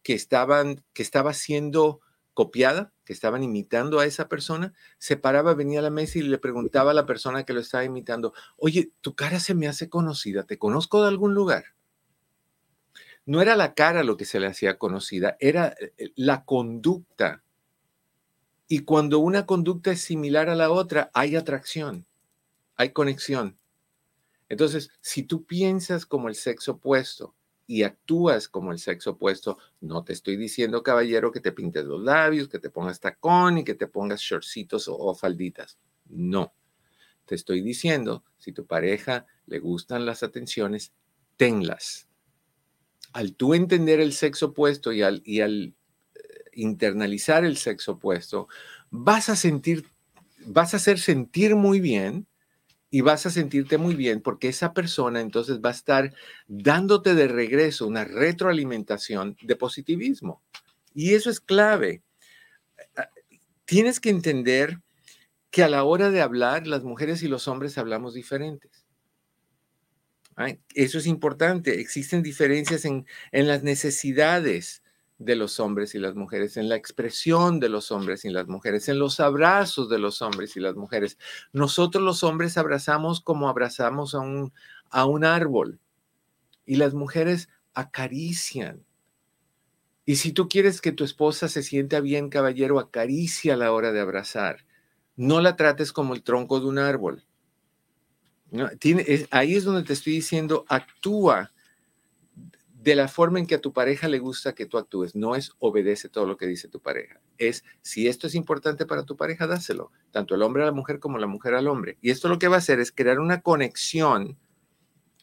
que, 0.03 0.13
estaban, 0.13 0.83
que 0.93 1.03
estaba 1.03 1.33
siendo 1.33 2.01
copiada, 2.33 2.93
que 3.03 3.13
estaban 3.13 3.43
imitando 3.43 3.99
a 3.99 4.05
esa 4.05 4.29
persona, 4.29 4.73
se 4.97 5.17
paraba, 5.17 5.53
venía 5.53 5.79
a 5.79 5.83
la 5.83 5.89
mesa 5.89 6.19
y 6.19 6.21
le 6.21 6.37
preguntaba 6.37 6.91
a 6.91 6.93
la 6.93 7.05
persona 7.05 7.43
que 7.43 7.53
lo 7.53 7.59
estaba 7.59 7.83
imitando, 7.83 8.33
oye, 8.57 8.91
tu 9.01 9.15
cara 9.15 9.39
se 9.39 9.53
me 9.53 9.67
hace 9.67 9.89
conocida, 9.89 10.43
¿te 10.43 10.57
conozco 10.57 11.01
de 11.01 11.09
algún 11.09 11.33
lugar? 11.33 11.65
no 13.25 13.41
era 13.41 13.55
la 13.55 13.73
cara 13.73 14.03
lo 14.03 14.17
que 14.17 14.25
se 14.25 14.39
le 14.39 14.47
hacía 14.47 14.77
conocida, 14.77 15.37
era 15.39 15.75
eh, 15.79 16.11
la 16.15 16.43
conducta. 16.43 17.43
Y 18.67 18.79
cuando 18.79 19.19
una 19.19 19.45
conducta 19.45 19.91
es 19.91 20.01
similar 20.01 20.49
a 20.49 20.55
la 20.55 20.71
otra, 20.71 21.11
hay 21.13 21.35
atracción, 21.35 22.05
hay 22.75 22.91
conexión. 22.91 23.57
Entonces, 24.51 24.89
si 24.99 25.23
tú 25.23 25.45
piensas 25.45 26.05
como 26.05 26.27
el 26.27 26.35
sexo 26.35 26.73
opuesto 26.73 27.33
y 27.67 27.83
actúas 27.83 28.49
como 28.49 28.73
el 28.73 28.79
sexo 28.79 29.11
opuesto, 29.11 29.57
no 29.79 30.03
te 30.03 30.11
estoy 30.11 30.35
diciendo, 30.35 30.83
caballero, 30.83 31.31
que 31.31 31.39
te 31.39 31.53
pintes 31.53 31.85
los 31.85 32.03
labios, 32.03 32.49
que 32.49 32.59
te 32.59 32.69
pongas 32.69 32.99
tacón 32.99 33.59
y 33.59 33.63
que 33.63 33.75
te 33.75 33.87
pongas 33.87 34.19
shortcitos 34.19 34.89
o, 34.89 35.15
falditas. 35.15 35.77
No. 36.09 36.53
Te 37.25 37.35
estoy 37.35 37.61
diciendo, 37.61 38.25
si 38.39 38.51
tu 38.51 38.65
pareja 38.65 39.25
le 39.45 39.59
gustan 39.59 40.05
las 40.05 40.21
atenciones, 40.21 40.91
tenlas 41.37 42.09
al 43.13 43.35
tú 43.35 43.53
entender 43.53 44.01
el 44.01 44.11
sexo 44.11 44.47
opuesto 44.47 44.91
y 44.91 45.01
al, 45.01 45.21
y 45.23 45.39
al 45.39 45.75
eh, 46.15 46.19
internalizar 46.55 47.45
el 47.45 47.55
sexo 47.55 47.93
opuesto, 47.93 48.49
vas 48.89 49.29
a 49.29 49.37
sentir, 49.37 49.85
vas 50.45 50.73
a 50.73 50.77
hacer 50.77 50.99
sentir 50.99 51.55
muy 51.55 51.79
bien 51.79 52.27
y 52.91 53.01
vas 53.01 53.25
a 53.25 53.31
sentirte 53.31 53.77
muy 53.77 53.95
bien 53.95 54.21
porque 54.21 54.49
esa 54.49 54.73
persona 54.73 55.21
entonces 55.21 55.61
va 55.63 55.69
a 55.69 55.73
estar 55.73 56.13
dándote 56.47 57.15
de 57.15 57.29
regreso 57.29 57.87
una 57.87 58.03
retroalimentación 58.03 59.37
de 59.41 59.55
positivismo. 59.55 60.43
Y 60.93 61.13
eso 61.13 61.29
es 61.29 61.39
clave. 61.39 62.03
Ah, 62.97 63.09
tienes 63.65 64.01
que 64.01 64.09
entender 64.09 64.79
que 65.49 65.63
a 65.63 65.69
la 65.69 65.85
hora 65.85 66.11
de 66.11 66.21
hablar, 66.21 66.67
las 66.67 66.83
mujeres 66.83 67.23
y 67.23 67.29
los 67.29 67.47
hombres 67.47 67.77
hablamos 67.77 68.13
diferentes. 68.13 68.85
Eso 70.73 70.97
es 70.97 71.07
importante. 71.07 71.79
Existen 71.79 72.23
diferencias 72.23 72.85
en, 72.85 73.05
las 73.31 73.63
necesidades 73.63 74.81
de 75.23 75.35
los 75.35 75.59
hombres 75.59 75.93
y 75.95 75.99
las 75.99 76.15
mujeres, 76.15 76.57
en 76.57 76.67
la 76.67 76.75
expresión 76.75 77.59
de 77.59 77.69
los 77.69 77.91
hombres 77.91 78.25
y 78.25 78.29
las 78.29 78.47
mujeres, 78.47 78.89
en 78.89 78.99
los 78.99 79.19
abrazos 79.19 79.89
de 79.89 79.99
los 79.99 80.21
hombres 80.21 80.57
y 80.57 80.59
las 80.59 80.75
mujeres. 80.75 81.17
Nosotros 81.53 82.03
los 82.03 82.23
hombres 82.23 82.57
abrazamos 82.57 83.21
como 83.21 83.47
abrazamos 83.47 84.15
a 84.15 84.19
un, 84.19 84.51
a 84.89 85.05
un 85.05 85.23
árbol 85.23 85.79
y 86.65 86.75
las 86.75 86.93
mujeres 86.93 87.49
acarician. 87.73 88.83
Y 90.05 90.15
si 90.15 90.31
tú 90.31 90.49
quieres 90.49 90.81
que 90.81 90.91
tu 90.91 91.03
esposa 91.03 91.47
se 91.47 91.61
sienta 91.61 91.99
bien, 91.99 92.29
caballero, 92.29 92.79
acaricia 92.79 93.53
a 93.53 93.57
la 93.57 93.71
hora 93.71 93.91
de 93.91 93.99
abrazar. 93.99 94.65
No 95.15 95.39
la 95.41 95.55
trates 95.55 95.93
como 95.93 96.15
el 96.15 96.23
tronco 96.23 96.59
de 96.59 96.65
un 96.65 96.79
árbol. 96.79 97.23
ahí 99.29 99.55
es 99.55 99.63
donde 99.63 99.83
te 99.83 99.93
estoy 99.93 100.13
diciendo, 100.13 100.65
actúa 100.67 101.51
de 102.81 102.95
la 102.95 103.07
forma 103.07 103.37
en 103.37 103.45
que 103.45 103.55
a 103.55 103.61
tu 103.61 103.73
pareja 103.73 104.07
le 104.07 104.17
gusta 104.17 104.55
que 104.55 104.65
tú 104.65 104.79
actúes. 104.79 105.15
No 105.15 105.35
es 105.35 105.51
obedece 105.59 106.09
todo 106.09 106.25
lo 106.25 106.35
que 106.35 106.47
dice 106.47 106.67
tu 106.67 106.79
pareja. 106.79 107.21
Es 107.37 107.63
si 107.81 108.07
esto 108.07 108.25
es 108.25 108.33
importante 108.33 108.87
para 108.87 109.05
tu 109.05 109.15
pareja, 109.15 109.45
dáselo. 109.45 109.91
Tanto 110.09 110.33
el 110.33 110.41
hombre 110.41 110.63
a 110.63 110.65
la 110.65 110.71
mujer 110.71 110.99
como 110.99 111.19
la 111.19 111.27
mujer 111.27 111.53
al 111.53 111.67
hombre. 111.67 111.99
Y 112.01 112.09
esto 112.09 112.27
lo 112.27 112.39
que 112.39 112.47
va 112.47 112.55
a 112.55 112.59
hacer 112.59 112.79
es 112.79 112.91
crear 112.91 113.19
una 113.19 113.41
conexión 113.41 114.35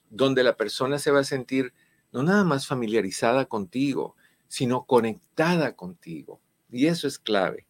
donde 0.08 0.44
la 0.44 0.56
persona 0.56 1.00
se 1.00 1.10
va 1.10 1.20
a 1.20 1.24
sentir 1.24 1.74
no 2.12 2.22
nada 2.22 2.44
más 2.44 2.68
familiarizada 2.68 3.46
contigo, 3.46 4.14
sino 4.46 4.84
conectada 4.84 5.74
contigo. 5.74 6.40
Y 6.70 6.86
eso 6.86 7.08
es 7.08 7.18
clave. 7.18 7.66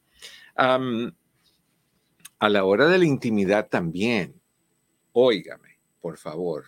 a 0.55 0.78
la 2.49 2.64
hora 2.64 2.89
de 2.89 2.99
la 2.99 3.07
intimidad 3.07 3.68
también, 3.68 4.39
óigame, 5.12 5.80
por 6.01 6.18
favor. 6.18 6.66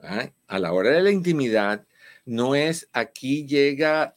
¿ah? 0.00 0.30
A 0.46 0.58
la 0.58 0.72
hora 0.74 0.90
de 0.90 1.02
la 1.02 1.10
intimidad, 1.10 1.86
no 2.24 2.54
es 2.54 2.88
aquí 2.92 3.46
llega 3.46 4.14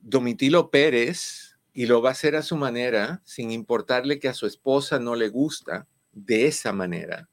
Domitilo 0.00 0.70
Pérez 0.70 1.56
y 1.72 1.86
lo 1.86 2.02
va 2.02 2.10
a 2.10 2.12
hacer 2.12 2.36
a 2.36 2.42
su 2.42 2.56
manera, 2.56 3.22
sin 3.24 3.50
importarle 3.50 4.18
que 4.20 4.28
a 4.28 4.34
su 4.34 4.46
esposa 4.46 4.98
no 4.98 5.16
le 5.16 5.28
gusta, 5.28 5.88
de 6.12 6.46
esa 6.46 6.72
manera. 6.72 7.28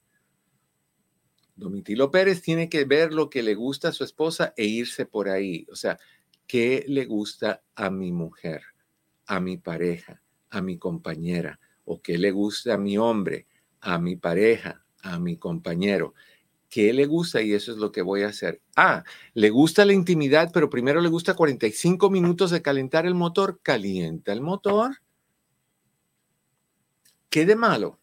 Domitilo 1.55 2.09
Pérez 2.09 2.41
tiene 2.41 2.70
que 2.70 2.86
ver 2.86 3.14
lo 3.14 3.30
que 3.30 3.43
le 3.43 3.53
gusta 3.53 3.89
a 3.89 3.91
su 3.91 4.03
esposa 4.03 4.53
e 4.57 4.66
irse 4.66 5.05
por 5.05 5.30
ahí. 5.30 5.68
O 5.72 5.76
sea, 5.76 5.99
¿qué 6.47 6.84
le 6.88 7.05
gusta 7.05 7.62
a 7.76 7.91
mi 7.91 8.12
mujer, 8.12 8.64
a 9.28 9.39
mi 9.39 9.57
pareja, 9.57 10.22
a 10.49 10.62
mi 10.62 10.80
compañera? 10.80 11.59
¿O 11.86 12.01
qué 12.01 12.18
le 12.18 12.32
gusta 12.32 12.74
a 12.74 12.78
mi 12.78 12.97
hombre, 12.97 13.47
a 13.80 13.99
mi 13.99 14.16
pareja, 14.16 14.84
a 15.03 15.20
mi 15.20 15.38
compañero? 15.38 16.16
Qué 16.72 16.94
le 16.94 17.06
gusta 17.06 17.42
y 17.42 17.54
eso 17.54 17.72
es 17.74 17.78
lo 17.78 17.92
que 17.92 18.02
voy 18.02 18.24
a 18.24 18.30
hacer. 18.30 18.62
Ah, 18.78 19.04
le 19.34 19.50
gusta 19.52 19.86
la 19.86 19.94
intimidad, 19.94 20.52
pero 20.54 20.70
primero 20.70 21.02
le 21.02 21.10
gusta 21.10 21.36
45 21.36 22.10
minutos 22.10 22.50
de 22.50 22.62
calentar 22.62 23.06
el 23.06 23.14
motor. 23.14 23.60
Calienta 23.62 24.32
el 24.32 24.42
motor. 24.42 24.98
¿Qué 27.30 27.46
de 27.46 27.58
malo? 27.58 28.00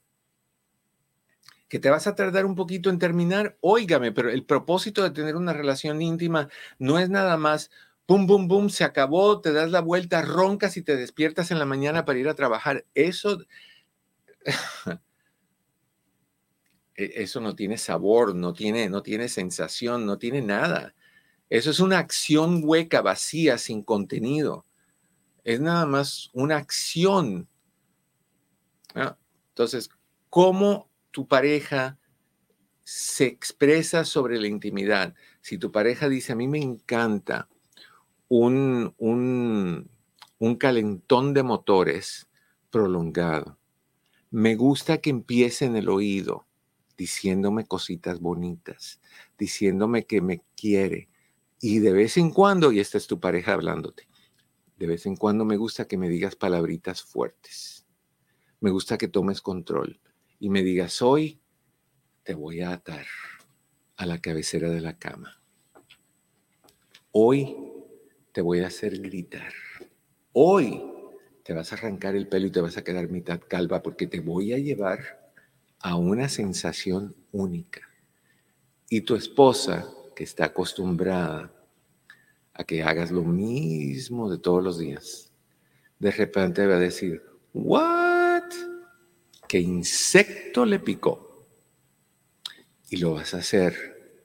Que 1.69 1.79
te 1.79 1.89
vas 1.89 2.07
a 2.07 2.15
tardar 2.15 2.45
un 2.45 2.55
poquito 2.55 2.91
en 2.91 2.99
terminar. 2.99 3.57
Óigame, 3.63 4.13
pero 4.13 4.31
el 4.31 4.45
propósito 4.45 5.03
de 5.03 5.11
tener 5.11 5.35
una 5.35 5.55
relación 5.55 6.03
íntima 6.03 6.49
no 6.79 6.99
es 6.99 7.09
nada 7.09 7.39
más 7.39 7.71
pum, 8.05 8.27
pum, 8.27 8.49
pum, 8.49 8.69
se 8.69 8.85
acabó, 8.85 9.41
te 9.41 9.53
das 9.53 9.71
la 9.71 9.81
vuelta, 9.81 10.23
roncas 10.23 10.77
y 10.77 10.83
te 10.83 10.97
despiertas 10.97 11.51
en 11.51 11.59
la 11.59 11.67
mañana 11.67 12.05
para 12.05 12.19
ir 12.19 12.29
a 12.29 12.35
trabajar. 12.35 12.85
Eso 12.95 13.39
eso 16.99 17.41
no 17.41 17.55
tiene 17.55 17.79
sabor, 17.79 18.35
no 18.35 18.53
tiene, 18.53 18.89
no 18.89 19.03
tiene 19.03 19.29
sensación, 19.29 20.05
no 20.05 20.19
tiene 20.19 20.43
nada. 20.43 20.95
Eso 21.49 21.71
es 21.71 21.79
una 21.79 21.99
acción 21.99 22.61
hueca, 22.65 23.03
vacía, 23.03 23.57
sin 23.57 23.83
contenido. 23.83 24.67
Es 25.45 25.61
nada 25.61 25.87
más 25.87 26.31
una 26.33 26.57
acción. 26.57 27.49
Entonces, 29.51 29.91
¿cómo 30.29 30.91
tu 31.13 31.29
pareja 31.29 31.99
se 32.83 33.27
expresa 33.27 34.05
sobre 34.05 34.41
la 34.41 34.49
intimidad? 34.49 35.15
Si 35.41 35.57
tu 35.57 35.71
pareja 35.71 36.09
dice, 36.09 36.33
a 36.33 36.37
mí 36.37 36.49
me 36.49 36.61
encanta 36.61 37.49
un, 38.27 38.93
un, 38.99 39.89
un 40.39 40.57
calentón 40.57 41.33
de 41.33 41.45
motores 41.45 42.29
prolongado, 42.71 43.57
me 44.31 44.57
gusta 44.57 44.99
que 44.99 45.11
empiece 45.11 45.65
en 45.65 45.77
el 45.77 45.89
oído, 45.89 46.48
diciéndome 46.99 47.65
cositas 47.65 48.21
bonitas, 48.21 49.01
diciéndome 49.39 50.05
que 50.05 50.21
me 50.21 50.43
quiere. 50.57 51.09
Y 51.61 51.79
de 51.79 51.93
vez 51.93 52.19
en 52.19 52.31
cuando, 52.31 52.73
y 52.73 52.81
esta 52.81 52.99
es 52.99 53.07
tu 53.07 53.21
pareja 53.21 53.55
hablándote, 53.55 54.09
de 54.77 54.87
vez 54.87 55.07
en 55.07 55.17
cuando 55.17 55.45
me 55.45 55.57
gusta 55.57 55.87
que 55.87 55.97
me 55.97 56.09
digas 56.09 56.37
palabritas 56.37 57.03
fuertes. 57.03 57.87
Me 58.61 58.71
gusta 58.71 58.99
que 58.99 59.09
tomes 59.09 59.41
control 59.41 60.01
y 60.41 60.51
me 60.51 60.63
digas, 60.63 61.01
hoy 61.01 61.41
te 62.25 62.35
voy 62.35 62.61
a 62.61 62.73
atar 62.73 63.07
a 63.97 64.05
la 64.05 64.21
cabecera 64.21 64.69
de 64.69 64.81
la 64.81 64.99
cama. 64.99 65.41
Hoy 67.13 67.57
te 68.33 68.43
voy 68.43 68.61
a 68.61 68.67
hacer 68.67 69.01
gritar. 69.01 69.53
Hoy 70.33 70.83
te 71.45 71.53
vas 71.55 71.73
a 71.73 71.77
arrancar 71.77 72.15
el 72.17 72.29
pelo 72.29 72.47
y 72.47 72.51
te 72.51 72.61
vas 72.61 72.77
a 72.77 72.85
quedar 72.85 73.09
mitad 73.09 73.41
calva 73.49 73.83
porque 73.83 74.07
te 74.07 74.21
voy 74.21 74.53
a 74.53 74.59
llevar 74.59 75.18
a 75.81 75.97
una 75.97 76.29
sensación 76.29 77.15
única. 77.33 77.83
Y 78.91 79.03
tu 79.03 79.15
esposa, 79.15 79.87
que 80.17 80.25
está 80.25 80.47
acostumbrada 80.47 81.53
a 82.55 82.65
que 82.65 82.83
hagas 82.83 83.11
lo 83.11 83.23
mismo 83.23 84.31
de 84.31 84.39
todos 84.39 84.63
los 84.65 84.79
días, 84.79 85.33
de 85.99 86.11
repente 86.11 86.67
va 86.67 86.77
a 86.77 86.81
decir, 86.81 87.23
¿what? 87.53 88.43
¿Qué 89.47 89.61
insecto 89.61 90.65
le 90.65 90.79
picó? 90.79 91.47
Y 92.91 92.97
lo 92.97 93.15
vas 93.15 93.35
a 93.35 93.39
hacer. 93.39 94.25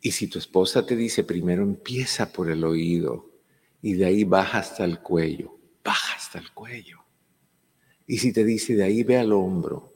Y 0.00 0.12
si 0.12 0.26
tu 0.26 0.38
esposa 0.38 0.84
te 0.84 0.96
dice, 0.96 1.24
primero 1.24 1.62
empieza 1.62 2.30
por 2.30 2.50
el 2.50 2.62
oído 2.64 3.30
y 3.80 3.94
de 3.94 4.04
ahí 4.04 4.24
baja 4.24 4.58
hasta 4.58 4.84
el 4.84 5.00
cuello, 5.00 5.58
baja 5.82 6.16
hasta 6.16 6.38
el 6.38 6.52
cuello. 6.52 6.98
Y 8.06 8.18
si 8.18 8.32
te 8.32 8.44
dice, 8.44 8.74
de 8.74 8.84
ahí 8.84 9.02
ve 9.02 9.16
al 9.16 9.32
hombro, 9.32 9.93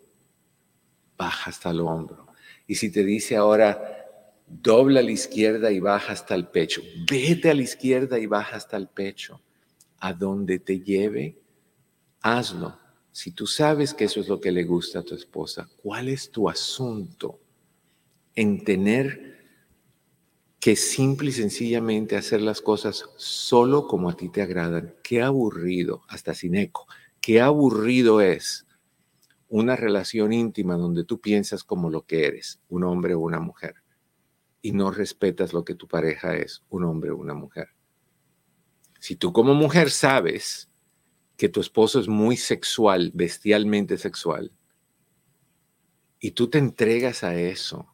baja 1.18 1.50
hasta 1.50 1.70
el 1.70 1.80
hombro. 1.80 2.28
Y 2.66 2.76
si 2.76 2.90
te 2.90 3.04
dice 3.04 3.36
ahora, 3.36 3.98
dobla 4.46 5.00
a 5.00 5.02
la 5.02 5.10
izquierda 5.10 5.70
y 5.70 5.80
baja 5.80 6.12
hasta 6.12 6.34
el 6.34 6.46
pecho, 6.46 6.80
vete 7.10 7.50
a 7.50 7.54
la 7.54 7.62
izquierda 7.62 8.18
y 8.18 8.26
baja 8.26 8.56
hasta 8.56 8.76
el 8.76 8.88
pecho. 8.88 9.42
A 10.00 10.12
donde 10.12 10.60
te 10.60 10.78
lleve, 10.78 11.36
hazlo. 12.22 12.78
Si 13.10 13.32
tú 13.32 13.48
sabes 13.48 13.92
que 13.94 14.04
eso 14.04 14.20
es 14.20 14.28
lo 14.28 14.40
que 14.40 14.52
le 14.52 14.62
gusta 14.62 15.00
a 15.00 15.02
tu 15.02 15.16
esposa, 15.16 15.68
¿cuál 15.82 16.08
es 16.08 16.30
tu 16.30 16.48
asunto 16.48 17.40
en 18.36 18.62
tener 18.62 19.36
que 20.60 20.76
simple 20.76 21.30
y 21.30 21.32
sencillamente 21.32 22.16
hacer 22.16 22.40
las 22.40 22.60
cosas 22.60 23.04
solo 23.16 23.88
como 23.88 24.08
a 24.08 24.16
ti 24.16 24.28
te 24.28 24.40
agradan? 24.40 24.94
Qué 25.02 25.20
aburrido, 25.20 26.02
hasta 26.06 26.32
sin 26.32 26.54
eco, 26.54 26.86
qué 27.20 27.40
aburrido 27.40 28.20
es 28.20 28.67
una 29.48 29.76
relación 29.76 30.32
íntima 30.32 30.76
donde 30.76 31.04
tú 31.04 31.20
piensas 31.20 31.64
como 31.64 31.90
lo 31.90 32.04
que 32.04 32.26
eres, 32.26 32.60
un 32.68 32.84
hombre 32.84 33.14
o 33.14 33.20
una 33.20 33.40
mujer, 33.40 33.76
y 34.60 34.72
no 34.72 34.90
respetas 34.90 35.52
lo 35.52 35.64
que 35.64 35.74
tu 35.74 35.88
pareja 35.88 36.36
es, 36.36 36.62
un 36.68 36.84
hombre 36.84 37.10
o 37.10 37.16
una 37.16 37.34
mujer. 37.34 37.68
Si 39.00 39.16
tú 39.16 39.32
como 39.32 39.54
mujer 39.54 39.90
sabes 39.90 40.68
que 41.36 41.48
tu 41.48 41.60
esposo 41.60 42.00
es 42.00 42.08
muy 42.08 42.36
sexual, 42.36 43.10
bestialmente 43.14 43.96
sexual, 43.96 44.52
y 46.20 46.32
tú 46.32 46.48
te 46.50 46.58
entregas 46.58 47.22
a 47.22 47.38
eso, 47.38 47.86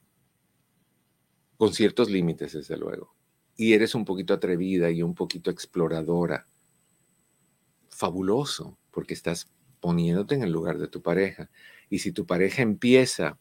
con 1.57 1.73
ciertos 1.73 2.11
límites, 2.11 2.53
desde 2.55 2.77
luego, 2.77 3.15
y 3.57 3.75
eres 3.75 3.95
un 3.95 4.05
poquito 4.05 4.35
atrevida 4.35 4.91
y 4.91 5.03
un 5.03 5.15
poquito 5.15 5.51
exploradora, 5.51 6.49
fabuloso, 7.91 8.77
porque 8.91 9.15
estás 9.15 9.53
poniéndote 9.85 10.35
en 10.35 10.43
el 10.43 10.51
lugar 10.51 10.78
de 10.78 10.89
tu 10.89 11.03
pareja. 11.03 11.51
Y 11.91 11.99
si 11.99 12.11
tu 12.11 12.24
pareja 12.24 12.62
empieza 12.62 13.39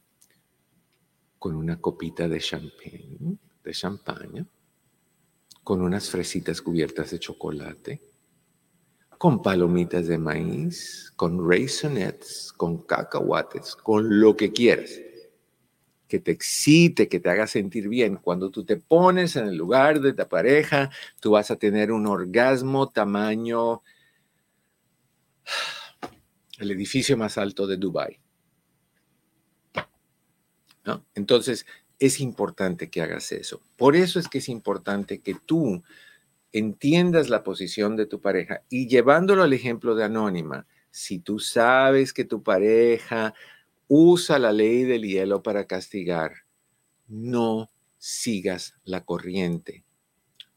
con 1.39 1.55
una 1.55 1.79
copita 1.79 2.27
de 2.27 2.41
champagne, 2.41 3.39
de 3.63 4.45
con 5.63 5.81
unas 5.81 6.09
fresitas 6.09 6.61
cubiertas 6.61 7.11
de 7.11 7.19
chocolate, 7.19 8.01
con 9.17 9.41
palomitas 9.41 10.05
de 10.07 10.17
maíz, 10.17 11.13
con 11.15 11.49
raisinets, 11.49 12.51
con 12.51 12.79
cacahuates, 12.79 13.77
con 13.77 14.19
lo 14.19 14.35
que 14.35 14.51
quieras, 14.51 14.99
que 16.09 16.19
te 16.19 16.31
excite, 16.31 17.07
que 17.07 17.21
te 17.21 17.29
haga 17.29 17.47
sentir 17.47 17.87
bien. 17.87 18.17
Cuando 18.17 18.51
tú 18.51 18.65
te 18.65 18.75
pones 18.75 19.37
en 19.37 19.47
el 19.47 19.55
lugar 19.55 20.01
de 20.01 20.11
tu 20.11 20.27
pareja, 20.27 20.89
tú 21.21 21.31
vas 21.31 21.51
a 21.51 21.55
tener 21.55 21.93
un 21.93 22.05
orgasmo 22.05 22.89
tamaño 22.89 23.81
el 26.59 26.71
edificio 26.71 27.17
más 27.17 27.37
alto 27.37 27.67
de 27.67 27.77
Dubái. 27.77 28.19
Entonces, 31.15 31.65
es 31.99 32.19
importante 32.19 32.89
que 32.89 33.01
hagas 33.01 33.31
eso. 33.31 33.61
Por 33.77 33.95
eso 33.95 34.19
es 34.19 34.27
que 34.27 34.39
es 34.39 34.49
importante 34.49 35.21
que 35.21 35.35
tú 35.35 35.81
entiendas 36.51 37.29
la 37.29 37.43
posición 37.43 37.95
de 37.95 38.05
tu 38.05 38.19
pareja 38.19 38.63
y 38.69 38.87
llevándolo 38.87 39.43
al 39.43 39.53
ejemplo 39.53 39.95
de 39.95 40.03
Anónima, 40.03 40.67
si 40.91 41.19
tú 41.19 41.39
sabes 41.39 42.13
que 42.13 42.25
tu 42.25 42.43
pareja 42.43 43.33
usa 43.87 44.37
la 44.39 44.51
ley 44.51 44.83
del 44.83 45.03
hielo 45.03 45.41
para 45.41 45.65
castigar, 45.65 46.33
no 47.07 47.69
sigas 47.97 48.75
la 48.83 49.05
corriente. 49.05 49.83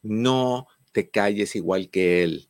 No 0.03 0.67
te 0.91 1.09
calles 1.09 1.55
igual 1.55 1.89
que 1.89 2.23
él. 2.23 2.49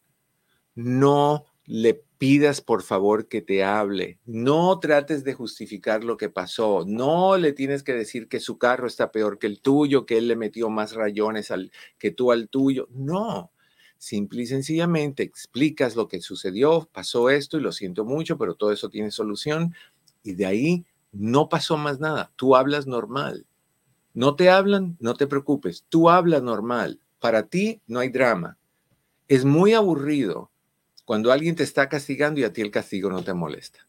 No 0.75 1.45
le 1.65 2.03
pidas 2.17 2.61
por 2.61 2.83
favor 2.83 3.27
que 3.27 3.41
te 3.41 3.63
hable. 3.63 4.19
No 4.25 4.79
trates 4.79 5.23
de 5.23 5.33
justificar 5.33 6.03
lo 6.03 6.17
que 6.17 6.29
pasó. 6.29 6.83
No 6.85 7.37
le 7.37 7.53
tienes 7.53 7.83
que 7.83 7.93
decir 7.93 8.27
que 8.27 8.39
su 8.39 8.57
carro 8.57 8.87
está 8.87 9.11
peor 9.11 9.39
que 9.39 9.47
el 9.47 9.61
tuyo, 9.61 10.05
que 10.05 10.17
él 10.17 10.27
le 10.27 10.35
metió 10.35 10.69
más 10.69 10.93
rayones 10.93 11.51
al, 11.51 11.71
que 11.97 12.11
tú 12.11 12.31
al 12.31 12.49
tuyo. 12.49 12.87
No. 12.91 13.51
Simple 13.97 14.43
y 14.43 14.47
sencillamente 14.47 15.23
explicas 15.23 15.95
lo 15.95 16.07
que 16.07 16.21
sucedió, 16.21 16.87
pasó 16.91 17.29
esto 17.29 17.57
y 17.57 17.61
lo 17.61 17.71
siento 17.71 18.05
mucho, 18.05 18.37
pero 18.37 18.55
todo 18.55 18.71
eso 18.71 18.89
tiene 18.89 19.11
solución. 19.11 19.73
Y 20.23 20.33
de 20.33 20.45
ahí 20.45 20.85
no 21.11 21.49
pasó 21.49 21.77
más 21.77 21.99
nada. 21.99 22.31
Tú 22.35 22.55
hablas 22.55 22.85
normal. 22.85 23.45
No 24.13 24.35
te 24.35 24.49
hablan, 24.49 24.97
no 24.99 25.13
te 25.13 25.27
preocupes. 25.27 25.85
Tú 25.89 26.09
hablas 26.09 26.43
normal. 26.43 26.99
Para 27.19 27.47
ti 27.47 27.81
no 27.87 27.99
hay 27.99 28.09
drama. 28.09 28.57
Es 29.27 29.45
muy 29.45 29.73
aburrido 29.73 30.51
cuando 31.07 31.31
alguien 31.31 31.55
te 31.55 31.63
está 31.63 31.87
castigando 31.87 32.41
y 32.41 32.43
a 32.43 32.51
ti 32.51 32.59
el 32.59 32.69
castigo 32.69 33.09
no 33.09 33.23
te 33.23 33.33
molesta. 33.33 33.79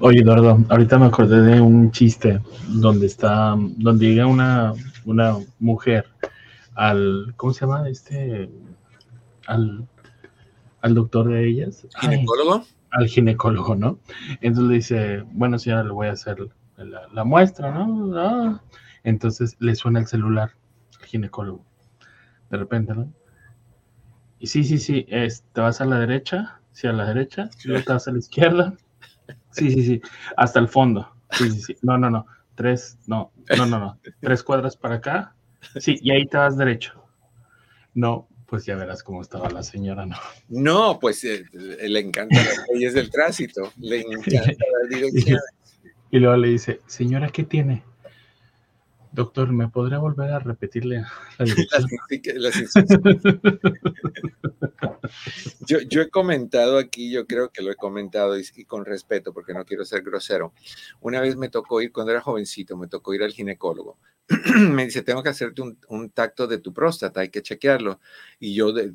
Oye, 0.00 0.20
Eduardo, 0.20 0.62
ahorita 0.68 0.98
me 0.98 1.06
acordé 1.06 1.40
de 1.40 1.62
un 1.62 1.90
chiste 1.90 2.42
donde 2.68 3.06
está, 3.06 3.54
donde 3.56 4.04
llega 4.04 4.26
una, 4.26 4.74
una 5.06 5.38
mujer 5.60 6.04
al, 6.74 7.32
¿cómo 7.38 7.54
se 7.54 7.60
llama? 7.62 7.88
Este, 7.88 8.50
al, 9.46 9.88
al 10.82 10.94
doctor 10.94 11.30
de 11.30 11.48
ellas. 11.48 11.86
¿Ginecólogo? 11.98 12.66
al 12.90 13.08
ginecólogo, 13.08 13.76
¿no? 13.76 13.98
Entonces 14.42 14.68
le 14.68 14.74
dice, 14.74 15.24
bueno, 15.32 15.58
señora, 15.58 15.84
le 15.84 15.92
voy 15.92 16.08
a 16.08 16.12
hacer 16.12 16.36
la, 16.76 17.24
muestra, 17.24 17.72
¿no? 17.72 18.14
Ah. 18.14 18.60
Entonces 19.04 19.56
le 19.58 19.74
suena 19.74 20.00
el 20.00 20.06
celular 20.06 20.50
al 21.00 21.06
ginecólogo. 21.06 21.64
De 22.50 22.58
repente, 22.58 22.94
¿no? 22.94 23.10
Y 24.44 24.46
sí, 24.46 24.62
sí, 24.62 24.76
sí, 24.76 25.06
te 25.06 25.60
vas 25.62 25.80
a 25.80 25.86
la 25.86 25.98
derecha, 25.98 26.60
sí, 26.70 26.86
a 26.86 26.92
la 26.92 27.06
derecha, 27.06 27.48
luego 27.64 27.82
te 27.82 27.92
vas 27.94 28.06
a 28.08 28.12
la 28.12 28.18
izquierda. 28.18 28.74
Sí, 29.52 29.70
sí, 29.70 29.82
sí, 29.82 30.02
hasta 30.36 30.60
el 30.60 30.68
fondo. 30.68 31.10
Sí, 31.30 31.50
sí, 31.50 31.62
sí. 31.62 31.76
No, 31.80 31.96
no, 31.96 32.10
no. 32.10 32.26
Tres, 32.54 32.98
no, 33.06 33.32
no, 33.56 33.64
no, 33.64 33.78
no. 33.78 33.98
Tres 34.20 34.42
cuadras 34.42 34.76
para 34.76 34.96
acá. 34.96 35.34
Sí, 35.80 35.96
y 36.02 36.10
ahí 36.10 36.26
te 36.26 36.36
vas 36.36 36.58
derecho. 36.58 36.92
No, 37.94 38.28
pues 38.44 38.66
ya 38.66 38.76
verás 38.76 39.02
cómo 39.02 39.22
estaba 39.22 39.48
la 39.48 39.62
señora, 39.62 40.04
¿no? 40.04 40.16
No, 40.50 40.98
pues 41.00 41.24
eh, 41.24 41.46
le 41.54 42.00
encantan 42.00 42.44
las 42.44 42.66
leyes 42.74 42.92
del 42.92 43.08
tránsito, 43.08 43.72
le 43.78 44.02
encanta 44.02 44.42
la 44.42 44.94
dirección. 44.94 45.40
Y 46.10 46.18
luego 46.18 46.36
le 46.36 46.48
dice, 46.48 46.80
señora, 46.86 47.30
¿qué 47.30 47.44
tiene? 47.44 47.82
Doctor, 49.14 49.52
¿me 49.52 49.68
podría 49.68 49.98
volver 49.98 50.32
a 50.32 50.40
repetirle 50.40 51.04
la 51.38 51.40
yo, 55.60 55.78
yo, 55.88 56.02
he 56.02 56.10
comentado 56.10 56.78
aquí, 56.78 57.12
yo 57.12 57.24
creo 57.24 57.50
que 57.50 57.62
lo 57.62 57.70
he 57.70 57.76
comentado 57.76 58.36
y, 58.36 58.64
con 58.64 58.84
respeto, 58.84 59.32
porque 59.32 59.54
no 59.54 59.64
quiero 59.64 59.84
ser 59.84 60.02
grosero. 60.02 60.52
Una 61.00 61.20
vez 61.20 61.36
me 61.36 61.48
tocó 61.48 61.80
ir, 61.80 61.92
cuando 61.92 62.10
era 62.10 62.20
jovencito, 62.20 62.76
me 62.76 62.88
tocó 62.88 63.14
ir 63.14 63.22
al 63.22 63.30
ginecólogo. 63.30 64.00
me 64.72 64.86
dice, 64.86 65.02
tengo 65.02 65.22
que 65.22 65.28
hacerte 65.28 65.62
un, 65.62 66.10
tacto 66.10 66.48
de 66.48 66.58
tu 66.58 66.72
próstata, 66.72 67.20
hay 67.20 67.28
que 67.28 67.42
chequearlo. 67.42 68.00
Y 68.40 68.54
yo, 68.54 68.72
de, 68.72 68.92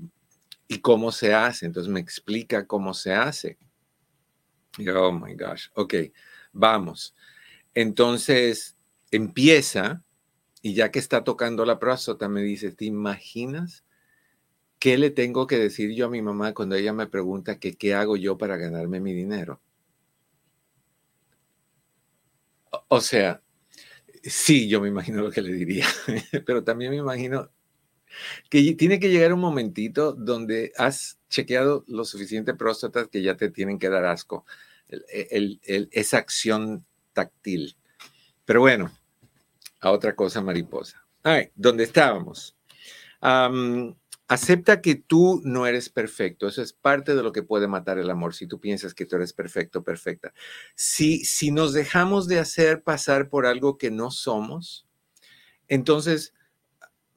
¿y 0.67 0.79
cómo 0.79 1.13
se 1.13 1.33
hace? 1.33 1.65
Entonces 1.65 1.89
me 1.89 2.01
explica 2.01 2.67
cómo 2.67 2.93
se 2.93 3.13
hace. 3.13 3.57
Y 4.77 4.89
oh 4.89 5.13
my 5.13 5.33
gosh, 5.35 5.67
ok, 5.75 5.93
vamos. 6.51 7.15
Entonces 7.73 8.75
empieza 9.11 10.03
y 10.61 10.73
ya 10.73 10.91
que 10.91 10.99
está 10.99 11.23
tocando 11.23 11.65
la 11.65 11.79
próstata, 11.79 12.27
me 12.27 12.41
dice, 12.41 12.71
¿te 12.71 12.85
imaginas 12.85 13.83
qué 14.79 14.97
le 14.97 15.09
tengo 15.09 15.47
que 15.47 15.57
decir 15.57 15.93
yo 15.93 16.07
a 16.07 16.09
mi 16.09 16.21
mamá 16.21 16.53
cuando 16.53 16.75
ella 16.75 16.93
me 16.93 17.07
pregunta 17.07 17.59
que 17.59 17.75
qué 17.75 17.93
hago 17.93 18.17
yo 18.17 18.37
para 18.37 18.57
ganarme 18.57 18.99
mi 18.99 19.13
dinero? 19.13 19.61
O 22.87 23.01
sea, 23.01 23.41
sí, 24.23 24.67
yo 24.67 24.81
me 24.81 24.89
imagino 24.89 25.21
lo 25.21 25.31
que 25.31 25.41
le 25.41 25.53
diría, 25.53 25.85
pero 26.45 26.63
también 26.63 26.91
me 26.91 26.97
imagino 26.97 27.49
que 28.49 28.73
tiene 28.73 28.99
que 28.99 29.09
llegar 29.09 29.33
un 29.33 29.39
momentito 29.39 30.13
donde 30.13 30.73
has 30.77 31.19
chequeado 31.29 31.85
lo 31.87 32.05
suficiente 32.05 32.53
próstata 32.53 33.07
que 33.07 33.21
ya 33.21 33.37
te 33.37 33.49
tienen 33.49 33.79
que 33.79 33.89
dar 33.89 34.05
asco, 34.05 34.45
esa 35.91 36.17
acción 36.17 36.85
táctil. 37.13 37.75
Pero 38.45 38.61
bueno, 38.61 38.91
a 39.79 39.91
otra 39.91 40.15
cosa 40.15 40.41
mariposa. 40.41 41.05
Ay, 41.23 41.51
¿dónde 41.55 41.83
estábamos? 41.83 42.55
acepta 44.29 44.79
que 44.79 44.95
tú 44.95 45.41
no 45.43 45.67
eres 45.67 45.89
perfecto. 45.89 46.47
Eso 46.47 46.61
es 46.61 46.71
parte 46.71 47.15
de 47.15 47.23
lo 47.23 47.33
que 47.33 47.43
puede 47.43 47.67
matar 47.67 47.97
el 47.97 48.09
amor, 48.09 48.33
si 48.33 48.47
tú 48.47 48.59
piensas 48.59 48.93
que 48.93 49.05
tú 49.05 49.17
eres 49.17 49.33
perfecto, 49.33 49.83
perfecta. 49.83 50.33
Si, 50.75 51.25
si 51.25 51.51
nos 51.51 51.73
dejamos 51.73 52.27
de 52.27 52.39
hacer 52.39 52.83
pasar 52.83 53.27
por 53.27 53.45
algo 53.45 53.77
que 53.77 53.91
no 53.91 54.11
somos, 54.11 54.87
entonces 55.67 56.33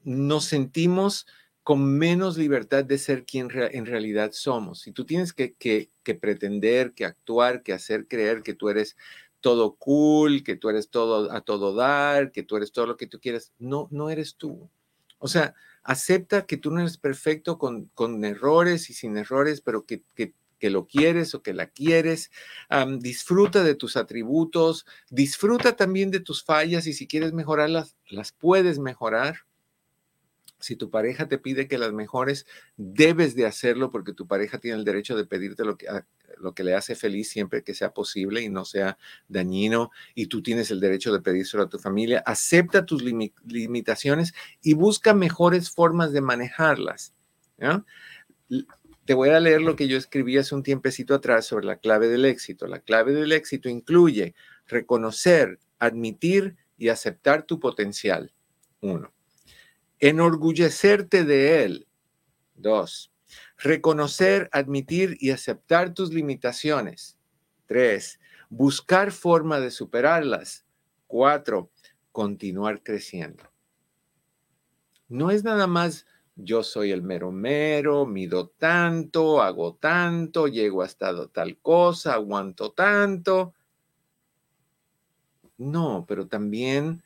nos 0.03 0.47
sentimos 0.47 1.27
con 1.63 1.85
menos 1.97 2.37
libertad 2.37 2.85
de 2.85 2.99
ser 2.99 3.25
quien 3.25 3.49
en 3.53 3.87
realidad 3.87 4.31
somos. 4.33 4.81
Si 4.81 4.91
tú 4.91 5.05
tienes 5.05 5.33
que, 5.33 5.55
que, 5.55 5.91
que 6.03 6.15
pretender, 6.15 6.93
que 6.93 7.05
actuar, 7.05 7.63
que 7.63 7.73
hacer 7.73 8.09
creer 8.09 8.43
que 8.43 8.55
tú 8.55 8.69
eres 8.69 8.97
todo 9.43 9.75
cool, 9.75 10.43
que 10.43 10.57
tú 10.57 10.71
eres 10.71 10.89
todo 10.89 11.31
a 11.31 11.43
todo 11.43 11.75
dar, 11.75 12.33
que 12.33 12.43
tú 12.43 12.57
eres 12.57 12.73
todo 12.73 12.87
lo 12.87 12.97
que 12.97 13.07
tú 13.07 13.21
quieres. 13.21 13.53
No, 13.59 13.89
no 13.91 14.09
eres 14.09 14.37
tú. 14.37 14.71
O 15.19 15.29
sea, 15.29 15.55
acepta 15.83 16.47
que 16.47 16.57
tú 16.57 16.71
no 16.71 16.81
eres 16.81 16.97
perfecto 16.97 17.59
con, 17.59 17.91
con 17.95 18.25
errores 18.25 18.89
y 18.89 18.95
sin 18.95 19.17
errores, 19.19 19.61
pero 19.61 19.85
que, 19.85 20.03
que, 20.15 20.35
que, 20.59 20.71
lo 20.71 20.87
quieres 20.87 21.35
o 21.35 21.43
que 21.43 21.53
la 21.53 21.67
quieres. 21.67 22.31
disfruta 22.99 23.63
de 23.63 23.75
tus 23.75 23.97
atributos, 23.97 24.87
disfruta 25.11 25.77
también 25.77 26.11
de 26.11 26.21
tus 26.21 26.43
fallas 26.43 26.87
y 26.87 26.95
si 26.95 27.07
quieres 27.07 27.33
mejorarlas, 27.35 27.97
las 28.09 28.33
puedes 28.33 28.79
mejorar. 28.79 29.41
Si 30.63 30.77
tu 30.77 30.91
pareja 30.91 31.29
te 31.29 31.39
pide 31.39 31.69
que 31.69 31.77
las 31.77 31.93
mejores, 31.93 32.47
debes 32.77 33.35
de 33.35 33.47
hacerlo 33.47 33.91
porque 33.91 34.15
tu 34.15 34.27
pareja 34.27 34.59
tiene 34.59 34.79
el 34.79 34.85
derecho 34.85 35.17
de 35.17 35.27
pedirte 35.27 35.65
lo 35.65 35.77
que, 35.77 35.87
lo 36.39 36.55
que 36.55 36.65
le 36.65 36.75
hace 36.75 36.95
feliz 36.95 37.29
siempre 37.29 37.63
que 37.63 37.75
sea 37.75 37.93
posible 37.93 38.43
y 38.43 38.49
no 38.49 38.65
sea 38.65 38.97
dañino 39.29 39.91
y 40.15 40.27
tú 40.27 40.43
tienes 40.43 40.71
el 40.71 40.81
derecho 40.81 41.13
de 41.13 41.21
pedírselo 41.21 41.65
a 41.65 41.69
tu 41.69 41.79
familia. 41.79 42.23
Acepta 42.25 42.87
tus 42.87 43.03
limitaciones 43.03 44.33
y 44.63 44.75
busca 44.75 45.15
mejores 45.15 45.71
formas 45.71 46.13
de 46.13 46.21
manejarlas. 46.21 47.15
Te 49.05 49.15
voy 49.15 49.31
a 49.31 49.41
leer 49.41 49.63
lo 49.63 49.75
que 49.75 49.89
yo 49.89 49.99
escribí 49.99 50.39
hace 50.39 50.55
un 50.55 50.63
tiempecito 50.63 51.15
atrás 51.15 51.47
sobre 51.47 51.67
la 51.67 51.77
clave 51.77 52.09
del 52.09 52.25
éxito. 52.25 52.67
La 52.67 52.79
clave 52.79 53.13
del 53.13 53.33
éxito 53.33 53.69
incluye 53.69 54.35
reconocer, 54.67 55.59
admitir 55.79 56.57
y 56.79 56.89
aceptar 56.89 57.45
tu 57.45 57.59
potencial. 57.59 58.33
Uno. 58.81 59.13
Enorgullecerte 60.03 61.25
de 61.25 61.63
él. 61.63 61.87
Dos 62.57 63.13
Reconocer, 63.57 64.49
admitir 64.53 65.17
y 65.21 65.31
aceptar 65.31 65.95
tus 65.95 66.13
limitaciones. 66.13 67.19
Tres, 67.67 68.19
buscar 68.51 69.13
forma 69.13 69.61
de 69.61 69.71
superarlas. 69.71 70.67
Cuatro, 71.07 71.71
continuar 72.11 72.83
creciendo. 72.83 73.45
No 75.09 75.31
es 75.31 75.45
nada 75.45 75.69
más 75.69 76.05
yo 76.35 76.65
soy 76.65 76.91
el 76.91 77.03
mero 77.03 77.31
mero, 77.31 78.05
mido 78.05 78.49
tanto, 78.49 79.41
hago 79.41 79.77
tanto, 79.77 80.49
llego 80.49 80.83
hasta 80.83 81.29
tal 81.29 81.59
cosa, 81.59 82.15
aguanto 82.15 82.73
tanto. 82.73 83.55
No, 85.59 86.05
pero 86.09 86.27
también 86.27 87.05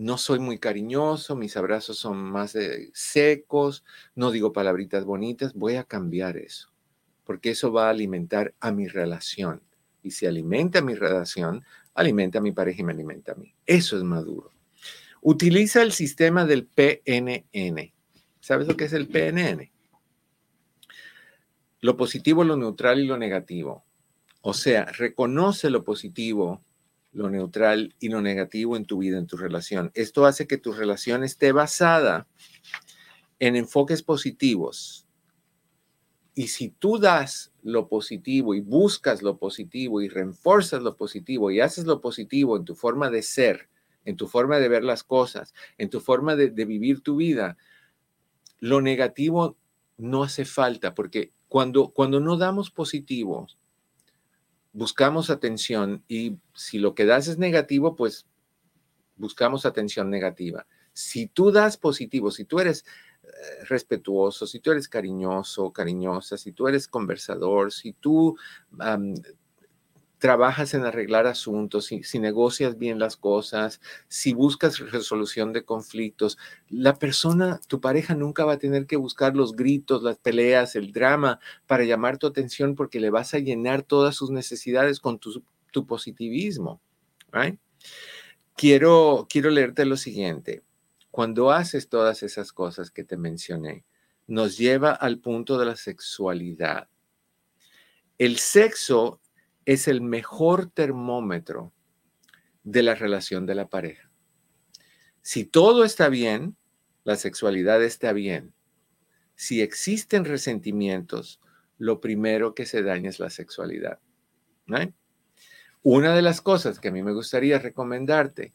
no 0.00 0.16
soy 0.16 0.38
muy 0.38 0.58
cariñoso, 0.58 1.36
mis 1.36 1.58
abrazos 1.58 1.98
son 1.98 2.16
más 2.16 2.56
secos, 2.94 3.84
no 4.14 4.30
digo 4.30 4.50
palabritas 4.50 5.04
bonitas, 5.04 5.52
voy 5.52 5.76
a 5.76 5.84
cambiar 5.84 6.38
eso, 6.38 6.72
porque 7.24 7.50
eso 7.50 7.70
va 7.70 7.88
a 7.88 7.90
alimentar 7.90 8.54
a 8.60 8.72
mi 8.72 8.88
relación. 8.88 9.60
Y 10.02 10.12
si 10.12 10.24
alimenta 10.24 10.80
mi 10.80 10.94
relación, 10.94 11.66
alimenta 11.92 12.38
a 12.38 12.40
mi 12.40 12.50
pareja 12.50 12.80
y 12.80 12.84
me 12.84 12.92
alimenta 12.92 13.32
a 13.32 13.34
mí. 13.34 13.54
Eso 13.66 13.98
es 13.98 14.02
maduro. 14.02 14.50
Utiliza 15.20 15.82
el 15.82 15.92
sistema 15.92 16.46
del 16.46 16.64
PNN. 16.64 17.92
¿Sabes 18.40 18.68
lo 18.68 18.78
que 18.78 18.84
es 18.84 18.94
el 18.94 19.06
PNN? 19.06 19.70
Lo 21.82 21.98
positivo, 21.98 22.42
lo 22.42 22.56
neutral 22.56 23.00
y 23.00 23.06
lo 23.06 23.18
negativo. 23.18 23.84
O 24.40 24.54
sea, 24.54 24.86
reconoce 24.86 25.68
lo 25.68 25.84
positivo 25.84 26.64
lo 27.12 27.28
neutral 27.30 27.94
y 27.98 28.08
lo 28.08 28.20
negativo 28.20 28.76
en 28.76 28.84
tu 28.84 28.98
vida, 28.98 29.18
en 29.18 29.26
tu 29.26 29.36
relación. 29.36 29.90
Esto 29.94 30.26
hace 30.26 30.46
que 30.46 30.58
tu 30.58 30.72
relación 30.72 31.24
esté 31.24 31.52
basada 31.52 32.26
en 33.38 33.56
enfoques 33.56 34.02
positivos 34.02 35.06
Y 36.34 36.48
si 36.48 36.68
tú 36.68 36.98
das 36.98 37.52
lo 37.62 37.88
positivo 37.88 38.54
y 38.54 38.60
buscas 38.60 39.22
lo 39.22 39.38
positivo 39.38 40.00
y 40.00 40.08
reforzas 40.08 40.82
lo 40.82 40.96
positivo 40.96 41.50
y 41.50 41.60
haces 41.60 41.86
lo 41.86 42.00
positivo 42.00 42.56
en 42.56 42.64
tu 42.64 42.74
forma 42.74 43.10
de 43.10 43.22
ser, 43.22 43.68
en 44.04 44.16
tu 44.16 44.28
forma 44.28 44.58
de 44.58 44.68
ver 44.68 44.84
las 44.84 45.02
cosas, 45.02 45.52
en 45.76 45.90
tu 45.90 46.00
forma 46.00 46.36
de, 46.36 46.50
vivir 46.50 47.00
tu 47.00 47.16
vida, 47.16 47.58
lo 48.60 48.80
negativo 48.80 49.56
no 49.98 50.22
hace 50.22 50.44
falta 50.44 50.94
porque 50.94 51.32
cuando, 51.48 51.90
cuando 51.90 52.20
no 52.20 52.36
damos 52.36 52.70
positivo, 52.70 53.48
buscamos 54.72 55.30
atención 55.30 56.04
y 56.08 56.38
si 56.54 56.78
lo 56.78 56.94
que 56.94 57.04
das 57.04 57.28
es 57.28 57.38
negativo, 57.38 57.96
pues 57.96 58.26
buscamos 59.16 59.66
atención 59.66 60.10
negativa. 60.10 60.66
Si 60.92 61.26
tú 61.26 61.50
das 61.50 61.76
positivo, 61.76 62.30
si 62.30 62.44
tú 62.44 62.60
eres 62.60 62.84
eh, 63.22 63.64
respetuoso, 63.68 64.46
si 64.46 64.60
tú 64.60 64.70
eres 64.70 64.88
cariñoso, 64.88 65.72
cariñosa, 65.72 66.36
si 66.36 66.52
tú 66.52 66.68
eres 66.68 66.88
conversador, 66.88 67.72
si 67.72 67.92
tú 67.92 68.36
trabajas 70.20 70.74
en 70.74 70.84
arreglar 70.84 71.26
asuntos, 71.26 71.86
si, 71.86 72.04
si, 72.04 72.20
negocias 72.20 72.78
bien 72.78 73.00
las 73.00 73.16
cosas, 73.16 73.80
si 74.06 74.34
buscas 74.34 74.78
resolución 74.78 75.52
de 75.52 75.64
conflictos, 75.64 76.38
la 76.68 76.94
persona, 76.94 77.58
tu 77.66 77.80
pareja 77.80 78.14
nunca 78.14 78.44
va 78.44 78.52
a 78.52 78.58
tener 78.58 78.86
que 78.86 78.96
buscar 78.96 79.34
los 79.34 79.56
gritos, 79.56 80.04
las 80.04 80.18
peleas, 80.18 80.76
el 80.76 80.92
drama 80.92 81.40
para 81.66 81.84
llamar 81.84 82.18
tu 82.18 82.28
atención 82.28 82.76
porque 82.76 83.00
le 83.00 83.10
vas 83.10 83.34
a 83.34 83.38
llenar 83.38 83.82
todas 83.82 84.14
sus 84.14 84.30
necesidades 84.30 85.00
con 85.00 85.18
tu, 85.18 85.42
tu 85.72 85.86
positivismo. 85.86 86.80
Quiero, 88.56 89.26
quiero 89.28 89.50
leerte 89.50 89.84
lo 89.84 89.96
siguiente. 89.96 90.62
Cuando 91.10 91.50
haces 91.50 91.88
todas 91.88 92.22
esas 92.22 92.52
cosas 92.52 92.90
que 92.90 93.04
te 93.04 93.16
mencioné, 93.16 93.84
nos 94.26 94.58
lleva 94.58 94.92
al 94.92 95.18
punto 95.18 95.58
de 95.58 95.66
la 95.66 95.76
sexualidad. 95.76 96.88
El 98.18 98.38
sexo 98.38 99.19
es 99.70 99.86
el 99.86 100.00
mejor 100.00 100.68
termómetro 100.68 101.72
de 102.64 102.82
la 102.82 102.96
relación 102.96 103.46
de 103.46 103.54
la 103.54 103.68
pareja. 103.68 104.10
Si 105.22 105.44
todo 105.44 105.84
está 105.84 106.08
bien, 106.08 106.56
la 107.04 107.14
sexualidad 107.14 107.80
está 107.84 108.12
bien. 108.12 108.52
Si 109.36 109.62
existen 109.62 110.24
resentimientos, 110.24 111.40
lo 111.78 112.00
primero 112.00 112.52
que 112.52 112.66
se 112.66 112.82
daña 112.82 113.10
es 113.10 113.20
la 113.20 113.30
sexualidad. 113.30 114.00
Una 115.82 116.16
de 116.16 116.22
las 116.22 116.40
cosas 116.40 116.80
que 116.80 116.88
a 116.88 116.92
mí 116.92 117.04
me 117.04 117.12
gustaría 117.12 117.60
recomendarte 117.60 118.52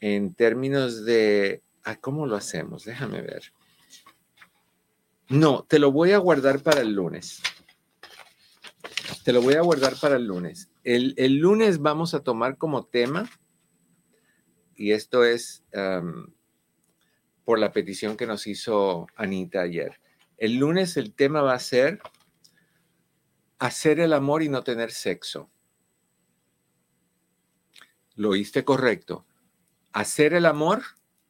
en 0.00 0.32
términos 0.32 1.04
de 1.04 1.62
Ah, 1.84 1.96
¿Cómo 1.96 2.24
lo 2.24 2.36
hacemos? 2.36 2.86
Déjame 2.86 3.20
ver. 3.20 3.52
No, 5.28 5.64
te 5.64 5.78
lo 5.78 5.92
voy 5.92 6.12
a 6.12 6.18
guardar 6.18 6.62
para 6.62 6.80
el 6.80 6.94
lunes. 6.94 7.42
Te 9.24 9.32
lo 9.32 9.40
voy 9.40 9.54
a 9.54 9.62
guardar 9.62 9.96
para 9.98 10.16
el 10.16 10.26
lunes. 10.26 10.68
El, 10.82 11.38
lunes 11.38 11.78
vamos 11.78 12.12
a 12.12 12.20
tomar 12.20 12.58
como 12.58 12.84
tema, 12.84 13.26
y 14.76 14.92
esto 14.92 15.24
es 15.24 15.64
por 17.46 17.58
la 17.58 17.72
petición 17.72 18.18
que 18.18 18.26
nos 18.26 18.46
hizo 18.46 19.06
Anita 19.16 19.62
ayer. 19.62 19.98
El 20.36 20.56
lunes 20.56 20.98
el 20.98 21.14
tema 21.14 21.40
va 21.40 21.54
a 21.54 21.58
ser 21.58 22.02
hacer 23.58 23.98
el 23.98 24.12
amor 24.12 24.42
y 24.42 24.50
no 24.50 24.62
tener 24.62 24.92
sexo. 24.92 25.50
Lo 28.16 28.28
oíste 28.28 28.62
correcto. 28.62 29.24
Hacer 29.94 30.34
el 30.34 30.44
amor 30.44 30.82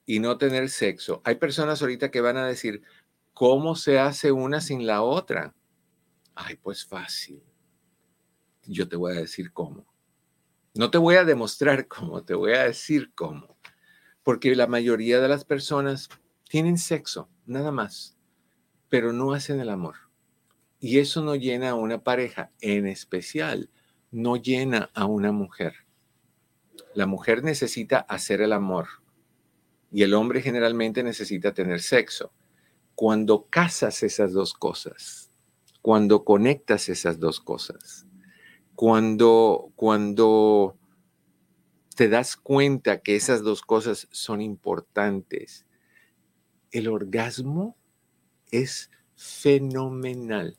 y 0.05 0.19
no 0.19 0.37
tener 0.37 0.69
sexo. 0.69 1.23
Hay 1.25 1.37
personas 1.37 1.81
ahorita 1.81 2.11
que 2.11 2.21
van 2.21 2.39
a 2.39 2.47
decir, 2.49 2.83
¿cómo 3.35 3.77
se 3.77 4.01
hace 4.01 4.33
una 4.33 4.61
sin 4.61 4.85
la 4.85 5.03
otra? 5.03 5.55
Ay, 6.35 6.57
pues 6.57 6.85
fácil. 6.85 7.41
Yo 8.67 8.89
te 8.89 8.97
voy 8.97 9.17
a 9.17 9.21
decir 9.21 9.53
cómo. 9.53 9.87
No 10.75 10.91
te 10.91 10.99
voy 10.99 11.17
a 11.17 11.25
demostrar 11.25 11.87
cómo, 11.89 12.25
te 12.25 12.35
voy 12.35 12.53
a 12.53 12.65
decir 12.65 13.13
cómo. 13.15 13.57
Porque 14.23 14.55
la 14.57 14.67
mayoría 14.67 15.21
de 15.21 15.29
las 15.29 15.45
personas 15.45 16.09
tienen 16.49 16.79
sexo, 16.79 17.29
nada 17.47 17.71
más, 17.71 18.17
pero 18.89 19.13
no 19.13 19.33
hacen 19.33 19.61
el 19.61 19.69
amor. 19.69 19.97
Y 20.81 20.99
eso 20.99 21.23
no 21.23 21.35
llena 21.35 21.71
a 21.71 21.75
una 21.75 22.03
pareja, 22.03 22.51
en 22.61 22.87
especial, 22.87 23.71
no 24.11 24.37
llena 24.37 24.91
a 24.95 25.07
una 25.07 25.33
mujer. 25.33 25.75
La 26.95 27.07
mujer 27.07 27.43
necesita 27.43 27.99
hacer 28.01 28.41
el 28.41 28.53
amor 28.53 28.87
y 29.91 30.03
el 30.03 30.15
hombre 30.15 30.43
generalmente 30.43 31.03
necesita 31.03 31.55
tener 31.55 31.81
sexo. 31.81 32.33
Cuando 32.95 33.47
casas 33.47 34.03
esas 34.03 34.33
dos 34.33 34.55
cosas, 34.55 35.31
cuando 35.83 36.25
conectas 36.25 36.89
esas 36.89 37.19
dos 37.19 37.41
cosas, 37.41 38.07
cuando, 38.75 39.73
cuando 39.77 40.77
te 41.97 42.09
das 42.09 42.37
cuenta 42.37 43.01
que 43.01 43.17
esas 43.17 43.43
dos 43.43 43.63
cosas 43.63 44.09
son 44.11 44.41
importantes, 44.41 45.67
el 46.71 46.89
orgasmo 46.89 47.77
es 48.51 48.91
fenomenal, 49.17 50.57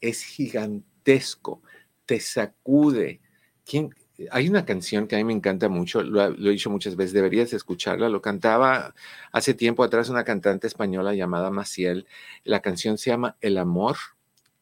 es 0.00 0.22
gigantesco, 0.22 1.62
te 2.06 2.20
sacude. 2.20 3.20
¿Quién, 3.64 3.94
hay 4.30 4.48
una 4.48 4.64
canción 4.64 5.06
que 5.06 5.16
a 5.16 5.18
mí 5.18 5.24
me 5.24 5.32
encanta 5.32 5.68
mucho, 5.68 6.02
lo, 6.02 6.26
he 6.26 6.52
dicho 6.52 6.70
muchas 6.70 6.96
veces, 6.96 7.12
deberías 7.12 7.52
escucharla. 7.52 8.08
Lo 8.08 8.22
cantaba 8.22 8.94
hace 9.32 9.54
tiempo 9.54 9.82
atrás 9.82 10.08
una 10.08 10.24
cantante 10.24 10.66
española 10.66 11.14
llamada 11.14 11.50
Maciel. 11.50 12.06
La 12.44 12.60
canción 12.60 12.96
se 12.96 13.10
llama 13.10 13.36
El 13.40 13.58
Amor 13.58 13.96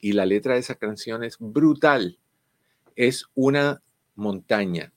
y 0.01 0.13
la 0.13 0.27
letra 0.27 0.55
de 0.55 0.61
esa 0.61 0.77
canción 0.77 1.23
es 1.23 1.37
brutal. 1.39 2.19
Es 2.97 3.27
una 3.35 3.83
montaña, 4.15 4.93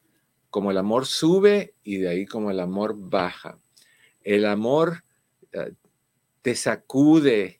como 0.49 0.71
el 0.71 0.77
amor 0.77 1.05
sube 1.05 1.73
y 1.83 1.97
de 1.97 2.09
ahí 2.09 2.25
como 2.25 2.51
el 2.51 2.59
amor 2.59 2.95
baja. 2.97 3.59
El 4.21 4.45
amor 4.45 5.03
eh, 5.51 5.73
te 6.41 6.55
sacude, 6.55 7.59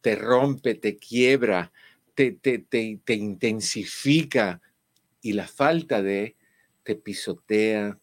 te 0.00 0.16
rompe, 0.16 0.74
te 0.74 0.96
quiebra, 0.98 1.72
te, 2.14 2.32
te, 2.32 2.58
te, 2.58 3.00
te 3.04 3.14
intensifica 3.14 4.60
y 5.20 5.32
la 5.32 5.46
falta 5.46 6.02
de 6.02 6.36
te 6.82 6.96
pisotea, 6.96 7.98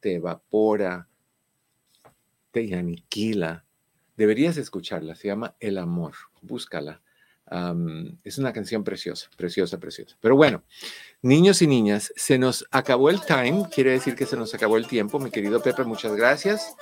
te 0.00 0.14
evapora, 0.14 1.08
te 2.50 2.74
aniquila. 2.74 3.64
Deberías 4.16 4.56
escucharla, 4.56 5.14
se 5.14 5.28
llama 5.28 5.56
El 5.60 5.78
Amor, 5.78 6.14
búscala. 6.42 7.02
Es 8.24 8.38
una 8.38 8.52
canción 8.52 8.84
preciosa, 8.84 9.28
preciosa, 9.36 9.78
preciosa. 9.78 10.16
Pero 10.20 10.36
bueno, 10.36 10.62
niños 11.22 11.62
y 11.62 11.66
niñas, 11.66 12.12
se 12.16 12.38
nos 12.38 12.66
acabó 12.70 13.10
el 13.10 13.20
time, 13.22 13.66
quiere 13.72 13.92
decir 13.92 14.14
que 14.14 14.26
se 14.26 14.36
nos 14.36 14.54
acabó 14.54 14.76
el 14.76 14.86
tiempo. 14.86 15.18
Mi 15.18 15.30
querido 15.30 15.62
Pepe, 15.62 15.84
muchas 15.84 16.14
gracias. 16.14 16.74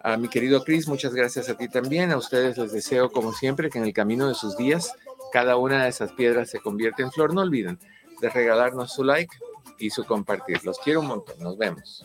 A 0.00 0.16
mi 0.16 0.28
querido 0.28 0.62
Chris, 0.62 0.86
muchas 0.88 1.14
gracias 1.14 1.48
a 1.48 1.56
ti 1.56 1.68
también. 1.68 2.12
A 2.12 2.16
ustedes 2.16 2.56
les 2.58 2.72
deseo, 2.72 3.10
como 3.10 3.32
siempre, 3.32 3.70
que 3.70 3.78
en 3.78 3.84
el 3.84 3.92
camino 3.92 4.28
de 4.28 4.34
sus 4.34 4.56
días 4.56 4.92
cada 5.32 5.56
una 5.56 5.84
de 5.84 5.90
esas 5.90 6.12
piedras 6.12 6.50
se 6.50 6.60
convierta 6.60 7.02
en 7.02 7.10
flor. 7.10 7.34
No 7.34 7.40
olviden, 7.40 7.78
de 8.20 8.30
regalarnos 8.30 8.92
su 8.92 9.04
like 9.04 9.36
y 9.78 9.90
su 9.90 10.04
compartir. 10.04 10.64
Los 10.64 10.78
quiero 10.78 11.00
un 11.00 11.06
montón. 11.08 11.36
Nos 11.40 11.58
vemos. 11.58 12.04